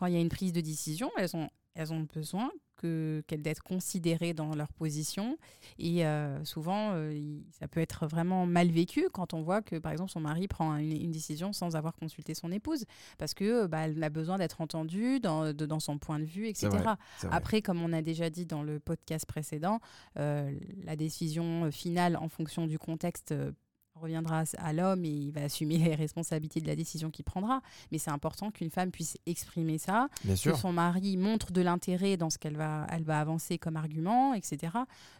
quand 0.00 0.06
il 0.06 0.14
y 0.14 0.16
a 0.16 0.20
une 0.20 0.30
prise 0.30 0.54
de 0.54 0.62
décision, 0.62 1.10
elles 1.18 1.36
ont, 1.36 1.50
elles 1.74 1.92
ont 1.92 2.00
besoin 2.12 2.50
que, 2.76 3.22
qu'elles 3.26 3.42
d'être 3.42 3.62
considérées 3.62 4.32
dans 4.32 4.54
leur 4.54 4.72
position. 4.72 5.36
Et 5.78 6.06
euh, 6.06 6.42
souvent, 6.46 6.92
euh, 6.94 7.38
ça 7.50 7.68
peut 7.68 7.80
être 7.80 8.06
vraiment 8.06 8.46
mal 8.46 8.70
vécu 8.70 9.06
quand 9.12 9.34
on 9.34 9.42
voit 9.42 9.60
que, 9.60 9.76
par 9.76 9.92
exemple, 9.92 10.10
son 10.10 10.20
mari 10.20 10.48
prend 10.48 10.74
une, 10.76 10.90
une 10.90 11.12
décision 11.12 11.52
sans 11.52 11.76
avoir 11.76 11.94
consulté 11.94 12.32
son 12.34 12.50
épouse, 12.50 12.86
parce 13.18 13.34
que 13.34 13.66
bah, 13.66 13.80
elle 13.86 14.02
a 14.02 14.08
besoin 14.08 14.38
d'être 14.38 14.62
entendue 14.62 15.20
dans, 15.20 15.52
de- 15.52 15.66
dans 15.66 15.78
son 15.80 15.98
point 15.98 16.18
de 16.18 16.24
vue, 16.24 16.48
etc. 16.48 16.68
vrai. 16.78 16.96
Après, 17.30 17.60
comme 17.60 17.82
on 17.82 17.92
a 17.92 18.00
déjà 18.00 18.30
dit 18.30 18.46
dans 18.46 18.62
le 18.62 18.80
podcast 18.80 19.26
précédent, 19.26 19.78
euh, 20.18 20.50
la 20.84 20.96
décision 20.96 21.70
finale 21.70 22.16
en 22.16 22.30
fonction 22.30 22.66
du 22.66 22.78
contexte 22.78 23.32
euh, 23.32 23.52
reviendra 24.00 24.42
à 24.58 24.72
l'homme 24.72 25.04
et 25.04 25.08
il 25.08 25.30
va 25.30 25.42
assumer 25.42 25.78
les 25.78 25.94
responsabilités 25.94 26.60
de 26.60 26.66
la 26.66 26.74
décision 26.74 27.10
qu'il 27.10 27.24
prendra. 27.24 27.62
Mais 27.92 27.98
c'est 27.98 28.10
important 28.10 28.50
qu'une 28.50 28.70
femme 28.70 28.90
puisse 28.90 29.16
exprimer 29.26 29.78
ça, 29.78 30.08
Bien 30.24 30.34
que 30.34 30.40
sûr. 30.40 30.56
son 30.58 30.72
mari 30.72 31.16
montre 31.16 31.52
de 31.52 31.60
l'intérêt 31.60 32.16
dans 32.16 32.30
ce 32.30 32.38
qu'elle 32.38 32.56
va, 32.56 32.86
elle 32.90 33.04
va 33.04 33.20
avancer 33.20 33.58
comme 33.58 33.76
argument, 33.76 34.34
etc. 34.34 34.72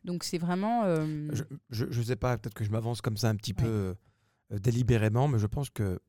Donc 0.05 0.25
c'est 0.25 0.39
vraiment... 0.39 0.83
euh, 0.85 1.31
Je, 1.71 1.87
je 1.91 2.03
sais 2.03 2.17
pas, 2.17 2.37
peut-être 2.39 2.55
que 2.55 2.65
je 2.65 2.71
m'avance 2.71 3.01
comme 3.01 3.17
ça 3.17 3.29
un 3.29 3.37
petit 3.37 3.51
Ouais. 3.59 3.65
peu 3.65 3.95
euh, 4.53 4.59
délibérément, 4.59 5.29
mais 5.29 5.39
je 5.39 5.47
pense 5.47 5.71
que 5.71 6.01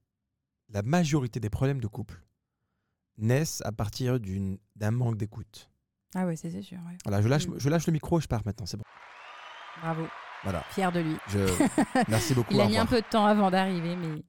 la 0.70 0.82
majorité 0.82 1.40
des 1.40 1.50
problèmes 1.50 1.80
de 1.82 1.88
couple 1.88 2.24
naissent 3.18 3.62
à 3.66 3.72
partir 3.72 4.20
d'un 4.76 4.92
manque 4.92 5.18
d'écoute. 5.18 5.70
Ah 6.16 6.26
ouais, 6.26 6.36
c'est 6.36 6.50
sûr. 6.62 6.78
ouais. 6.88 6.98
Voilà, 7.06 7.22
je 7.22 7.28
lâche, 7.28 7.48
Mm. 7.48 7.56
je 7.60 7.70
lâche 7.70 7.86
le 7.88 7.94
micro 7.94 8.18
et 8.20 8.22
je 8.22 8.28
pars 8.28 8.42
maintenant, 8.46 8.66
c'est 8.66 8.78
bon. 8.78 8.84
Bravo, 9.82 10.04
Voilà. 10.44 10.64
fier 10.72 10.92
de 10.92 11.00
lui. 11.00 11.16
Je... 11.30 11.40
Merci 12.08 12.34
beaucoup. 12.34 12.54
Il 12.54 12.62
a 12.62 12.68
mis 12.68 12.78
un 12.78 12.86
peu 12.86 13.02
de 13.02 13.06
temps 13.06 13.26
avant 13.26 13.52
d'arriver, 13.52 13.96
mais 13.96 14.24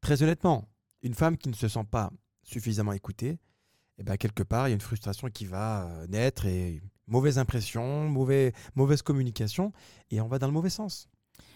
Très 0.00 0.22
honnêtement, 0.22 0.68
une 1.02 1.14
femme 1.14 1.36
qui 1.36 1.48
ne 1.48 1.54
se 1.54 1.68
sent 1.68 1.84
pas 1.90 2.10
suffisamment 2.42 2.92
écoutée, 2.92 3.38
eh 3.98 4.02
ben, 4.02 4.16
quelque 4.16 4.42
part, 4.42 4.68
il 4.68 4.70
y 4.70 4.72
a 4.72 4.74
une 4.74 4.80
frustration 4.80 5.28
qui 5.28 5.46
va 5.46 5.86
euh, 5.86 6.06
naître 6.06 6.46
et 6.46 6.82
mauvaise 7.06 7.38
impression, 7.38 8.08
mauvais, 8.08 8.52
mauvaise 8.74 9.02
communication, 9.02 9.72
et 10.10 10.20
on 10.20 10.28
va 10.28 10.38
dans 10.38 10.46
le 10.46 10.52
mauvais 10.52 10.70
sens. 10.70 11.08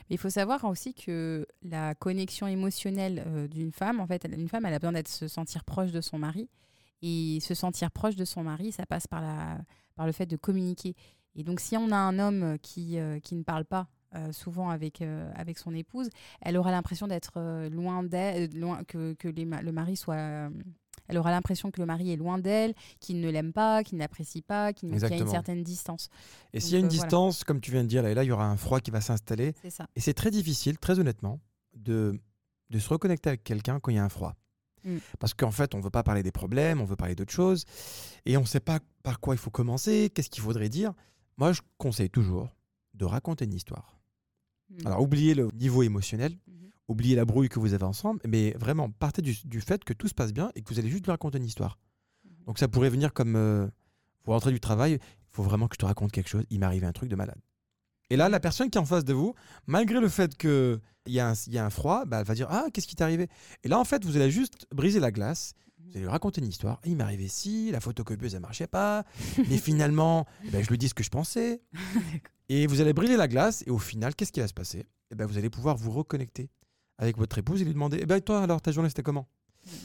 Mais 0.09 0.17
il 0.17 0.19
faut 0.19 0.31
savoir 0.31 0.65
aussi 0.65 0.95
que 0.95 1.47
la 1.63 1.95
connexion 1.95 2.47
émotionnelle 2.47 3.23
euh, 3.27 3.47
d'une 3.47 3.73
femme, 3.73 4.01
en 4.01 4.07
fait, 4.07 4.25
une 4.25 4.49
femme, 4.49 4.65
elle 4.65 4.75
a 4.75 4.79
besoin 4.79 4.93
d'être 4.93 5.09
se 5.09 5.29
sentir 5.29 5.65
proche 5.65 5.93
de 5.93 6.01
son 6.01 6.19
mari. 6.19 6.49
Et 7.03 7.39
se 7.41 7.55
sentir 7.55 7.91
proche 7.91 8.15
de 8.15 8.27
son 8.27 8.43
mari, 8.43 8.73
ça 8.73 8.85
passe 8.85 9.07
par, 9.07 9.23
la, 9.23 9.59
par 9.95 10.05
le 10.05 10.13
fait 10.13 10.27
de 10.27 10.37
communiquer. 10.37 10.95
Et 11.35 11.45
donc, 11.45 11.61
si 11.61 11.77
on 11.77 11.91
a 11.91 11.97
un 11.97 12.19
homme 12.19 12.59
qui, 12.61 12.99
euh, 12.99 13.21
qui 13.21 13.37
ne 13.37 13.43
parle 13.43 13.65
pas 13.65 13.89
euh, 14.15 14.33
souvent 14.33 14.71
avec, 14.71 15.03
euh, 15.03 15.31
avec 15.37 15.59
son 15.59 15.75
épouse, 15.75 16.09
elle 16.41 16.57
aura 16.57 16.71
l'impression 16.73 17.07
d'être 17.07 17.35
euh, 17.37 17.69
loin 17.71 18.03
d'elle, 18.03 18.51
euh, 18.55 18.59
loin, 18.59 18.83
que, 18.85 19.15
que 19.15 19.29
les 19.29 19.45
ma- 19.45 19.63
le 19.63 19.73
mari 19.73 19.97
soit. 19.97 20.17
euh, 20.17 20.51
elle 21.07 21.19
aura 21.19 21.33
l'impression 21.33 21.73
que 21.73 21.81
le 21.81 21.87
mari 21.87 22.13
est 22.13 22.17
loin 22.17 22.39
d'elle, 22.39 22.73
qu'il 23.01 23.21
ne 23.21 23.29
l'aime 23.31 23.53
pas, 23.53 23.83
qu'il 23.83 23.99
n'apprécie 23.99 24.43
pas, 24.43 24.73
qu'il 24.73 24.91
y 24.91 24.93
a 24.93 25.09
une 25.09 25.29
certaine 25.29 25.65
distance. 25.65 26.09
Et 26.53 26.61
s'il 26.61 26.73
y 26.73 26.77
a 26.77 26.79
une 26.79 26.85
euh, 26.87 26.89
voilà. 26.89 27.03
distance, 27.03 27.43
comme 27.43 27.61
tu 27.61 27.73
viens 27.73 27.83
de 27.83 27.89
dire, 27.89 28.03
là, 28.05 28.11
et 28.11 28.15
là, 28.15 28.23
il 28.23 28.29
y 28.29 28.33
aura 28.33 28.47
un 28.47 28.57
froid 28.57 28.79
qui 28.81 28.93
va 28.93 29.01
s'installer. 29.01 29.55
Et 29.97 30.01
c'est 30.01 30.15
très 30.15 30.31
difficile, 30.31 30.79
très 30.79 31.01
honnêtement, 31.01 31.41
de, 31.75 32.17
de 32.71 32.79
se 32.79 32.89
reconnecter 32.89 33.29
avec 33.29 33.43
quelqu'un 33.43 33.81
quand 33.81 33.91
il 33.91 33.97
y 33.97 33.99
a 33.99 34.05
un 34.05 34.09
froid. 34.09 34.37
Mm. 34.85 34.99
Parce 35.19 35.35
qu'en 35.35 35.51
fait, 35.51 35.75
on 35.75 35.79
ne 35.79 35.83
veut 35.83 35.91
pas 35.91 36.05
parler 36.05 36.23
des 36.23 36.31
problèmes, 36.33 36.81
on 36.81 36.85
veut 36.85 36.97
parler 36.97 37.17
d'autres 37.17 37.33
choses, 37.33 37.65
et 38.25 38.37
on 38.37 38.43
ne 38.43 38.47
sait 38.47 38.61
pas 38.61 38.79
par 39.03 39.19
quoi 39.19 39.35
il 39.35 39.39
faut 39.39 39.51
commencer, 39.51 40.11
qu'est-ce 40.15 40.31
qu'il 40.31 40.43
faudrait 40.45 40.69
dire. 40.69 40.93
Moi, 41.41 41.53
je 41.55 41.63
conseille 41.79 42.11
toujours 42.11 42.55
de 42.95 43.05
raconter 43.07 43.47
une 43.47 43.55
histoire. 43.55 43.99
Mm. 44.69 44.87
Alors, 44.87 45.01
oubliez 45.01 45.35
le 45.35 45.49
niveau 45.55 45.83
émotionnel, 45.83 46.37
Mhm. 46.47 46.69
oubliez 46.87 47.17
la 47.17 47.25
brouille 47.25 47.49
que 47.49 47.59
vous 47.59 47.73
avez 47.73 47.85
ensemble, 47.85 48.21
mais 48.29 48.53
vraiment, 48.61 48.91
partez 48.91 49.23
du, 49.23 49.35
du 49.47 49.61
fait 49.63 49.83
que 49.83 49.95
tout 49.95 50.07
se 50.07 50.15
passe 50.15 50.33
bien 50.35 50.53
et 50.55 50.61
que 50.63 50.69
vous 50.73 50.79
allez 50.79 50.91
juste 50.91 51.05
lui 51.07 51.11
raconter 51.11 51.39
une 51.39 51.45
histoire. 51.47 51.79
Mhm. 52.25 52.45
Donc, 52.47 52.59
ça 52.59 52.69
pourrait 52.69 52.91
venir 52.91 53.15
comme 53.15 53.37
euh, 53.37 53.67
vous 54.25 54.33
rentrez 54.33 54.53
du 54.53 54.61
travail, 54.61 54.93
il 55.01 55.31
faut 55.33 55.43
vraiment 55.43 55.67
que 55.67 55.75
je 55.77 55.79
te 55.79 55.87
raconte 55.87 56.13
quelque 56.13 56.29
chose, 56.29 56.45
il 56.51 56.61
m'est 56.61 56.67
arrivé 56.67 56.87
un 56.87 56.93
truc 56.93 57.09
de 57.09 57.17
malade. 57.17 57.41
Et 58.11 58.17
là, 58.17 58.29
la 58.29 58.39
personne 58.41 58.69
qui 58.69 58.77
est 58.77 58.81
en 58.81 58.85
face 58.85 59.05
de 59.07 59.15
vous, 59.15 59.35
malgré 59.67 59.99
le 59.99 60.09
fait 60.11 60.37
qu'il 60.37 60.79
y, 61.07 61.21
a 61.21 61.31
un- 61.31 61.35
il 61.47 61.55
y 61.55 61.59
a 61.59 61.65
un 61.65 61.71
froid, 61.71 62.05
bah, 62.05 62.19
elle 62.21 62.27
va 62.27 62.35
dire 62.35 62.49
Ah, 62.51 62.67
qu'est-ce 62.71 62.87
qui 62.87 62.97
t'est 62.97 63.05
arrivé? 63.05 63.29
Et 63.65 63.69
là, 63.69 63.79
en 63.79 63.85
fait, 63.85 64.05
vous 64.05 64.17
allez 64.17 64.31
juste 64.31 64.67
briser 64.75 65.01
la 65.01 65.11
glace, 65.11 65.55
vous 65.85 65.91
allez 65.93 66.01
lui 66.01 66.09
raconter 66.09 66.41
une 66.41 66.47
histoire. 66.49 66.81
Il 66.85 66.97
m'est 66.97 67.05
arrivé 67.05 67.29
ci, 67.29 67.71
la 67.71 67.81
photocopieuse, 67.81 68.35
elle 68.35 68.41
marchait 68.41 68.67
pas, 68.67 69.05
mais 69.49 69.59
finalement, 69.59 70.27
eh 70.45 70.51
ben, 70.51 70.63
je 70.63 70.69
lui 70.69 70.79
dis 70.79 70.89
ce 70.89 70.95
que 70.95 71.03
je 71.03 71.11
pensais. 71.11 71.63
Et 72.49 72.67
vous 72.67 72.81
allez 72.81 72.93
brûler 72.93 73.17
la 73.17 73.29
glace, 73.29 73.63
et 73.65 73.71
au 73.71 73.79
final, 73.79 74.15
qu'est-ce 74.17 74.33
qui 74.33 74.41
va 74.41 74.49
se 74.49 74.55
passer? 74.55 74.85
Eh 75.13 75.15
ben, 75.15 75.25
Vous 75.25 75.39
allez 75.39 75.51
pouvoir 75.51 75.77
vous 75.77 75.93
reconnecter 75.93 76.51
avec 76.99 77.17
votre 77.17 77.39
épouse 77.39 77.63
et 77.63 77.65
lui 77.65 77.73
demander 77.73 77.99
Eh 78.03 78.07
ben, 78.07 78.21
toi, 78.21 78.43
alors, 78.43 78.61
ta 78.61 78.73
journée, 78.73 78.89
c'était 78.89 79.05
comment? 79.05 79.29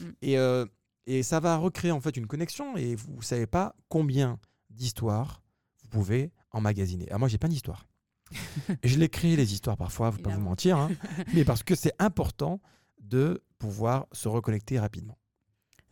Mhm. 0.00 0.14
et, 0.22 0.38
euh, 0.38 0.64
et 1.06 1.22
ça 1.22 1.38
va 1.38 1.58
recréer 1.58 1.92
en 1.92 2.00
fait 2.00 2.16
une 2.16 2.26
connexion, 2.26 2.76
et 2.76 2.96
vous 2.96 3.16
ne 3.18 3.22
savez 3.22 3.46
pas 3.46 3.76
combien 3.88 4.40
d'histoires 4.70 5.42
vous 5.82 5.88
pouvez 5.88 6.32
emmagasiner. 6.50 7.06
Alors, 7.08 7.20
moi, 7.20 7.28
j'ai 7.28 7.38
plein 7.38 7.48
d'histoires. 7.48 7.86
je 8.82 8.98
les 8.98 9.08
crée, 9.08 9.36
les 9.36 9.52
histoires, 9.52 9.76
parfois, 9.76 10.10
faut 10.10 10.18
pas 10.18 10.34
vous 10.34 10.40
mentir, 10.40 10.76
hein, 10.76 10.90
mais 11.34 11.44
parce 11.44 11.62
que 11.62 11.76
c'est 11.76 11.92
important 12.00 12.60
de 13.00 13.44
pouvoir 13.58 14.06
se 14.10 14.26
reconnecter 14.26 14.80
rapidement. 14.80 15.16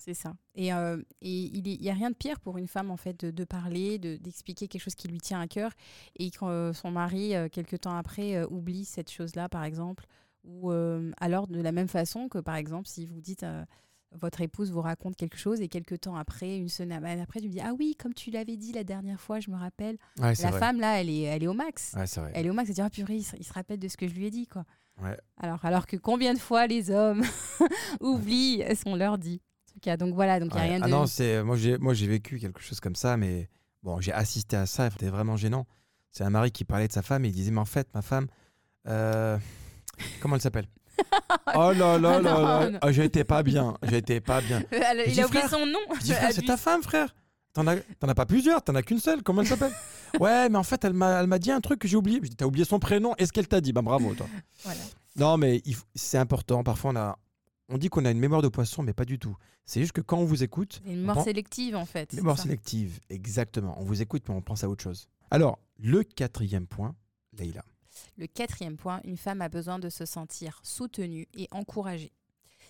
C'est 0.04 0.12
ça. 0.14 0.34
Et 0.54 0.70
euh, 0.74 1.00
et 1.22 1.44
il 1.56 1.62
n'y 1.80 1.88
a 1.88 1.94
rien 1.94 2.10
de 2.10 2.14
pire 2.14 2.38
pour 2.40 2.58
une 2.58 2.68
femme, 2.68 2.90
en 2.90 2.96
fait, 2.98 3.18
de, 3.24 3.30
de 3.30 3.44
parler, 3.44 3.98
de- 3.98 4.16
d'expliquer 4.16 4.68
quelque 4.68 4.82
chose 4.82 4.94
qui 4.94 5.08
lui 5.08 5.18
tient 5.18 5.40
à 5.40 5.46
cœur. 5.46 5.70
Et 6.16 6.30
quand 6.30 6.48
euh, 6.50 6.74
son 6.74 6.90
mari, 6.90 7.34
euh, 7.34 7.48
quelques 7.48 7.80
temps 7.80 7.96
après, 7.96 8.36
euh, 8.36 8.46
oublie 8.50 8.84
cette 8.84 9.10
chose-là, 9.10 9.48
par 9.48 9.64
exemple. 9.64 10.04
Ou 10.44 10.70
euh, 10.70 11.10
alors, 11.20 11.46
de 11.46 11.58
la 11.60 11.72
même 11.72 11.88
façon 11.88 12.28
que, 12.28 12.36
par 12.38 12.56
exemple, 12.56 12.86
si 12.86 13.06
vous 13.06 13.22
dites, 13.22 13.44
euh, 13.44 13.64
votre 14.12 14.42
épouse 14.42 14.70
vous 14.70 14.82
raconte 14.82 15.16
quelque 15.16 15.38
chose 15.38 15.62
et 15.62 15.68
quelques 15.68 16.02
temps 16.02 16.16
après, 16.16 16.58
une 16.58 16.68
semaine 16.68 17.02
après, 17.20 17.40
tu 17.40 17.46
me 17.46 17.52
dis, 17.52 17.60
ah 17.62 17.72
oui, 17.78 17.96
comme 17.98 18.12
tu 18.12 18.30
l'avais 18.30 18.58
dit 18.58 18.72
la 18.72 18.84
dernière 18.84 19.20
fois, 19.22 19.40
je 19.40 19.50
me 19.50 19.56
rappelle. 19.56 19.96
Ouais, 20.18 20.34
La 20.42 20.50
vrai. 20.50 20.58
femme, 20.60 20.80
là, 20.80 21.00
elle 21.00 21.08
est, 21.08 21.22
elle 21.22 21.42
est 21.44 21.46
au 21.48 21.54
max. 21.54 21.94
Ouais, 21.96 22.06
c'est 22.06 22.20
vrai. 22.20 22.30
Elle 22.34 22.44
est 22.44 22.50
au 22.50 22.54
max, 22.54 22.68
elle 22.68 22.74
dit, 22.74 22.82
ah 22.82 22.90
purée, 22.90 23.16
il 23.16 23.24
se, 23.24 23.36
il 23.36 23.44
se 23.44 23.54
rappelle 23.54 23.78
de 23.78 23.88
ce 23.88 23.96
que 23.96 24.06
je 24.06 24.12
lui 24.14 24.26
ai 24.26 24.30
dit, 24.30 24.46
quoi. 24.46 24.64
Ouais. 25.02 25.16
Alors, 25.38 25.64
alors 25.64 25.86
que 25.86 25.96
combien 25.96 26.34
de 26.34 26.38
fois 26.38 26.66
les 26.68 26.90
hommes 26.90 27.22
oublient 28.00 28.62
ce 28.76 28.84
qu'on 28.84 28.96
leur 28.96 29.18
dit 29.18 29.40
cas. 29.84 29.96
Donc 29.96 30.14
voilà, 30.14 30.40
donc 30.40 30.50
il 30.52 30.56
n'y 30.56 30.60
a 30.60 30.64
Ouais. 30.64 30.70
rien 30.70 30.80
Ah 30.82 30.86
de. 30.86 30.90
non, 30.90 31.06
c'est 31.06 31.42
moi 31.42 31.56
j'ai 31.56 31.78
moi 31.78 31.94
j'ai 31.94 32.06
vécu 32.06 32.38
quelque 32.38 32.60
chose 32.60 32.80
comme 32.80 32.96
ça, 32.96 33.16
mais 33.16 33.48
bon, 33.82 34.00
j'ai 34.00 34.12
assisté 34.12 34.56
à 34.56 34.66
ça, 34.66 34.90
c'était 34.90 35.08
vraiment 35.08 35.36
gênant. 35.36 35.66
C'est 36.10 36.24
un 36.24 36.30
mari 36.30 36.50
qui 36.52 36.64
parlait 36.64 36.88
de 36.88 36.92
sa 36.92 37.02
femme 37.02 37.24
et 37.24 37.28
il 37.28 37.32
disait 37.34 37.50
mais 37.50 37.60
en 37.60 37.64
fait 37.64 37.88
ma 37.94 38.02
femme, 38.02 38.26
euh, 38.88 39.36
comment 40.20 40.36
elle 40.36 40.42
s'appelle? 40.42 40.66
Oh 41.56 41.72
là 41.72 41.98
là 41.98 42.20
là 42.20 42.34
Ah 42.36 42.60
là, 42.64 42.70
non. 42.70 42.78
Ah, 42.82 42.90
j'étais 42.92 43.22
pas 43.24 43.42
bien, 43.42 43.76
j'étais 43.82 44.20
pas 44.20 44.40
bien. 44.40 44.62
Elle- 44.70 45.04
il 45.06 45.12
dis, 45.12 45.20
a 45.20 45.26
oublié 45.26 45.42
frère, 45.42 45.58
son 45.58 45.66
nom. 45.66 45.78
C'est 46.00 46.44
ta 46.46 46.56
femme 46.56 46.82
frère. 46.82 47.14
T'en 47.52 47.66
as, 47.68 47.76
as 48.02 48.14
pas 48.14 48.26
plusieurs, 48.26 48.62
t'en 48.62 48.74
as 48.74 48.82
qu'une 48.82 48.98
seule. 48.98 49.22
Comment 49.22 49.42
elle 49.42 49.48
s'appelle? 49.48 49.72
Ouais, 50.20 50.48
mais 50.48 50.58
en 50.58 50.62
fait, 50.62 50.84
elle 50.84 50.92
m'a, 50.92 51.38
dit 51.40 51.50
un 51.50 51.60
truc 51.60 51.80
que 51.80 51.88
j'ai 51.88 51.96
oublié. 51.96 52.20
Je 52.22 52.28
dis, 52.28 52.36
t'as 52.36 52.44
oublié 52.46 52.64
son 52.64 52.78
prénom. 52.78 53.14
Est-ce 53.18 53.32
qu'elle 53.32 53.48
t'a 53.48 53.60
dit? 53.60 53.72
Ben 53.72 53.82
bravo, 53.82 54.14
toi. 54.14 54.26
Voilà. 54.62 54.78
Non, 55.16 55.36
mais 55.36 55.60
c'est 55.96 56.18
important. 56.18 56.62
Parfois, 56.62 56.92
on 56.92 56.96
a, 56.96 57.18
on 57.68 57.78
dit 57.78 57.88
qu'on 57.88 58.04
a 58.04 58.10
une 58.10 58.18
mémoire 58.18 58.42
de 58.42 58.48
poisson, 58.48 58.82
mais 58.82 58.92
pas 58.92 59.04
du 59.04 59.18
tout. 59.18 59.36
C'est 59.64 59.80
juste 59.80 59.92
que 59.92 60.00
quand 60.00 60.18
on 60.18 60.24
vous 60.24 60.42
écoute, 60.42 60.80
une 60.84 61.06
Bon. 61.06 61.22
sélective 61.24 61.74
en 61.76 61.86
fait. 61.86 62.12
mémoire 62.12 62.38
sélective, 62.38 63.00
exactement. 63.08 63.74
On 63.80 63.84
vous 63.84 64.02
écoute, 64.02 64.24
mais 64.28 64.34
on 64.34 64.42
pense 64.42 64.64
à 64.64 64.68
autre 64.68 64.82
chose. 64.82 65.08
Alors, 65.30 65.58
le 65.78 66.02
quatrième 66.02 66.66
point, 66.66 66.94
Leïla. 67.38 67.64
Le 68.18 68.26
quatrième 68.26 68.76
point, 68.76 69.00
une 69.04 69.16
femme 69.16 69.40
a 69.40 69.48
besoin 69.48 69.78
de 69.78 69.88
se 69.88 70.04
sentir 70.04 70.60
soutenue 70.62 71.26
et 71.34 71.48
encouragée. 71.52 72.12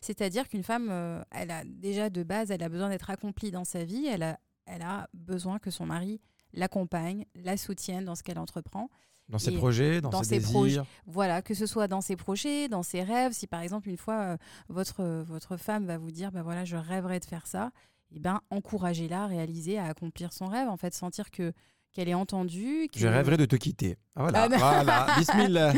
C'est-à-dire 0.01 0.49
qu'une 0.49 0.63
femme, 0.63 0.89
euh, 0.91 1.23
elle 1.31 1.51
a 1.51 1.65
déjà 1.65 2.11
de 2.11 2.23
base, 2.23 2.51
elle 2.51 2.63
a 2.63 2.69
besoin 2.69 2.91
d'être 2.91 3.09
accomplie 3.11 3.51
dans 3.51 3.65
sa 3.65 3.85
vie, 3.85 4.07
elle 4.07 4.23
a, 4.23 4.39
elle 4.67 4.83
a 4.83 5.09
besoin 5.15 5.59
que 5.59 5.71
son 5.71 5.87
mari 5.87 6.21
l'accompagne, 6.53 7.25
la 7.35 7.57
soutienne 7.57 8.05
dans 8.05 8.15
ce 8.15 8.23
qu'elle 8.23 8.39
entreprend. 8.39 8.89
Dans 9.31 9.39
ses 9.39 9.53
Et 9.53 9.57
projets, 9.57 10.01
dans, 10.03 10.11
dans 10.11 10.23
ses, 10.23 10.41
ses 10.41 10.53
désirs. 10.53 10.85
Voilà, 11.07 11.41
que 11.41 11.55
ce 11.55 11.65
soit 11.67 11.89
dans 11.89 12.01
ses 12.03 12.15
projets, 12.17 12.69
dans 12.69 12.83
ses 12.83 13.03
rêves. 13.03 13.33
Si 13.33 13.47
par 13.47 13.61
exemple 13.63 13.89
une 13.89 13.97
fois 13.97 14.21
euh, 14.21 14.37
votre, 14.69 15.01
euh, 15.01 15.23
votre 15.23 15.57
femme 15.57 15.87
va 15.87 15.97
vous 15.97 16.11
dire, 16.11 16.31
ben 16.31 16.43
voilà, 16.43 16.65
je 16.67 16.77
rêverais 16.77 17.21
de 17.21 17.25
faire 17.25 17.47
ça, 17.47 17.71
et 18.11 18.21
ben 18.21 18.41
encouragez-la 18.51 19.25
à 19.25 19.27
réaliser, 19.27 19.79
à 19.79 19.87
accomplir 19.87 20.33
son 20.33 20.47
rêve, 20.47 20.69
en 20.69 20.77
fait, 20.77 20.93
sentir 20.95 21.31
que 21.31 21.53
qu'elle 21.93 22.09
est 22.09 22.15
entendue. 22.15 22.89
Je 22.97 23.07
rêverais 23.07 23.37
de 23.37 23.45
te 23.47 23.55
quitter. 23.57 23.97
Ah, 24.17 24.23
voilà, 24.23 24.43
Ah, 24.43 24.49
non. 24.49 24.57
voilà. 24.59 25.07
Bismillah. 25.19 25.73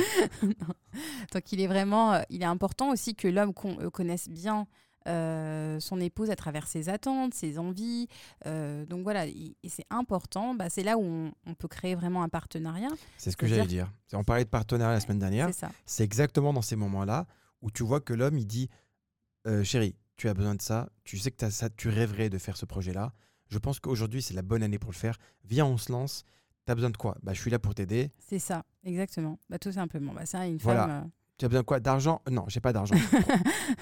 Donc 1.33 1.53
il 1.53 1.61
est 1.61 1.67
vraiment, 1.67 2.15
euh, 2.15 2.23
il 2.31 2.43
est 2.43 2.47
important 2.47 2.91
aussi 2.91 3.15
que 3.15 3.29
l'homme 3.29 3.53
con- 3.55 3.77
connaisse 3.93 4.29
bien 4.29 4.67
euh, 5.07 5.79
son 5.81 6.01
épouse 6.01 6.31
à 6.31 6.37
travers 6.37 6.67
ses 6.67 6.89
attentes, 6.89 7.35
ses 7.35 7.59
envies. 7.59 8.09
Euh, 8.47 8.85
donc 8.87 9.03
voilà, 9.03 9.27
il- 9.27 9.55
et 9.63 9.69
c'est 9.69 9.87
important. 9.91 10.55
Bah, 10.55 10.69
c'est 10.69 10.83
là 10.83 10.97
où 10.99 11.03
on, 11.03 11.33
on 11.47 11.55
peut 11.55 11.69
créer 11.69 11.95
vraiment 11.95 12.23
un 12.23 12.29
partenariat. 12.29 12.89
C'est 13.19 13.31
ce 13.31 13.37
que 13.37 13.47
j'allais 13.47 13.67
dire. 13.67 13.91
On 14.13 14.25
parlait 14.25 14.45
de 14.45 14.51
partenariat 14.51 14.95
la 14.95 15.01
semaine 15.01 15.19
dernière. 15.19 15.49
C'est 15.85 16.05
exactement 16.05 16.53
dans 16.53 16.63
ces 16.63 16.77
moments-là 16.77 17.27
où 17.63 17.71
tu 17.71 17.83
vois 17.85 18.01
que 18.01 18.13
l'homme, 18.15 18.39
il 18.39 18.47
dit 18.47 18.69
euh, 19.47 19.65
Chérie, 19.65 19.95
tu 20.17 20.29
as 20.29 20.35
besoin 20.35 20.55
de 20.55 20.63
ça, 20.63 20.89
tu 21.05 21.19
sais 21.19 21.31
que 21.31 21.37
t'as 21.37 21.51
ça, 21.51 21.69
tu 21.71 21.89
rêverais 21.89 22.29
de 22.31 22.39
faire 22.39 22.57
ce 22.57 22.65
projet-là. 22.67 23.13
Je 23.49 23.59
pense 23.59 23.79
qu'aujourd'hui, 23.81 24.23
c'est 24.23 24.35
la 24.35 24.43
bonne 24.43 24.63
année 24.63 24.79
pour 24.79 24.91
le 24.91 24.97
faire. 24.97 25.19
Viens, 25.45 25.67
on 25.67 25.77
se 25.79 25.93
lance. 25.93 26.25
Tu 26.67 26.73
as 26.73 26.75
besoin 26.75 26.91
de 26.91 26.97
quoi? 26.97 27.17
Bah, 27.23 27.33
Je 27.33 27.41
suis 27.41 27.51
là 27.51 27.59
pour 27.61 27.75
t'aider. 27.75 28.11
C'est 28.19 28.41
ça, 28.41 28.65
exactement. 28.83 29.39
Bah, 29.49 29.59
tout 29.59 29.71
simplement. 29.71 30.13
Bah, 30.13 30.27
ça, 30.27 30.47
une 30.47 30.57
Voilà. 30.57 30.87
femme. 30.87 31.11
Tu 31.39 31.45
as 31.45 31.49
besoin 31.49 31.61
de 31.61 31.67
quoi? 31.67 31.79
D'argent? 31.81 32.23
Non, 32.31 32.45
j'ai 32.49 32.61
pas 32.61 32.73
d'argent. 32.73 32.97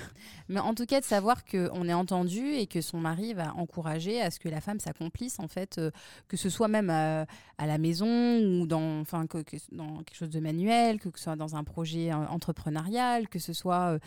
Mais 0.49 0.61
en 0.61 0.75
tout 0.75 0.85
cas, 0.87 1.01
de 1.01 1.05
savoir 1.05 1.45
qu'on 1.45 1.89
est 1.89 1.95
entendu 1.95 2.41
et 2.53 2.67
que 2.67 2.81
son 2.81 2.99
mari 2.99 3.33
va 3.35 3.55
encourager 3.55 4.21
à 4.21 4.31
ce 4.31 4.39
que 4.39 4.49
la 4.49 4.61
femme 4.61 4.79
s'accomplisse, 4.81 5.39
en 5.39 5.49
fait, 5.49 5.79
euh, 5.79 5.91
que 6.29 6.37
ce 6.37 6.51
soit 6.51 6.69
même 6.69 6.91
euh, 6.91 7.25
à 7.59 7.67
la 7.67 7.79
maison 7.79 8.07
ou 8.41 8.67
dans, 8.67 9.01
enfin, 9.01 9.27
que, 9.27 9.39
que- 9.43 9.57
dans 9.73 9.99
quelque 10.05 10.17
chose 10.17 10.31
de 10.31 10.41
manuel, 10.41 11.01
que, 11.01 11.09
ce 11.15 11.23
soit 11.25 11.37
dans 11.37 11.57
un 11.57 11.65
projet 11.65 12.13
euh, 12.13 12.27
entrepreneurial, 12.29 13.29
que 13.29 13.39
ce 13.39 13.53
soit, 13.53 13.99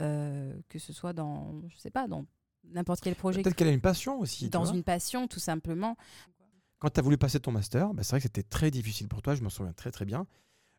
euh, 0.00 0.52
que 0.68 0.78
ce 0.78 0.92
soit 0.92 1.12
dans, 1.12 1.60
je 1.68 1.76
sais 1.78 1.90
pas, 1.90 2.06
dans 2.08 2.24
n'importe 2.64 3.00
quel 3.00 3.14
projet, 3.14 3.42
Peut-être 3.42 3.54
qu'elle 3.56 3.68
a 3.68 3.72
une 3.72 3.80
passion 3.80 4.18
aussi. 4.20 4.48
dans 4.50 4.64
une 4.64 4.82
passion, 4.82 5.28
tout 5.28 5.38
simplement. 5.40 5.96
Quand 6.78 6.90
tu 6.90 7.00
as 7.00 7.02
voulu 7.02 7.16
passer 7.16 7.40
ton 7.40 7.52
master, 7.52 7.94
bah, 7.94 8.02
c'est 8.02 8.10
vrai 8.10 8.18
que 8.18 8.24
c'était 8.24 8.42
très 8.42 8.70
difficile 8.70 9.08
pour 9.08 9.22
toi. 9.22 9.34
Je 9.34 9.42
m'en 9.42 9.48
souviens 9.50 9.72
très, 9.72 9.90
très 9.90 10.04
bien. 10.04 10.26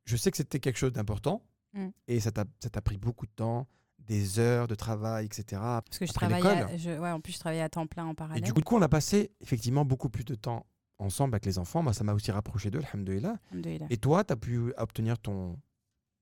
Je 0.06 0.16
sais 0.16 0.30
que 0.32 0.38
c'était 0.38 0.60
quelque 0.60 0.78
chose 0.78 0.94
d'important 0.94 1.42
Mm. 1.74 1.88
et 2.08 2.20
ça 2.22 2.32
t'a 2.32 2.46
pris 2.82 2.98
beaucoup 2.98 3.26
de 3.26 3.32
temps, 3.32 3.68
des 4.08 4.40
heures 4.40 4.68
de 4.68 4.76
travail, 4.76 5.26
etc. 5.26 5.44
Parce 5.62 6.00
que 6.00 6.06
je 6.06 6.14
travaillais, 6.14 6.78
je- 6.78 6.98
ouais, 6.98 7.12
en 7.12 7.20
plus, 7.20 7.34
je 7.34 7.40
travaillais 7.40 7.62
à 7.62 7.70
temps 7.70 7.88
plein 7.88 8.06
en 8.06 8.12
Et 8.12 8.16
parallèle. 8.16 8.44
du 8.44 8.64
coup, 8.64 8.76
on 8.78 8.82
a 8.82 8.90
passé 8.90 9.32
effectivement 9.42 9.86
beaucoup 9.86 10.10
plus 10.10 10.24
de 10.26 10.36
temps 10.36 10.66
ensemble 10.98 11.36
avec 11.36 11.46
les 11.46 11.60
enfants. 11.60 11.84
Moi, 11.84 11.94
ça 11.94 12.04
m'a 12.04 12.14
aussi 12.14 12.32
rapproché 12.32 12.72
d'eux, 12.72 12.82
alhamdoulilah. 12.94 13.38
Et 13.90 13.98
toi, 13.98 14.24
tu 14.24 14.34
as 14.34 14.36
pu 14.38 14.74
obtenir 14.78 15.20
ton, 15.20 15.60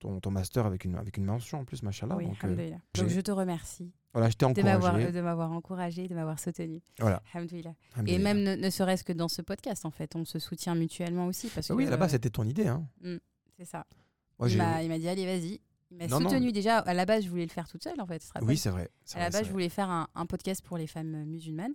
ton, 0.00 0.20
ton 0.20 0.30
master 0.30 0.66
avec 0.66 0.84
une, 0.84 0.96
avec 0.96 1.16
une 1.16 1.24
mention 1.24 1.60
en 1.60 1.64
plus, 1.64 1.82
machallah. 1.82 2.16
Oui, 2.16 2.26
donc, 2.26 2.44
euh, 2.44 2.70
Donc, 2.94 3.08
je 3.08 3.20
te 3.20 3.30
remercie 3.30 3.92
voilà, 4.12 4.30
je 4.30 4.36
t'ai 4.36 4.46
de 4.50 4.62
m'avoir, 4.62 4.94
encouragé. 4.94 5.12
de 5.12 5.20
m'avoir 5.20 5.52
encouragé, 5.52 6.08
de 6.08 6.14
m'avoir 6.14 6.38
soutenu. 6.40 6.80
Voilà. 6.98 7.22
Alhamdoulilah. 7.34 7.74
Et 8.06 8.18
même 8.18 8.42
ne, 8.42 8.54
ne 8.56 8.70
serait-ce 8.70 9.04
que 9.04 9.12
dans 9.12 9.28
ce 9.28 9.42
podcast, 9.42 9.84
en 9.84 9.90
fait, 9.90 10.16
on 10.16 10.24
se 10.24 10.38
soutient 10.38 10.74
mutuellement 10.74 11.26
aussi. 11.26 11.48
Parce 11.48 11.68
que, 11.68 11.74
oui, 11.74 11.86
euh, 11.86 12.08
c'était 12.08 12.30
ton 12.30 12.44
idée. 12.44 12.66
Hein. 12.66 12.88
c'est 13.58 13.66
ça. 13.66 13.84
Moi, 14.38 14.48
il 14.50 14.56
m'a 14.88 14.98
dit, 14.98 15.06
allez, 15.08 15.26
vas-y. 15.26 15.60
Il 15.90 15.98
m'a 15.98 16.08
soutenu 16.08 16.52
déjà. 16.52 16.78
À 16.78 16.94
la 16.94 17.04
base, 17.06 17.24
je 17.24 17.28
voulais 17.30 17.44
le 17.44 17.50
faire 17.50 17.68
toute 17.68 17.82
seule, 17.84 18.00
en 18.00 18.06
fait. 18.06 18.18
tu 18.18 18.26
te 18.28 18.32
rappelles 18.32 18.48
Oui, 18.48 18.56
c'est 18.56 18.70
vrai. 18.70 18.90
à 19.14 19.18
la 19.18 19.28
vrai, 19.30 19.38
base, 19.40 19.46
je 19.46 19.52
voulais 19.52 19.68
faire 19.68 19.88
un, 19.90 20.08
un 20.14 20.26
podcast 20.26 20.62
pour 20.64 20.78
les 20.78 20.86
femmes 20.86 21.24
musulmanes. 21.24 21.74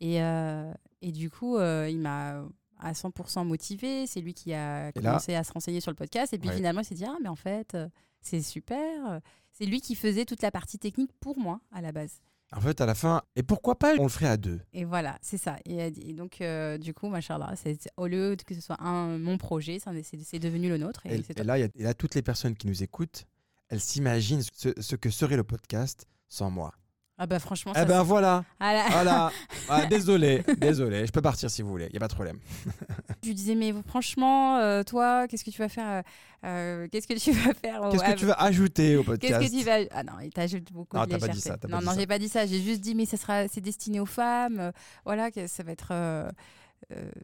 Et, 0.00 0.22
euh, 0.22 0.72
et 1.02 1.12
du 1.12 1.30
coup, 1.30 1.56
euh, 1.56 1.88
il 1.88 1.98
m'a 1.98 2.44
à 2.80 2.92
100% 2.92 3.44
motivé. 3.44 4.06
C'est 4.06 4.20
lui 4.20 4.34
qui 4.34 4.52
a 4.52 4.86
là- 4.86 4.92
commencé 4.92 5.34
à 5.34 5.44
se 5.44 5.52
renseigner 5.52 5.80
sur 5.80 5.90
le 5.90 5.96
podcast. 5.96 6.32
Et 6.32 6.38
puis 6.38 6.48
Ouais. 6.48 6.56
finalement, 6.56 6.80
il 6.80 6.84
s'est 6.84 6.94
dit, 6.96 7.04
ah, 7.04 7.16
mais 7.22 7.28
en 7.28 7.36
fait, 7.36 7.74
euh, 7.74 7.88
c'est 8.20 8.42
super. 8.42 9.20
C'est 9.52 9.66
lui 9.66 9.80
qui 9.80 9.94
faisait 9.94 10.24
toute 10.24 10.42
la 10.42 10.50
partie 10.50 10.78
technique 10.78 11.12
pour 11.20 11.38
moi, 11.38 11.60
à 11.72 11.80
la 11.80 11.92
base. 11.92 12.20
En 12.52 12.60
fait, 12.60 12.80
à 12.80 12.86
la 12.86 12.94
fin, 12.94 13.22
et 13.36 13.42
pourquoi 13.42 13.78
pas, 13.78 13.94
on 13.98 14.04
le 14.04 14.08
ferait 14.08 14.26
à 14.28 14.36
deux? 14.36 14.60
Et 14.72 14.84
voilà, 14.84 15.18
c'est 15.22 15.38
ça. 15.38 15.56
Et, 15.64 15.86
et 15.86 16.12
donc, 16.12 16.40
euh, 16.40 16.76
du 16.78 16.92
coup, 16.94 17.08
machallah, 17.08 17.54
au 17.96 18.06
lieu 18.06 18.36
que 18.46 18.54
ce 18.54 18.60
soit 18.60 18.80
un, 18.80 19.18
mon 19.18 19.38
projet, 19.38 19.78
c'est 20.02 20.38
devenu 20.38 20.68
le 20.68 20.76
nôtre. 20.78 21.04
Et, 21.06 21.18
là, 21.42 21.58
il 21.58 21.62
y 21.62 21.64
a- 21.64 21.68
là, 21.84 21.94
toutes 21.94 22.14
les 22.14 22.22
personnes 22.22 22.54
qui 22.54 22.66
nous 22.68 22.82
écoutent, 22.82 23.26
elles 23.68 23.80
s'imaginent 23.80 24.42
ce, 24.54 24.68
ce 24.80 24.96
que 24.96 25.10
serait 25.10 25.36
le 25.36 25.44
podcast 25.44 26.06
sans 26.28 26.50
moi. 26.50 26.72
Ah 27.16 27.28
bah 27.28 27.38
franchement, 27.38 27.72
Eh 27.76 27.84
ben 27.84 28.00
c'est- 28.00 28.04
voilà, 28.08 28.44
Ah 28.58 28.86
voilà. 28.90 29.30
Ah, 29.68 29.86
désolé, 29.86 30.42
désolé. 30.58 31.06
Je 31.06 31.12
peux 31.12 31.22
partir 31.22 31.48
si 31.48 31.62
vous 31.62 31.68
voulez. 31.68 31.86
Il 31.90 31.94
y 31.94 31.96
a 31.96 32.00
pas 32.00 32.08
de 32.08 32.12
problème. 32.14 32.40
je 33.22 33.28
lui 33.28 33.34
disais, 33.36 33.54
mais 33.54 33.72
franchement, 33.86 34.56
euh, 34.58 34.82
toi, 34.82 35.28
qu'est-ce 35.28 35.44
que 35.44 35.50
tu 35.50 35.58
vas 35.60 35.68
faire 35.68 35.88
euh, 35.88 36.02
euh, 36.44 36.88
Qu'est-ce 36.90 37.06
que 37.06 37.14
tu 37.14 37.30
vas 37.30 37.54
faire 37.54 37.88
Qu'est-ce 37.90 38.02
que 38.02 38.10
ah, 38.10 38.14
tu 38.14 38.26
veux 38.26 38.42
ajouter 38.42 38.96
au 38.96 39.04
Qu'est-ce 39.04 39.10
podcast 39.32 39.40
que 39.52 39.58
tu 39.58 39.64
vas 39.64 39.78
Ah 39.92 40.02
non, 40.02 40.18
il 40.24 40.32
t'ajoute 40.32 40.72
beaucoup 40.72 40.96
Non, 40.96 41.04
de 41.04 41.10
t'as 41.10 41.18
pas 41.20 41.28
dit 41.28 41.40
ça, 41.40 41.56
non, 41.68 41.80
non, 41.80 41.92
j'ai 41.96 42.08
pas 42.08 42.18
dit 42.18 42.28
ça. 42.28 42.46
J'ai 42.46 42.60
juste 42.60 42.80
dit, 42.80 42.96
mais 42.96 43.06
ça 43.06 43.16
sera, 43.16 43.46
c'est 43.46 43.60
destiné 43.60 44.00
aux 44.00 44.06
femmes. 44.06 44.58
euh, 44.58 44.72
voilà, 45.04 45.30
que 45.30 45.46
ça 45.46 45.62
va 45.62 45.70
être 45.70 45.92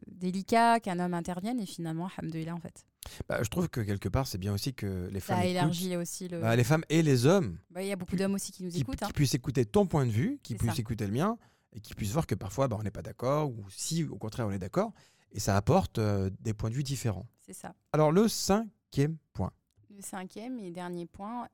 délicat 0.07 0.79
qu'un 0.79 0.99
homme 0.99 1.13
intervienne. 1.13 1.59
Et 1.59 1.65
finalement, 1.65 2.09
alhamdoulilah, 2.17 2.55
en 2.55 2.59
fait. 2.61 2.85
Bah, 3.27 3.41
Je 3.43 3.49
trouve 3.49 3.67
que 3.69 3.81
quelque 3.81 4.09
part, 4.09 4.27
c'est 4.27 4.37
bien 4.37 4.53
aussi 4.53 4.73
que 4.73 5.09
les 5.11 5.19
Ça 5.19 5.27
femmes 5.35 5.39
a 5.39 5.45
écoutent. 5.45 5.51
élargi 5.51 5.95
aussi 5.97 6.27
le. 6.27 6.39
Bah, 6.39 6.55
les 6.55 6.63
femmes 6.63 6.83
et 6.89 7.01
les 7.01 7.25
hommes 7.25 7.57
Bah, 7.69 7.81
Il 7.81 7.87
y 7.87 7.91
a 7.91 7.95
beaucoup 7.95 8.15
d'hommes 8.15 8.35
aussi 8.35 8.51
qui 8.51 8.63
nous 8.63 8.75
écoutent. 8.77 8.97
qui 8.97 9.03
hein. 9.05 9.09
puissent 9.13 9.33
écouter 9.33 9.65
ton 9.65 9.85
point 9.87 10.05
de 10.05 10.11
vue, 10.11 10.39
qui 10.43 10.55
puissent 10.55 10.75
ça. 10.75 10.81
écouter 10.81 11.05
le 11.07 11.13
mien, 11.13 11.37
et 11.73 11.79
qui 11.79 11.93
puissent 11.95 12.11
voir 12.11 12.27
que 12.27 12.35
parfois 12.35 12.67
on 12.71 12.83
n'est 12.83 12.91
pas 12.91 13.01
d'accord, 13.01 13.49
ou 13.49 13.65
si 13.69 14.03
au 14.03 14.17
contraire 14.17 14.47
on 14.47 14.51
est 14.51 14.59
d'accord, 14.59 14.93
et 15.31 15.39
ça 15.39 15.55
apporte 15.57 15.97
euh, 15.97 16.29
des 16.41 16.53
points 16.53 16.69
de 16.69 16.75
vue 16.75 16.83
différents. 16.83 17.25
C'est 17.45 17.53
ça. 17.53 17.73
Alors 17.93 18.11
le 18.11 18.27
cinquième 18.27 19.17
point. 19.33 19.51
Le 19.89 20.01
cinquième 20.01 20.59
et 20.59 20.71
dernier 20.71 21.05
point, 21.05 21.47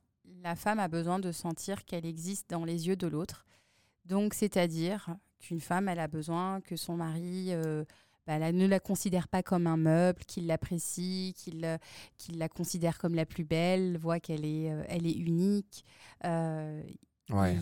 la 0.44 0.56
femme 0.56 0.80
a 0.80 0.88
besoin 0.88 1.20
de 1.20 1.32
sentir 1.32 1.86
qu'elle 1.86 2.06
existe 2.06 2.50
dans 2.50 2.66
les 2.66 2.88
yeux 2.88 2.96
de 2.96 3.08
l'autre. 3.08 3.46
Donc, 4.06 4.34
c'est-à-dire 4.34 5.16
qu'une 5.40 5.60
femme, 5.60 5.88
elle 5.90 6.00
a 6.00 6.08
besoin 6.08 6.62
que 6.62 6.76
son 6.76 6.96
mari 6.98 7.48
euh, 7.52 7.84
bah, 8.28 8.38
la- 8.38 8.52
ne 8.52 8.68
la 8.68 8.80
considère 8.80 9.28
pas 9.30 9.42
comme 9.42 9.66
un 9.66 9.78
meuble, 9.78 10.20
qu'il 10.26 10.46
l'apprécie, 10.48 11.34
qu'il 11.38 11.64
euh, 11.66 11.78
qu'il 12.18 12.38
la 12.38 12.50
considère 12.50 12.98
comme 13.00 13.16
la 13.16 13.26
plus 13.26 13.46
belle, 13.46 13.98
voit 13.98 14.20
qu'elle 14.20 14.46
est, 14.46 14.70
euh, 14.72 14.84
elle 14.90 15.08
est 15.08 15.14
unique. 15.14 15.84
euh, 16.26 16.84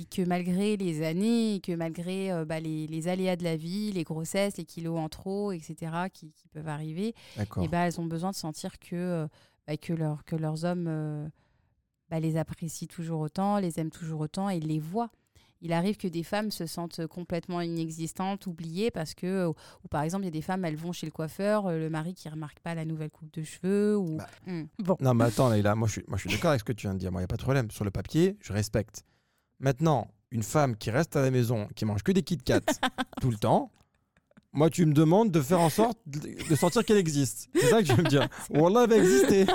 et 0.01 0.05
que 0.05 0.21
malgré 0.27 0.77
les 0.77 1.03
années, 1.03 1.59
que 1.63 1.71
malgré 1.75 2.31
euh, 2.31 2.45
bah, 2.45 2.59
les, 2.59 2.85
les 2.85 3.07
aléas 3.07 3.35
de 3.35 3.43
la 3.43 3.55
vie, 3.57 3.91
les 3.91 4.03
grossesses, 4.03 4.57
les 4.57 4.65
kilos 4.65 4.99
en 4.99 5.09
trop, 5.09 5.51
etc., 5.51 5.75
qui, 6.13 6.31
qui 6.33 6.47
peuvent 6.49 6.67
arriver, 6.67 7.15
et 7.63 7.67
bah, 7.67 7.87
elles 7.87 7.99
ont 7.99 8.05
besoin 8.05 8.29
de 8.31 8.35
sentir 8.35 8.77
que, 8.79 9.27
bah, 9.65 9.75
que, 9.77 9.93
leur- 9.93 10.23
que 10.23 10.35
leurs 10.35 10.65
hommes 10.65 11.29
les 12.11 12.37
apprécient 12.37 12.87
toujours 12.87 13.19
autant, 13.21 13.57
les 13.59 13.79
aiment 13.79 13.89
toujours 13.91 14.21
autant 14.21 14.49
et 14.49 14.59
les 14.59 14.79
voient. 14.79 15.09
Il 15.61 15.73
arrive 15.73 15.97
que 15.97 16.07
des 16.07 16.23
femmes 16.23 16.51
se 16.51 16.65
sentent 16.65 17.07
complètement 17.07 17.61
inexistantes, 17.61 18.45
oubliées, 18.45 18.91
parce 18.91 19.13
que, 19.13 19.47
ou, 19.47 19.55
ou 19.83 19.87
par 19.87 20.03
exemple, 20.03 20.23
il 20.23 20.27
y 20.27 20.29
a 20.29 20.31
des 20.31 20.41
femmes, 20.41 20.65
elles 20.65 20.75
vont 20.75 20.91
chez 20.91 21.07
le 21.07 21.11
coiffeur, 21.11 21.67
euh, 21.67 21.79
le 21.79 21.89
mari 21.89 22.13
qui 22.13 22.29
remarque 22.29 22.59
pas 22.59 22.75
la 22.75 22.85
nouvelle 22.85 23.09
coupe 23.09 23.33
de 23.33 23.43
cheveux. 23.43 23.97
Ou... 23.97 24.17
Bah. 24.17 24.27
Bon, 24.79 24.97
Non, 24.99 25.13
mais 25.13 25.25
attends, 25.25 25.49
Leïla, 25.49 25.75
moi 25.75 25.87
je 25.87 25.93
suis, 25.93 26.03
moi, 26.07 26.17
je 26.17 26.27
suis 26.27 26.35
d'accord 26.35 26.51
avec 26.51 26.59
ce 26.59 26.65
que 26.65 26.73
tu 26.73 26.87
viens 26.87 26.93
de 26.93 26.99
dire. 26.99 27.11
Moi, 27.11 27.21
il 27.21 27.23
n'y 27.23 27.25
a 27.25 27.29
pas 27.29 27.37
de 27.37 27.41
problème. 27.43 27.71
Sur 27.71 27.85
le 27.85 27.91
papier, 27.91 28.37
je 28.41 28.53
respecte. 28.53 29.03
Maintenant, 29.59 30.09
une 30.31 30.43
femme 30.43 30.75
qui 30.75 30.91
reste 30.91 31.15
à 31.15 31.21
la 31.21 31.31
maison, 31.31 31.67
qui 31.75 31.85
mange 31.85 32.03
que 32.03 32.11
des 32.11 32.23
Kit 32.23 32.37
Kat 32.37 32.61
tout 33.21 33.31
le 33.31 33.37
temps, 33.37 33.71
moi, 34.51 34.69
tu 34.69 34.85
me 34.85 34.93
demandes 34.93 35.31
de 35.31 35.41
faire 35.41 35.59
en 35.59 35.69
sorte 35.69 35.97
de 36.05 36.19
de 36.49 36.55
sentir 36.55 36.85
qu'elle 36.85 36.97
existe. 36.97 37.49
C'est 37.53 37.69
ça 37.69 37.81
que 37.81 37.87
je 37.87 37.93
veux 37.93 38.03
me 38.03 38.09
dire. 38.09 38.27
Wallah, 38.49 38.83
elle 38.83 38.89
va 38.89 38.97
exister. 38.97 39.45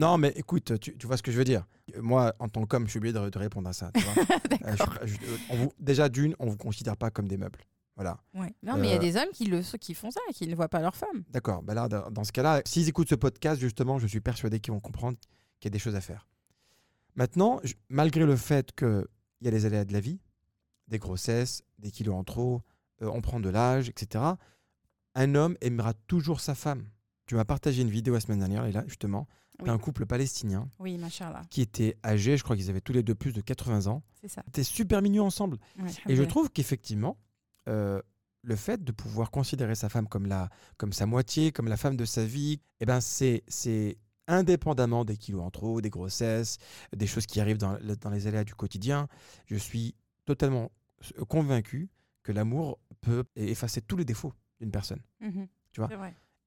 Non, 0.00 0.16
mais 0.18 0.32
écoute, 0.36 0.78
tu, 0.80 0.96
tu 0.96 1.06
vois 1.06 1.16
ce 1.16 1.22
que 1.22 1.30
je 1.30 1.36
veux 1.36 1.44
dire. 1.44 1.66
Moi, 2.00 2.32
en 2.38 2.48
tant 2.48 2.64
qu'homme, 2.66 2.86
je 2.86 2.90
suis 2.90 2.98
obligé 2.98 3.12
de, 3.12 3.28
de 3.28 3.38
répondre 3.38 3.68
à 3.68 3.72
ça. 3.72 3.90
tu 3.94 4.00
vois. 4.02 4.14
Euh, 4.66 4.76
je- 5.04 5.06
je- 5.14 5.16
on 5.50 5.56
vous- 5.56 5.72
déjà, 5.78 6.08
d'une, 6.08 6.34
on 6.38 6.46
ne 6.46 6.50
vous 6.50 6.56
considère 6.56 6.96
pas 6.96 7.10
comme 7.10 7.28
des 7.28 7.36
meubles. 7.38 7.60
Voilà. 7.96 8.18
Ouais. 8.34 8.54
Non, 8.62 8.76
mais 8.76 8.88
il 8.88 8.90
y 8.90 8.94
a 8.94 8.96
Euh, 8.96 8.98
des 8.98 9.16
hommes 9.16 9.30
qui, 9.32 9.44
le, 9.46 9.60
qui 9.78 9.94
font 9.94 10.10
ça, 10.10 10.20
qui 10.34 10.46
ne 10.46 10.54
voient 10.54 10.68
pas 10.68 10.80
leur 10.80 10.94
femme. 10.96 11.22
D'accord. 11.30 11.62
Là, 11.66 11.88
dans 11.88 12.10
dans 12.10 12.24
ce 12.24 12.32
cas-là, 12.32 12.62
s'ils 12.66 12.88
écoutent 12.88 13.08
ce 13.10 13.14
podcast, 13.14 13.60
justement, 13.60 13.98
je 13.98 14.06
suis 14.06 14.20
persuadé 14.20 14.58
qu'ils 14.60 14.72
vont 14.72 14.80
comprendre 14.80 15.16
qu'il 15.60 15.68
y 15.68 15.72
a 15.72 15.74
des 15.76 15.78
choses 15.78 15.96
à 15.96 16.00
faire. 16.00 16.26
Maintenant, 17.14 17.60
je- 17.64 17.74
malgré 17.88 18.24
le 18.24 18.36
fait 18.36 18.72
qu'il 18.74 19.04
y 19.42 19.48
a 19.48 19.50
les 19.50 19.66
aléas 19.66 19.84
de 19.84 19.92
la 19.92 20.00
vie, 20.00 20.20
des 20.88 20.98
grossesses, 20.98 21.62
des 21.78 21.90
kilos 21.90 22.14
en 22.14 22.24
trop, 22.24 22.62
euh, 23.02 23.10
on 23.12 23.20
prend 23.20 23.40
de 23.40 23.48
l'âge, 23.48 23.88
etc., 23.88 24.24
un 25.14 25.34
homme 25.34 25.56
aimera 25.60 25.92
toujours 26.06 26.40
sa 26.40 26.54
femme. 26.54 26.86
Tu 27.30 27.36
m'as 27.36 27.44
partagé 27.44 27.82
une 27.82 27.90
vidéo 27.90 28.14
la 28.14 28.18
semaine 28.18 28.40
dernière, 28.40 28.64
et 28.66 28.72
là, 28.72 28.82
justement, 28.88 29.28
Oui. 29.60 29.66
d'un 29.66 29.78
couple 29.78 30.04
palestinien 30.04 30.68
Oui, 30.80 30.98
machallah. 30.98 31.42
qui 31.48 31.60
était 31.60 31.96
âgé, 32.04 32.36
je 32.36 32.42
crois 32.42 32.56
qu'ils 32.56 32.68
avaient 32.70 32.80
tous 32.80 32.92
les 32.92 33.04
deux 33.04 33.14
plus 33.14 33.32
de 33.32 33.40
80 33.40 33.86
ans. 33.86 34.02
C'est 34.20 34.26
ça. 34.26 34.42
Ils 34.46 34.48
étaient 34.48 34.64
super 34.64 35.00
mignons 35.00 35.26
ensemble. 35.26 35.58
Ouais, 35.78 35.88
Et 36.08 36.16
je 36.16 36.24
trouve 36.24 36.50
qu'effectivement, 36.50 37.16
euh, 37.68 38.02
le 38.42 38.56
fait 38.56 38.82
de 38.82 38.90
pouvoir 38.90 39.30
considérer 39.30 39.76
sa 39.76 39.88
femme 39.88 40.08
comme, 40.08 40.26
la, 40.26 40.50
comme 40.76 40.92
sa 40.92 41.06
moitié, 41.06 41.52
comme 41.52 41.68
la 41.68 41.76
femme 41.76 41.96
de 41.96 42.04
sa 42.04 42.24
vie, 42.24 42.60
eh 42.80 42.84
ben 42.84 43.00
c'est, 43.00 43.44
c'est 43.46 43.96
indépendamment 44.26 45.04
des 45.04 45.16
kilos 45.16 45.42
en 45.44 45.50
trop, 45.52 45.80
des 45.80 45.88
grossesses, 45.90 46.58
des 46.96 47.06
choses 47.06 47.26
qui 47.26 47.40
arrivent 47.40 47.58
dans, 47.58 47.74
le- 47.74 47.94
dans 47.94 48.10
les 48.10 48.26
aléas 48.26 48.42
du 48.42 48.56
quotidien, 48.56 49.06
je 49.46 49.54
suis 49.54 49.94
totalement 50.24 50.72
convaincu 51.28 51.90
que 52.24 52.32
l'amour 52.32 52.80
peut 53.00 53.22
effacer 53.36 53.80
tous 53.82 53.96
les 53.96 54.04
défauts 54.04 54.32
d'une 54.60 54.72
personne. 54.72 55.00
Mhm. 55.20 55.46
tu 55.70 55.80
vois? 55.80 55.88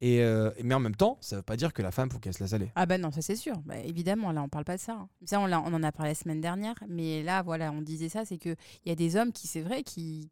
Euh, 0.03 0.51
mais 0.63 0.73
en 0.73 0.79
même 0.79 0.95
temps, 0.95 1.17
ça 1.21 1.35
ne 1.35 1.39
veut 1.39 1.43
pas 1.43 1.55
dire 1.55 1.73
que 1.73 1.81
la 1.81 1.91
femme, 1.91 2.11
faut 2.11 2.19
qu'elle 2.19 2.33
se 2.33 2.43
laisse 2.43 2.53
aller. 2.53 2.71
Ah 2.75 2.85
bah 2.85 2.97
non, 2.97 3.11
ça 3.11 3.21
c'est 3.21 3.35
sûr. 3.35 3.55
Bah, 3.65 3.77
évidemment, 3.77 4.31
là 4.31 4.41
on 4.43 4.49
parle 4.49 4.65
pas 4.65 4.75
de 4.75 4.81
ça. 4.81 4.93
hein. 4.93 5.09
Ça 5.25 5.39
on, 5.39 5.51
en 5.51 5.83
a 5.83 5.91
parlé 5.91 6.11
la 6.11 6.15
semaine 6.15 6.41
dernière, 6.41 6.75
mais 6.87 7.23
là 7.23 7.41
voilà, 7.41 7.71
on 7.71 7.81
disait 7.81 8.09
ça, 8.09 8.25
c'est 8.25 8.37
que 8.37 8.55
il 8.85 8.89
y 8.89 8.91
a 8.91 8.95
des 8.95 9.15
hommes 9.15 9.31
qui 9.31 9.47
c'est 9.47 9.61
vrai 9.61 9.83
qui 9.83 10.29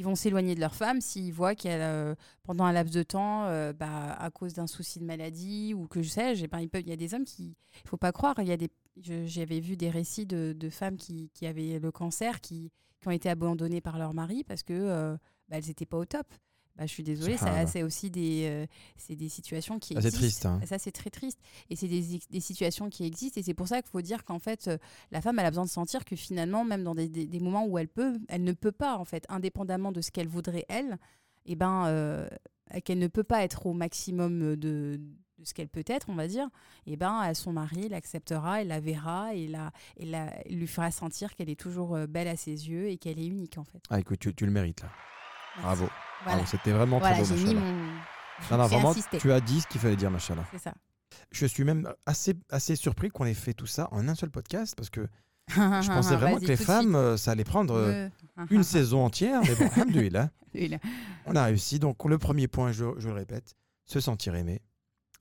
vont 0.00 0.14
s'éloigner 0.14 0.54
de 0.54 0.60
leur 0.60 0.74
femme 0.74 1.00
s'ils 1.00 1.32
voient 1.32 1.54
qu'elle 1.54 1.80
euh, 1.80 2.14
pendant 2.42 2.64
un 2.64 2.72
laps 2.72 2.94
de 2.94 3.02
temps, 3.02 3.44
euh, 3.46 3.72
bah, 3.72 4.14
à 4.18 4.30
cause 4.30 4.52
d'un 4.52 4.66
souci 4.66 4.98
de 4.98 5.04
maladie 5.04 5.74
ou 5.74 5.86
que 5.86 6.02
je 6.02 6.08
sais, 6.08 6.34
il 6.34 6.88
y 6.88 6.92
a 6.92 6.96
des 6.96 7.14
hommes 7.14 7.24
qui, 7.24 7.56
il 7.84 7.88
faut 7.88 7.96
pas 7.96 8.12
croire, 8.12 8.34
il 8.38 8.48
y 8.48 8.52
a 8.52 8.56
des, 8.56 8.70
j'avais 8.96 9.60
vu 9.60 9.76
des 9.76 9.90
récits 9.90 10.26
de, 10.26 10.68
femmes 10.70 10.96
qui, 10.96 11.30
avaient 11.42 11.78
le 11.78 11.90
cancer, 11.90 12.40
qui, 12.40 12.70
ont 13.06 13.10
été 13.10 13.28
abandonnées 13.30 13.80
par 13.80 13.98
leur 13.98 14.14
mari 14.14 14.42
parce 14.42 14.64
que 14.64 14.72
euh, 14.72 15.16
bah, 15.48 15.58
elles 15.58 15.70
étaient 15.70 15.86
pas 15.86 15.96
au 15.96 16.04
top. 16.04 16.26
Bah, 16.76 16.84
je 16.84 16.90
suis 16.92 17.02
désolée, 17.02 17.38
ça 17.38 17.66
c'est 17.66 17.82
aussi 17.82 18.10
des, 18.10 18.46
euh, 18.50 18.66
c'est 18.98 19.16
des 19.16 19.30
situations 19.30 19.78
qui 19.78 19.94
Ah, 19.96 20.02
c'est 20.02 20.08
existent. 20.08 20.20
triste, 20.20 20.46
hein. 20.46 20.60
Ça, 20.66 20.78
c'est 20.78 20.92
très 20.92 21.08
triste. 21.08 21.40
Et 21.70 21.76
c'est 21.76 21.88
des, 21.88 22.20
des 22.30 22.40
situations 22.40 22.90
qui 22.90 23.04
existent. 23.06 23.40
Et 23.40 23.42
c'est 23.42 23.54
pour 23.54 23.66
ça 23.66 23.80
qu'il 23.80 23.90
faut 23.90 24.02
dire 24.02 24.24
qu'en 24.24 24.38
fait, 24.38 24.68
euh, 24.68 24.76
la 25.10 25.22
femme, 25.22 25.38
elle 25.38 25.46
a 25.46 25.50
besoin 25.50 25.64
de 25.64 25.70
sentir 25.70 26.04
que 26.04 26.16
finalement, 26.16 26.64
même 26.64 26.84
dans 26.84 26.94
des, 26.94 27.08
des- 27.08 27.26
des 27.26 27.40
moments 27.40 27.64
où 27.64 27.78
elle 27.78 27.88
peut, 27.88 28.18
elle 28.28 28.44
ne 28.44 28.52
peut 28.52 28.72
pas, 28.72 28.98
en 28.98 29.06
fait, 29.06 29.24
indépendamment 29.30 29.90
de 29.90 30.02
ce 30.02 30.10
qu'elle 30.10 30.28
voudrait, 30.28 30.66
elle, 30.68 30.98
et 31.46 31.54
ben, 31.56 31.86
euh, 31.86 32.28
qu'elle 32.84 32.98
ne 32.98 33.06
peut 33.08 33.24
pas 33.24 33.42
être 33.42 33.64
au 33.64 33.72
maximum 33.72 34.56
de, 34.56 35.00
de 35.36 35.44
ce 35.44 35.54
qu'elle 35.54 35.68
peut 35.68 35.84
être, 35.86 36.10
on 36.10 36.14
va 36.14 36.28
dire, 36.28 36.48
et 36.86 36.96
ben, 36.96 37.32
son 37.32 37.54
mari 37.54 37.88
l'acceptera, 37.88 38.60
elle 38.60 38.68
la 38.68 38.80
verra 38.80 39.34
et, 39.34 39.46
la, 39.46 39.70
et 39.96 40.04
la, 40.04 40.30
lui 40.50 40.66
fera 40.66 40.90
sentir 40.90 41.34
qu'elle 41.34 41.48
est 41.48 41.58
toujours 41.58 41.96
belle 42.06 42.28
à 42.28 42.36
ses 42.36 42.68
yeux 42.68 42.88
et 42.90 42.98
qu'elle 42.98 43.18
est 43.18 43.26
unique, 43.26 43.56
en 43.56 43.64
fait. 43.64 43.80
Ah, 43.88 43.98
écoute, 43.98 44.18
tu, 44.18 44.34
tu 44.34 44.44
le 44.44 44.52
mérites 44.52 44.82
là. 44.82 44.90
Bravo. 45.62 45.86
Voilà, 46.24 46.38
Bravo, 46.38 46.44
C'était 46.50 46.72
vraiment 46.72 46.98
voilà 46.98 47.22
très 47.22 47.24
beau, 47.34 47.36
mon. 47.54 47.60
Non, 48.50 48.58
non, 48.58 48.66
vraiment, 48.66 48.90
insisté. 48.90 49.18
tu 49.18 49.32
as 49.32 49.40
dit 49.40 49.60
ce 49.60 49.66
qu'il 49.66 49.80
fallait 49.80 49.96
dire. 49.96 50.10
C'est 50.50 50.58
ça. 50.58 50.74
Je 51.30 51.46
suis 51.46 51.64
même 51.64 51.90
assez, 52.04 52.34
assez 52.50 52.76
surpris 52.76 53.08
qu'on 53.08 53.24
ait 53.24 53.34
fait 53.34 53.54
tout 53.54 53.66
ça 53.66 53.88
en 53.92 54.06
un 54.08 54.14
seul 54.14 54.30
podcast 54.30 54.74
parce 54.76 54.90
que 54.90 55.08
je 55.48 55.86
pensais 55.88 56.16
vraiment 56.16 56.38
que 56.38 56.44
les 56.44 56.56
femmes, 56.56 56.94
euh, 56.94 57.16
ça 57.16 57.30
allait 57.30 57.44
prendre 57.44 57.74
euh, 57.74 58.08
une 58.50 58.62
saison 58.64 59.04
entière. 59.04 59.40
Mais 59.42 59.54
bon, 59.54 59.70
alhamdoulilah, 59.74 60.30
là. 60.54 60.78
on 61.26 61.36
a 61.36 61.44
réussi. 61.44 61.78
Donc, 61.78 62.04
le 62.04 62.18
premier 62.18 62.48
point, 62.48 62.72
je, 62.72 62.84
je 62.98 63.08
le 63.08 63.14
répète, 63.14 63.54
se 63.84 64.00
sentir 64.00 64.34
aimé, 64.34 64.60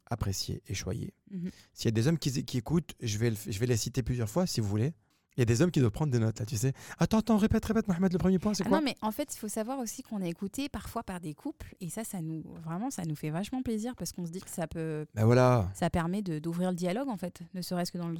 apprécié 0.09 0.61
et 0.67 0.73
choyé. 0.73 1.13
Mhm. 1.31 1.51
S'il 1.73 1.85
y 1.85 1.87
a 1.89 1.91
des 1.91 2.07
hommes 2.07 2.17
qui, 2.17 2.43
qui 2.43 2.57
écoutent, 2.57 2.93
je 3.01 3.17
vais, 3.17 3.29
le- 3.29 3.37
je 3.47 3.59
vais 3.59 3.65
les 3.67 3.77
citer 3.77 4.03
plusieurs 4.03 4.29
fois 4.29 4.45
si 4.47 4.59
vous 4.61 4.67
voulez. 4.67 4.93
Il 5.37 5.41
y 5.41 5.43
a 5.43 5.45
des 5.45 5.61
hommes 5.61 5.71
qui 5.71 5.79
doivent 5.79 5.91
prendre 5.91 6.11
des 6.11 6.19
notes 6.19 6.39
là, 6.39 6.45
tu 6.45 6.55
sais. 6.55 6.71
Attends, 6.97 7.19
attends, 7.19 7.37
répète, 7.37 7.65
répète, 7.65 7.87
Mohamed, 7.87 8.11
le 8.13 8.17
premier 8.19 8.39
point, 8.39 8.53
c'est 8.53 8.63
Ah 8.65 8.69
quoi 8.69 8.77
non, 8.79 8.85
mais 8.85 8.95
en 9.01 9.11
fait, 9.11 9.33
il 9.35 9.37
faut 9.37 9.49
savoir 9.49 9.79
aussi 9.79 10.01
qu'on 10.01 10.21
est 10.21 10.29
écouté 10.29 10.69
parfois 10.69 11.03
par 11.03 11.19
des 11.19 11.33
couples, 11.33 11.75
et 11.81 11.89
ça, 11.89 12.03
ça 12.05 12.21
nous 12.21 12.41
vraiment, 12.63 12.89
ça 12.89 13.03
nous 13.03 13.15
fait 13.15 13.29
vachement 13.31 13.61
plaisir 13.61 13.95
parce 13.97 14.13
qu'on 14.13 14.25
se 14.25 14.31
dit 14.31 14.39
que 14.41 14.49
ça 14.49 14.65
peut, 14.67 15.05
Ben 15.13 15.25
voilà. 15.25 15.69
ça 15.73 15.89
permet 15.89 16.21
d'ouvrir 16.21 16.69
le 16.69 16.75
dialogue 16.77 17.09
en 17.09 17.17
fait, 17.17 17.41
ne 17.53 17.61
serait-ce 17.61 17.91
que 17.91 17.97
dans 17.97 18.07
le. 18.09 18.17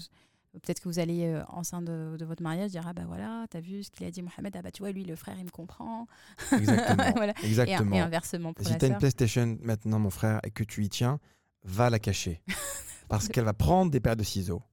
Peut-être 0.62 0.80
que 0.80 0.88
vous 0.88 1.00
allez 1.00 1.26
euh, 1.26 1.44
enceinte 1.50 1.84
de, 1.84 2.16
de 2.18 2.24
votre 2.24 2.42
mariage 2.42 2.72
dire 2.72 2.84
ah 2.88 2.94
bah 2.94 3.02
voilà 3.06 3.46
t'as 3.50 3.60
vu 3.60 3.84
ce 3.84 3.92
qu'il 3.92 4.06
a 4.08 4.12
dit 4.12 4.22
Mohamed? 4.22 4.56
Ah 4.56 4.62
bah 4.62 4.72
tu 4.72 4.84
vois 4.84 4.92
lui 4.94 5.04
le 5.04 5.18
frère 5.18 5.36
il 5.38 5.44
me 5.44 5.50
comprend 5.50 6.08
Exactement. 6.54 7.12
Voilà. 7.18 7.34
et, 7.44 7.46
Exactement. 7.48 7.94
et 7.94 8.00
inversement 8.00 8.54
pour 8.54 8.66
Si 8.66 8.72
la 8.72 8.78
tu 8.80 8.86
as 8.86 8.88
une. 8.88 8.98
PlayStation 8.98 9.58
maintenant, 9.62 10.00
mon 10.00 10.10
frère, 10.10 10.40
et 10.46 10.52
que 10.52 10.64
tu 10.64 10.86
y 10.86 10.88
tiens, 10.90 11.20
va 11.66 11.90
la 11.90 12.00
cacher. 12.00 12.42
Parce 13.10 13.28
qu'elle 13.28 13.44
va 13.44 13.52
prendre 13.54 13.92
des 13.92 14.00
paires 14.00 14.16
de 14.16 14.24
ciseaux 14.24 14.64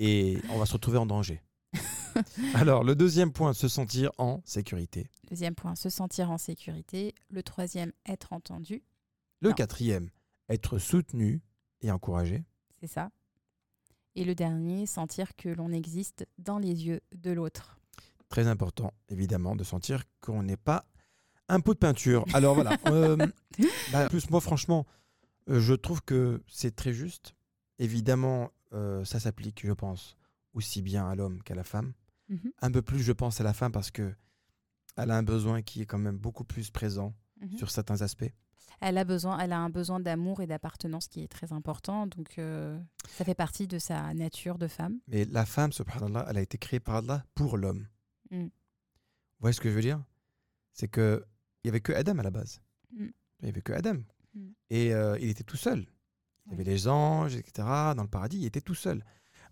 et 0.00 0.38
on 0.50 0.58
va 0.58 0.66
se 0.66 0.72
retrouver 0.72 0.98
en 0.98 1.06
danger. 1.06 1.40
Alors, 2.54 2.84
le 2.84 2.94
deuxième 2.94 3.32
point, 3.32 3.52
se 3.52 3.68
sentir 3.68 4.10
en 4.18 4.40
sécurité. 4.44 5.08
Deuxième 5.28 5.54
point 5.54 5.74
se 5.74 5.88
sentir 5.90 6.30
en 6.30 6.38
sécurité. 6.38 7.14
Le 7.30 7.42
troisième 7.42 7.92
être 8.06 8.32
entendu 8.32 8.82
Le 9.40 9.50
Non. 9.50 9.54
quatrième, 9.54 10.10
être 10.48 10.78
soutenu 10.78 11.40
et 11.82 11.90
encouragé. 11.90 12.44
c'est 12.80 12.86
ça. 12.86 13.10
Et 14.16 14.24
le 14.24 14.34
dernier 14.34 14.86
sentir 14.86 15.34
que 15.36 15.48
l'on 15.48 15.72
existe 15.72 16.26
dans 16.38 16.58
les 16.58 16.86
yeux 16.86 17.00
de 17.16 17.32
l'autre. 17.32 17.78
Très 18.28 18.46
important, 18.46 18.92
évidemment, 19.08 19.56
de 19.56 19.64
sentir 19.64 20.04
qu'on 20.20 20.42
n'est 20.44 20.56
pas 20.56 20.86
un 21.48 21.60
pot 21.60 21.74
de 21.74 21.78
peinture. 21.78 22.24
Alors 22.34 22.54
voilà. 22.54 22.76
euh, 22.86 23.16
bah, 23.92 24.08
plus 24.08 24.30
moi, 24.30 24.40
franchement, 24.40 24.86
euh, 25.50 25.60
je 25.60 25.74
trouve 25.74 26.00
que 26.02 26.42
c'est 26.48 26.74
très 26.76 26.92
juste. 26.92 27.34
Évidemment, 27.80 28.50
euh, 28.72 29.04
ça 29.04 29.18
s'applique, 29.18 29.66
je 29.66 29.72
pense, 29.72 30.16
aussi 30.54 30.82
bien 30.82 31.08
à 31.08 31.14
l'homme 31.14 31.42
qu'à 31.42 31.54
la 31.54 31.64
femme. 31.64 31.92
Mhm, 32.28 32.52
Un 32.62 32.70
peu 32.70 32.82
plus, 32.82 33.00
je 33.00 33.12
pense, 33.12 33.40
à 33.40 33.44
la 33.44 33.52
femme 33.52 33.72
parce 33.72 33.90
que 33.90 34.14
elle 34.96 35.10
a 35.10 35.16
un 35.16 35.22
besoin 35.22 35.62
qui 35.62 35.82
est 35.82 35.86
quand 35.86 35.98
même 35.98 36.16
beaucoup 36.16 36.44
plus 36.44 36.70
présent 36.70 37.14
mhm. 37.40 37.58
sur 37.58 37.70
certains 37.70 38.00
aspects. 38.02 38.32
Elle 38.80 38.98
a 38.98 39.04
besoin, 39.04 39.38
elle 39.38 39.52
a 39.52 39.58
un 39.58 39.70
besoin 39.70 40.00
d'amour 40.00 40.40
et 40.40 40.46
d'appartenance 40.46 41.08
qui 41.08 41.22
est 41.22 41.28
très 41.28 41.52
important. 41.52 42.06
Donc, 42.06 42.38
euh, 42.38 42.78
ça 43.08 43.24
fait 43.24 43.34
partie 43.34 43.66
de 43.66 43.78
sa 43.78 44.12
nature 44.14 44.58
de 44.58 44.68
femme. 44.68 44.98
Mais 45.08 45.24
la 45.26 45.46
femme, 45.46 45.72
subhanallah, 45.72 46.26
elle 46.28 46.38
a 46.38 46.42
été 46.42 46.58
créée 46.58 46.80
par 46.80 46.96
Allah 46.96 47.24
pour 47.34 47.56
l'homme. 47.56 47.86
Mm. 48.30 48.44
Vous 48.44 48.50
voyez 49.40 49.54
ce 49.54 49.60
que 49.60 49.70
je 49.70 49.74
veux 49.74 49.82
dire? 49.82 50.02
C'est 50.72 50.88
que 50.88 51.24
il 51.62 51.68
y 51.68 51.70
avait 51.70 51.80
que 51.80 51.92
Adam 51.92 52.18
à 52.18 52.22
la 52.22 52.30
base. 52.30 52.60
Mm. 52.92 53.08
Il 53.40 53.46
y 53.46 53.48
avait 53.48 53.62
que 53.62 53.72
Adam. 53.72 54.02
Et 54.70 54.92
euh, 54.92 55.16
il 55.20 55.28
était 55.28 55.44
tout 55.44 55.56
seul. 55.56 55.86
Il 56.46 56.52
y 56.52 56.54
avait 56.54 56.64
les 56.64 56.88
anges, 56.88 57.36
etc. 57.36 57.66
Dans 57.96 58.02
le 58.02 58.08
paradis, 58.08 58.38
il 58.38 58.46
était 58.46 58.60
tout 58.60 58.74
seul. 58.74 59.04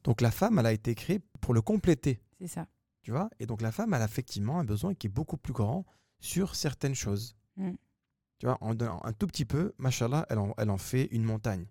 Donc 0.04 0.20
la 0.20 0.30
femme, 0.30 0.58
elle 0.58 0.66
a 0.66 0.72
été 0.72 0.94
créée 0.94 1.20
pour 1.40 1.54
le 1.54 1.62
compléter. 1.62 2.20
C'est 2.40 2.46
ça. 2.48 2.66
Tu 3.02 3.10
vois? 3.10 3.30
Et 3.40 3.46
donc 3.46 3.62
la 3.62 3.72
femme, 3.72 3.94
elle 3.94 4.02
a 4.02 4.04
effectivement 4.04 4.58
un 4.58 4.64
besoin 4.64 4.94
qui 4.94 5.06
est 5.06 5.10
beaucoup 5.10 5.36
plus 5.36 5.52
grand 5.52 5.84
sur 6.20 6.54
certaines 6.54 6.94
choses. 6.94 7.36
Mm. 7.56 7.72
Tu 8.38 8.46
vois, 8.46 8.58
en 8.60 8.74
donnant 8.74 9.00
un 9.04 9.12
tout 9.12 9.26
petit 9.26 9.44
peu, 9.44 9.72
machallah, 9.78 10.26
elle 10.28 10.38
en, 10.38 10.54
elle 10.58 10.70
en 10.70 10.78
fait 10.78 11.04
une 11.12 11.24
montagne. 11.24 11.66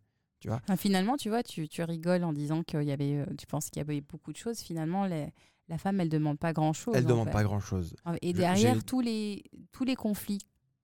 Enfin, 0.48 0.76
finalement, 0.76 1.18
tu 1.18 1.30
vois, 1.30 1.44
tu, 1.44 1.70
tu 1.70 1.84
rigoles 1.84 2.24
en 2.24 2.34
disant 2.34 2.64
qu'il 2.64 2.82
y 2.84 2.92
avait, 2.92 3.18
euh, 3.20 3.26
tu 3.38 3.46
penses 3.46 3.70
qu'il 3.70 3.80
y 3.80 3.82
avait 3.82 4.02
beaucoup 4.02 4.32
de 4.32 4.38
choses. 4.38 4.60
Finalement, 4.60 5.06
les- 5.06 5.32
la 5.68 5.78
femme, 5.78 6.00
elle 6.00 6.10
demande 6.10 6.40
pas 6.40 6.52
grand-chose. 6.52 6.96
Elle 6.98 7.06
en 7.06 7.10
demande 7.10 7.28
fait. 7.28 7.34
pas 7.34 7.44
grand-chose. 7.44 7.96
Et 8.24 8.32
Je- 8.32 8.38
derrière 8.38 8.74
j'ai- 8.76 8.82
tous 8.82 9.02
les, 9.02 9.44
tous 9.72 9.84
les 9.84 9.96
conflits, 9.96 10.40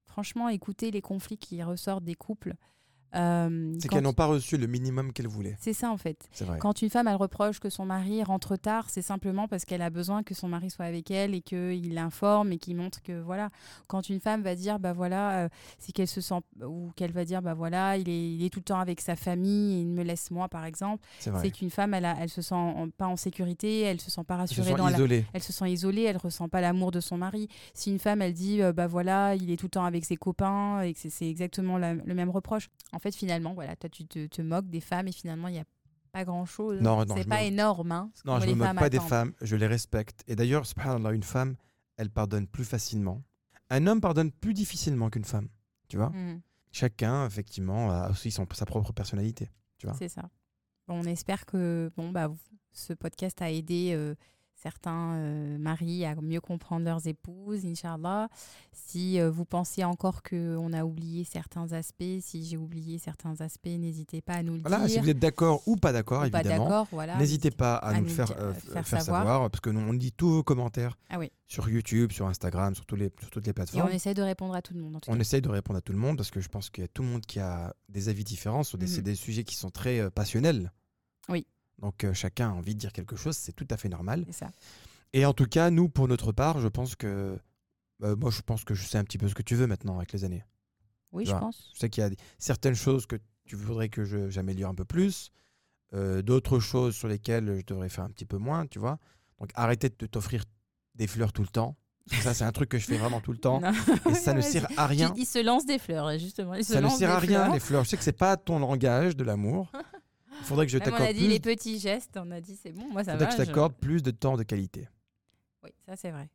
franchement, 0.05 0.47
écoutez 0.49 0.91
les 0.91 1.01
conflits 1.01 1.37
qui 1.39 1.63
ressortent 1.63 2.03
des 2.03 2.13
couples. 2.15 2.53
Euh, 3.15 3.73
C'est 3.79 3.87
qu'elles 3.87 4.03
n'ont 4.03 4.13
pas 4.13 4.25
reçu 4.25 4.57
le 4.57 4.67
minimum 4.67 5.13
qu'elles 5.13 5.27
voulaient. 5.27 5.55
C'est 5.59 5.73
ça, 5.73 5.91
en 5.91 5.97
fait. 5.97 6.29
Quand 6.59 6.81
une 6.81 6.89
femme, 6.89 7.07
elle 7.07 7.15
reproche 7.15 7.59
que 7.59 7.69
son 7.69 7.85
mari 7.85 8.23
rentre 8.23 8.55
tard, 8.57 8.89
c'est 8.89 9.01
simplement 9.01 9.47
parce 9.47 9.65
qu'elle 9.65 9.81
a 9.81 9.89
besoin 9.89 10.23
que 10.23 10.33
son 10.33 10.47
mari 10.47 10.69
soit 10.69 10.85
avec 10.85 11.09
elle 11.11 11.33
et 11.33 11.41
qu'il 11.41 11.93
l'informe 11.93 12.51
et 12.51 12.57
qu'il 12.57 12.75
montre 12.75 13.01
que 13.01 13.19
voilà. 13.21 13.49
Quand 13.87 14.09
une 14.09 14.19
femme 14.19 14.41
va 14.41 14.55
dire 14.55 14.79
bah 14.79 14.93
voilà, 14.93 15.45
euh, 15.45 15.49
c'est 15.79 15.91
qu'elle 15.91 16.07
se 16.07 16.21
sent 16.21 16.39
ou 16.63 16.91
qu'elle 16.95 17.11
va 17.11 17.25
dire 17.25 17.41
bah 17.41 17.53
voilà, 17.53 17.97
il 17.97 18.09
est, 18.09 18.33
il 18.33 18.43
est 18.43 18.49
tout 18.49 18.59
le 18.59 18.63
temps 18.65 18.79
avec 18.79 19.01
sa 19.01 19.15
famille 19.15 19.77
et 19.77 19.81
il 19.81 19.87
me 19.87 20.03
laisse 20.03 20.31
moi 20.31 20.47
par 20.49 20.65
exemple, 20.65 21.03
C'est 21.19 21.51
qu'une 21.51 21.69
femme 21.69 21.93
elle, 21.93 22.05
a, 22.05 22.15
elle 22.19 22.29
se 22.29 22.41
sent 22.41 22.55
en- 22.55 22.89
pas 22.89 23.07
en 23.07 23.15
sécurité, 23.15 23.81
elle 23.81 23.99
se 24.01 24.11
sent 24.11 24.23
pas 24.25 24.35
Ils 24.35 24.47
se 24.49 24.55
rassurée 24.61 24.71
sont 24.71 24.77
dans 24.77 24.89
la, 24.89 24.97
isolés. 24.97 25.25
elle 25.33 25.43
se 25.43 25.53
sent 25.53 25.71
isolée, 25.71 26.03
elle 26.03 26.17
ressent 26.17 26.49
pas 26.49 26.61
l'amour 26.61 26.91
de 26.91 26.99
son 26.99 27.17
mari. 27.17 27.47
Si 27.73 27.89
une 27.91 27.99
femme, 27.99 28.21
elle 28.21 28.33
dit, 28.33 28.61
euh, 28.61 28.73
bah 28.73 28.87
voilà, 28.87 29.35
il 29.35 29.49
est 29.51 29.55
tout 29.57 29.65
le 29.67 29.71
temps 29.71 29.85
avec 29.85 30.05
ses 30.05 30.17
copains 30.17 30.81
et 30.81 30.93
que 30.93 30.99
c'est- 30.99 31.09
c'est 31.09 31.29
exactement 31.29 31.77
la- 31.77 31.93
le 31.93 32.13
même 32.13 32.29
reproche. 32.29 32.69
En 32.97 32.99
fait, 32.99 33.15
finalement, 33.15 33.53
voilà, 33.53 33.75
toi, 33.75 33.89
tu 33.89 34.07
te, 34.07 34.25
te 34.25 34.41
moques 34.41 34.69
des 34.71 34.81
femmes 34.81 35.07
et 35.07 35.11
finalement, 35.11 35.49
il 35.49 35.51
n'y 35.53 35.59
a 35.59 35.65
pas 36.11 36.25
grand-chose. 36.25 36.81
Non, 36.81 37.05
non, 37.05 37.15
c'est 37.15 37.27
pas 37.29 37.41
me- 37.41 37.45
énorme. 37.47 37.91
Hein, 37.91 38.09
ce 38.15 38.23
Non, 38.25 38.39
je 38.39 38.47
ne 38.47 38.53
me 38.55 38.65
moque 38.65 38.75
pas 38.75 38.89
des 38.89 38.99
femmes, 38.99 39.33
je 39.39 39.55
les 39.55 39.67
respecte. 39.67 40.23
Et 40.27 40.35
d'ailleurs, 40.35 40.65
subhanallah, 40.65 41.11
une 41.13 41.21
femme, 41.21 41.57
elle 41.97 42.09
pardonne 42.09 42.47
plus 42.47 42.65
facilement. 42.65 43.21
Un 43.69 43.85
homme 43.85 44.01
pardonne 44.01 44.31
plus 44.31 44.55
difficilement 44.55 45.11
qu'une 45.11 45.25
femme. 45.25 45.47
Tu 45.89 45.97
vois 45.97 46.09
Mhm, 46.09 46.41
Chacun, 46.71 47.27
effectivement, 47.27 47.91
a 47.91 48.09
aussi 48.09 48.31
son, 48.31 48.47
sa 48.51 48.65
propre 48.65 48.93
personnalité. 48.93 49.51
c'est 49.99 50.09
ça. 50.09 50.27
On 50.87 51.03
espère 51.03 51.45
que 51.45 51.91
bon, 51.95 52.09
bah, 52.09 52.33
ce 52.71 52.93
podcast 52.93 53.43
a 53.43 53.51
aidé 53.51 53.91
euh, 53.93 54.15
certains 54.61 55.13
euh, 55.15 55.57
maris 55.57 56.03
à 56.05 56.15
mieux 56.15 56.41
comprendre 56.41 56.83
leurs 56.85 57.05
épouses, 57.07 57.65
Inch'Allah. 57.65 58.27
Si 58.73 59.19
euh, 59.19 59.29
vous 59.29 59.45
pensez 59.45 59.83
encore 59.83 60.23
qu'on 60.23 60.73
a 60.73 60.83
oublié 60.83 61.23
certains 61.23 61.71
aspects, 61.73 62.03
si 62.21 62.43
j'ai 62.45 62.57
oublié 62.57 62.97
certains 62.97 63.39
aspects, 63.41 63.67
n'hésitez 63.67 64.21
pas 64.21 64.33
à 64.33 64.43
nous 64.43 64.55
le 64.55 64.61
Voilà, 64.61 64.79
dire. 64.79 64.89
si 64.89 64.99
vous 64.99 65.09
êtes 65.09 65.19
d'accord 65.19 65.61
ou 65.67 65.75
pas 65.75 65.93
d'accord, 65.93 66.25
évidemment. 66.25 66.87
voilà. 66.91 67.17
N'hésitez 67.17 67.51
pas 67.51 67.75
à, 67.75 67.89
à 67.89 67.93
nous 67.99 68.03
le 68.05 68.09
faire, 68.09 68.31
euh, 68.39 68.53
faire 68.53 68.87
faire 68.87 69.01
savoir. 69.01 69.21
savoir. 69.23 69.49
parce 69.51 69.61
que 69.61 69.69
nous, 69.69 69.79
on 69.79 69.91
lit 69.91 70.11
tous 70.11 70.29
vos 70.29 70.43
commentaires 70.43 70.97
Ah 71.09 71.19
oui. 71.19 71.31
sur 71.47 71.69
YouTube, 71.69 72.11
sur 72.11 72.27
Instagram, 72.27 72.73
sur, 72.75 72.85
tous 72.85 72.95
les, 72.95 73.11
sur 73.19 73.29
toutes 73.29 73.45
les 73.45 73.51
Et 73.51 73.53
plateformes. 73.53 73.87
on 73.89 73.93
essaie 73.93 74.13
de 74.13 74.21
répondre 74.21 74.55
à 74.55 74.61
tout 74.61 74.73
le 74.73 74.79
monde. 74.81 74.95
En 74.95 74.99
tout 74.99 75.09
On 75.11 75.13
cas. 75.13 75.19
essaye 75.19 75.41
de 75.41 75.49
répondre 75.49 75.77
à 75.77 75.81
tout 75.81 75.93
le 75.93 75.99
monde 75.99 76.17
parce 76.17 76.31
que 76.31 76.41
je 76.41 76.49
pense 76.49 76.69
qu'il 76.69 76.81
y 76.83 76.85
a 76.85 76.87
tout 76.87 77.03
le 77.03 77.09
monde 77.09 77.25
qui 77.25 77.39
a 77.39 77.75
des 77.89 78.09
avis 78.09 78.23
différents 78.23 78.63
sur 78.63 78.77
des, 78.77 78.87
Mhm. 78.87 79.01
des 79.03 79.15
sujets 79.15 79.43
qui 79.43 79.55
sont 79.55 79.69
très 79.69 80.09
passionnels. 80.11 80.71
Oui. 81.29 81.45
Donc 81.79 82.03
euh, 82.03 82.13
chacun 82.13 82.49
a 82.49 82.53
envie 82.53 82.73
de 82.73 82.79
dire 82.79 82.91
quelque 82.91 83.15
chose, 83.15 83.35
c'est 83.37 83.53
tout 83.53 83.67
à 83.69 83.77
fait 83.77 83.89
normal. 83.89 84.25
Ça. 84.31 84.49
Et 85.13 85.25
en 85.25 85.33
tout 85.33 85.45
cas, 85.45 85.69
nous, 85.69 85.89
pour 85.89 86.07
notre 86.07 86.31
part, 86.31 86.59
je 86.59 86.67
pense 86.67 86.95
que. 86.95 87.37
euh, 88.03 88.15
moi, 88.15 88.31
je 88.31 88.41
pense 88.41 88.63
que 88.63 88.73
je 88.73 88.85
sais 88.85 88.97
un 88.97 89.03
petit 89.03 89.17
peu 89.17 89.27
ce 89.27 89.35
que 89.35 89.43
tu 89.43 89.55
veux 89.55 89.67
maintenant 89.67 89.97
avec 89.97 90.11
les 90.13 90.23
années. 90.25 90.43
Oui, 91.11 91.23
Tu 91.23 91.27
je 91.29 91.31
vois, 91.33 91.41
pense. 91.41 91.71
Je 91.73 91.79
sais 91.79 91.89
qu'il 91.89 92.03
y 92.03 92.07
a 92.07 92.09
certaines 92.37 92.75
choses 92.75 93.05
que 93.05 93.15
tu 93.45 93.55
voudrais 93.55 93.89
que 93.89 94.29
j'améliore 94.29 94.71
un 94.71 94.75
peu 94.75 94.83
plus, 94.85 95.31
euh, 95.93 96.21
d'autres 96.21 96.59
choses 96.59 96.95
sur 96.95 97.07
lesquelles 97.07 97.59
je 97.59 97.65
devrais 97.65 97.87
faire 97.89 98.03
un 98.03 98.09
petit 98.09 98.25
peu 98.25 98.37
moins, 98.37 98.67
tu 98.67 98.77
vois. 98.79 98.99
Donc 99.39 99.51
arrêtez 99.55 99.89
de 99.89 100.05
t'offrir 100.07 100.43
des 100.95 101.07
fleurs 101.07 101.31
tout 101.31 101.43
le 101.43 101.47
temps. 101.47 101.77
Ça, 102.21 102.33
c'est 102.33 102.43
un 102.45 102.51
truc 102.51 102.69
que 102.69 102.77
je 102.77 102.85
fais 102.85 102.97
vraiment 102.97 103.19
tout 103.21 103.31
le 103.33 103.37
temps. 103.37 103.61
Non. 104.05 104.11
Et 104.11 104.15
ça 104.15 104.33
ne 104.33 104.41
sert 104.41 104.67
à 104.77 104.87
rien. 104.87 105.13
Il, 105.15 105.21
il 105.21 105.25
se 105.25 105.43
lance 105.43 105.65
des 105.65 105.77
fleurs, 105.77 106.17
justement. 106.17 106.53
Il 106.55 106.65
se 106.65 106.73
Ça 106.73 106.81
ne 106.81 106.89
sert 106.89 107.11
à 107.11 107.19
rien, 107.19 107.39
fleurs. 107.43 107.53
les 107.53 107.59
fleurs. 107.59 107.83
Je 107.85 107.89
sais 107.89 107.97
que 107.97 108.03
c'est 108.03 108.11
pas 108.17 108.35
ton 108.37 108.59
langage 108.59 109.15
de 109.15 109.23
l'amour. 109.23 109.71
Il 110.39 110.45
faudrait 110.45 110.65
que 110.65 110.71
je 110.71 110.77
Même 110.77 110.87
on 110.89 110.93
a 110.93 110.97
t'accorde 110.99 111.15
dit 111.15 111.21
plus, 111.23 111.29
les 111.29 111.39
petits 111.39 111.79
gestes, 111.79 112.17
on 112.17 112.31
a 112.31 112.39
dit 112.41 112.55
c'est 112.55 112.71
bon, 112.71 112.87
moi 112.91 113.03
ça 113.03 113.13
faudrait 113.13 113.25
va. 113.25 113.31
que 113.31 113.37
je 113.37 113.41
je- 113.43 113.47
t'accorde 113.47 113.73
plus 113.75 114.01
de 114.03 114.11
temps 114.11 114.37
de 114.37 114.43
qualité. 114.43 114.87
Oui, 115.63 115.71
ça 115.85 115.95
c'est 115.95 116.11
vrai. 116.11 116.29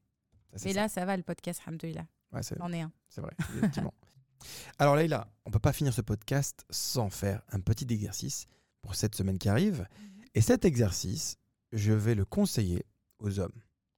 Ça, 0.55 0.63
Mais 0.67 0.75
ça. 0.75 0.81
là, 0.83 0.89
ça 0.89 1.05
va 1.07 1.17
le 1.17 1.23
podcast, 1.23 1.61
alhamdoulilah. 1.67 2.07
Ouais, 2.33 2.41
On 2.61 2.73
est 2.73 2.81
un. 2.83 2.93
c'est 3.09 3.21
vrai, 3.21 3.33
effectivement. 3.57 3.95
Alors 4.79 4.97
Leïla, 4.97 5.29
on 5.47 5.51
peut 5.51 5.59
pas 5.61 5.73
finir 5.73 5.95
ce 5.95 6.01
podcast 6.01 6.65
sans 6.69 7.09
faire 7.11 7.43
un 7.53 7.61
petit 7.61 7.87
exercice 7.91 8.47
pour 8.83 8.95
cette 8.97 9.15
semaine 9.15 9.39
qui 9.39 9.49
arrive. 9.49 9.87
Et 10.35 10.41
cet 10.41 10.65
exercice, 10.65 11.37
je 11.73 11.93
vais 11.93 12.15
le 12.15 12.25
conseiller 12.25 12.85
aux 13.21 13.39
hommes. 13.39 13.53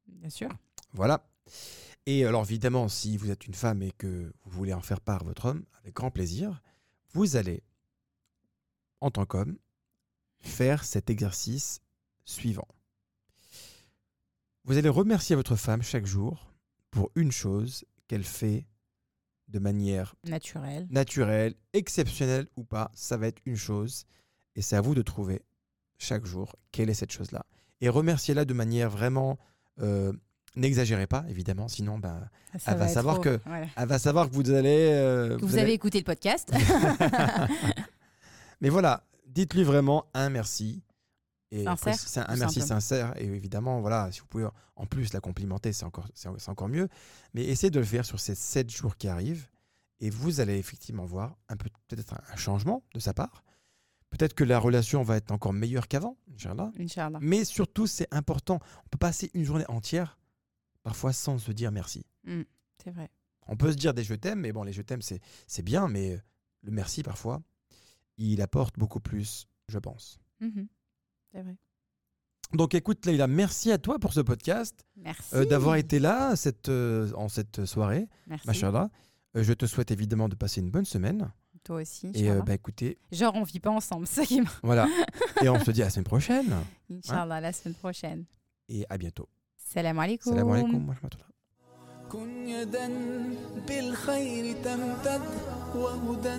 Bien 0.06 0.28
sûr. 0.30 0.50
Voilà. 0.92 1.24
Et 2.06 2.26
alors 2.26 2.42
évidemment, 2.44 2.88
si 2.88 3.16
vous 3.16 3.30
êtes 3.30 3.46
une 3.46 3.54
femme 3.54 3.82
et 3.82 3.92
que 3.92 4.32
vous 4.44 4.50
voulez 4.50 4.74
en 4.74 4.82
faire 4.82 5.00
part 5.00 5.22
à 5.22 5.24
votre 5.24 5.46
homme, 5.46 5.64
avec 5.80 5.94
grand 5.94 6.10
plaisir, 6.10 6.60
vous 7.14 7.36
allez, 7.36 7.62
en 9.00 9.10
tant 9.10 9.24
qu'homme, 9.24 9.56
faire 10.44 10.84
cet 10.84 11.10
exercice 11.10 11.80
suivant. 12.24 12.68
Vous 14.64 14.78
allez 14.78 14.88
remercier 14.88 15.36
votre 15.36 15.56
femme 15.56 15.82
chaque 15.82 16.06
jour 16.06 16.52
pour 16.90 17.10
une 17.14 17.32
chose 17.32 17.84
qu'elle 18.08 18.24
fait 18.24 18.66
de 19.48 19.58
manière 19.58 20.14
Naturel. 20.24 20.86
naturelle, 20.90 21.54
exceptionnelle 21.74 22.46
ou 22.56 22.64
pas, 22.64 22.90
ça 22.94 23.16
va 23.16 23.26
être 23.26 23.42
une 23.44 23.56
chose. 23.56 24.04
Et 24.56 24.62
c'est 24.62 24.76
à 24.76 24.80
vous 24.80 24.94
de 24.94 25.02
trouver 25.02 25.42
chaque 25.98 26.24
jour 26.24 26.56
quelle 26.72 26.88
est 26.88 26.94
cette 26.94 27.12
chose-là. 27.12 27.44
Et 27.80 27.88
remerciez-la 27.88 28.44
de 28.44 28.54
manière 28.54 28.90
vraiment... 28.90 29.38
euh, 29.80 30.12
N'exagérez 30.56 31.08
pas, 31.08 31.24
évidemment, 31.28 31.66
sinon 31.66 31.98
ben, 31.98 32.30
Ça 32.60 32.72
Elle 32.72 32.78
va 32.78 32.86
savoir 32.86 33.16
trop- 33.16 33.24
que- 33.24 33.40
elle 33.76 33.88
va 33.88 33.98
savoir 33.98 34.30
que 34.30 34.34
vous 34.36 34.48
allez... 34.52 34.88
euh, 34.92 35.36
Que 35.36 35.44
vous, 35.44 35.54
allez- 35.54 35.62
avez 35.62 35.72
écouté 35.72 35.98
le 35.98 36.04
podcast. 36.04 36.52
Mais 38.60 38.68
voilà, 38.68 39.04
dites-lui 39.34 39.64
vraiment 39.64 40.06
un 40.14 40.30
merci. 40.30 40.82
Et 41.50 41.66
après, 41.66 41.92
c'est 41.94 42.20
un 42.20 42.36
merci 42.36 42.60
simplement. 42.60 42.80
sincère. 42.80 43.20
Et 43.20 43.26
évidemment, 43.26 43.80
voilà, 43.80 44.10
si 44.10 44.20
vous 44.20 44.26
pouvez 44.26 44.48
en 44.76 44.86
plus 44.86 45.12
la 45.12 45.20
complimenter, 45.20 45.72
c'est 45.72 45.84
encore, 45.84 46.08
c'est 46.14 46.48
encore 46.48 46.68
mieux. 46.68 46.88
Mais 47.32 47.44
essayez 47.44 47.70
de 47.70 47.78
le 47.78 47.84
faire 47.84 48.04
sur 48.04 48.18
ces 48.18 48.34
sept 48.34 48.70
jours 48.70 48.96
qui 48.96 49.06
arrivent. 49.08 49.48
Et 50.00 50.10
vous 50.10 50.40
allez 50.40 50.58
effectivement 50.58 51.04
voir 51.06 51.36
un 51.48 51.56
peu 51.56 51.68
peut-être 51.88 52.14
un- 52.14 52.36
changement 52.36 52.82
de 52.94 52.98
sa 53.00 53.14
part. 53.14 53.44
Peut-être 54.10 54.34
que 54.34 54.44
la 54.44 54.58
relation 54.58 55.02
va 55.02 55.16
être 55.16 55.30
encore 55.30 55.52
meilleure 55.52 55.86
qu'avant, 55.88 56.16
Inch'Allah. 56.32 56.72
Inch'Allah. 56.78 57.18
Mais 57.22 57.44
surtout, 57.44 57.86
c'est 57.86 58.12
important. 58.12 58.58
On 58.84 58.88
peut 58.88 58.98
passer 58.98 59.30
une 59.34 59.44
journée 59.44 59.64
entière, 59.68 60.18
parfois 60.82 61.12
sans 61.12 61.38
se 61.38 61.52
dire 61.52 61.70
merci. 61.72 62.04
C'est 62.82 62.90
vrai. 62.90 63.10
On 63.46 63.56
peut 63.56 63.70
se 63.72 63.76
dire 63.76 63.94
des 63.94 64.02
je 64.04 64.14
t'aime, 64.14 64.40
mais 64.40 64.52
bon, 64.52 64.62
les 64.64 64.72
je 64.72 64.82
t'aime, 64.82 65.02
c'est 65.02 65.62
bien, 65.62 65.86
mais 65.88 66.20
le 66.62 66.70
merci, 66.72 67.02
parfois, 67.02 67.42
il 68.17 68.41
apporte 68.41 68.77
beaucoup 68.77 68.99
plus, 68.99 69.47
je 69.67 69.79
pense. 69.79 70.19
Mhm. 70.39 70.67
C'est 71.31 71.41
vrai. 71.41 71.55
Donc 72.53 72.73
écoute, 72.73 73.05
Leïla, 73.05 73.27
merci 73.27 73.71
à 73.71 73.77
toi 73.77 73.99
pour 73.99 74.13
ce 74.13 74.21
podcast, 74.21 74.83
Merci. 74.95 75.35
euh, 75.35 75.45
d'avoir 75.45 75.75
été 75.75 75.99
là 75.99 76.35
cette, 76.35 76.69
euh, 76.69 77.11
en 77.15 77.29
cette 77.29 77.65
soirée, 77.65 78.07
Merci. 78.27 78.47
machallah. 78.47 78.89
Euh, 79.35 79.43
je 79.43 79.53
te 79.53 79.67
souhaite 79.67 79.91
évidemment 79.91 80.27
de 80.27 80.35
passer 80.35 80.59
une 80.61 80.71
bonne 80.71 80.85
semaine. 80.85 81.31
Toi 81.63 81.81
aussi. 81.81 82.07
Et 82.15 82.29
euh, 82.29 82.31
Inch'Allah. 82.31 82.41
bah, 82.45 82.53
écoutez, 82.55 82.97
Genre, 83.11 83.35
on 83.35 83.43
vit 83.43 83.59
pas 83.59 83.69
ensemble, 83.69 84.07
c'est 84.07 84.21
ça 84.21 84.25
qui 84.25 84.41
m'a. 84.41 84.49
voilà. 84.63 84.87
Et 85.43 85.49
on 85.49 85.59
se 85.59 85.69
dit 85.71 85.81
à 85.81 85.85
la 85.85 85.91
semaine 85.91 86.05
prochaine. 86.05 86.55
Inch'Allah, 86.89 87.39
la 87.41 87.53
semaine 87.53 87.75
prochaine. 87.75 88.25
Et 88.69 88.85
à 88.89 88.97
bientôt. 88.97 89.27
Salam 89.57 89.99
alaikum. 89.99 90.33
Salam 90.33 90.49
alaikum 90.49 90.87
wa 90.87 90.93
rahmatullah. 90.95 91.25
كن 92.09 92.47
يدا 92.47 92.87
بالخير 93.67 94.63
تمتد 94.63 95.21
وهدى 95.75 96.37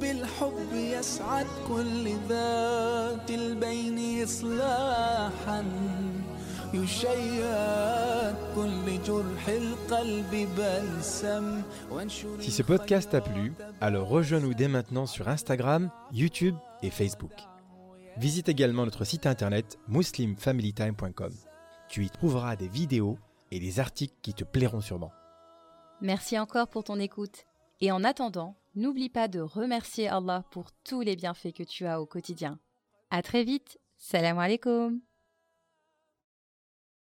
بالحب 0.00 0.72
يسعد 0.72 1.46
كل 1.68 2.14
ذات 2.28 3.30
البين 3.30 4.22
إصلاحا 4.24 5.64
يشيد 6.74 8.36
كل 8.54 9.02
جرح 9.06 9.48
القلب 9.48 10.48
بلسم 10.56 11.62
وانشر 11.90 12.40
Si 12.40 12.50
ce 12.50 12.62
podcast 12.62 13.10
t'a 13.10 13.20
plu, 13.20 13.52
alors 13.80 14.08
rejoins-nous 14.08 14.54
dès 14.54 14.68
maintenant 14.68 15.06
sur 15.06 15.28
Instagram, 15.28 15.90
YouTube 16.12 16.56
et 16.82 16.90
Facebook. 16.90 17.32
Visite 18.16 18.48
également 18.48 18.84
notre 18.84 19.04
site 19.04 19.26
internet 19.26 19.78
muslimfamilytime.com. 19.88 21.32
Tu 21.88 22.04
y 22.04 22.10
trouveras 22.10 22.56
des 22.56 22.68
vidéos 22.68 23.18
et 23.50 23.60
des 23.60 23.78
articles 23.80 24.14
qui 24.22 24.34
te 24.34 24.44
plairont 24.44 24.80
sûrement. 24.80 25.12
Merci 26.00 26.38
encore 26.38 26.68
pour 26.68 26.84
ton 26.84 26.98
écoute. 26.98 27.44
Et 27.80 27.92
en 27.92 28.04
attendant, 28.04 28.56
n'oublie 28.75 29.09
pas 29.09 29.27
de 29.27 29.39
remercier 29.39 30.07
Allah 30.07 30.43
pour 30.51 30.71
tous 30.83 31.01
les 31.01 31.15
bienfaits 31.15 31.53
que 31.53 31.63
tu 31.63 31.85
as 31.85 32.01
au 32.01 32.05
quotidien. 32.05 32.59
À 33.09 33.21
très 33.21 33.43
vite. 33.43 33.79
Salam 33.97 34.39
alaikum. 34.39 35.01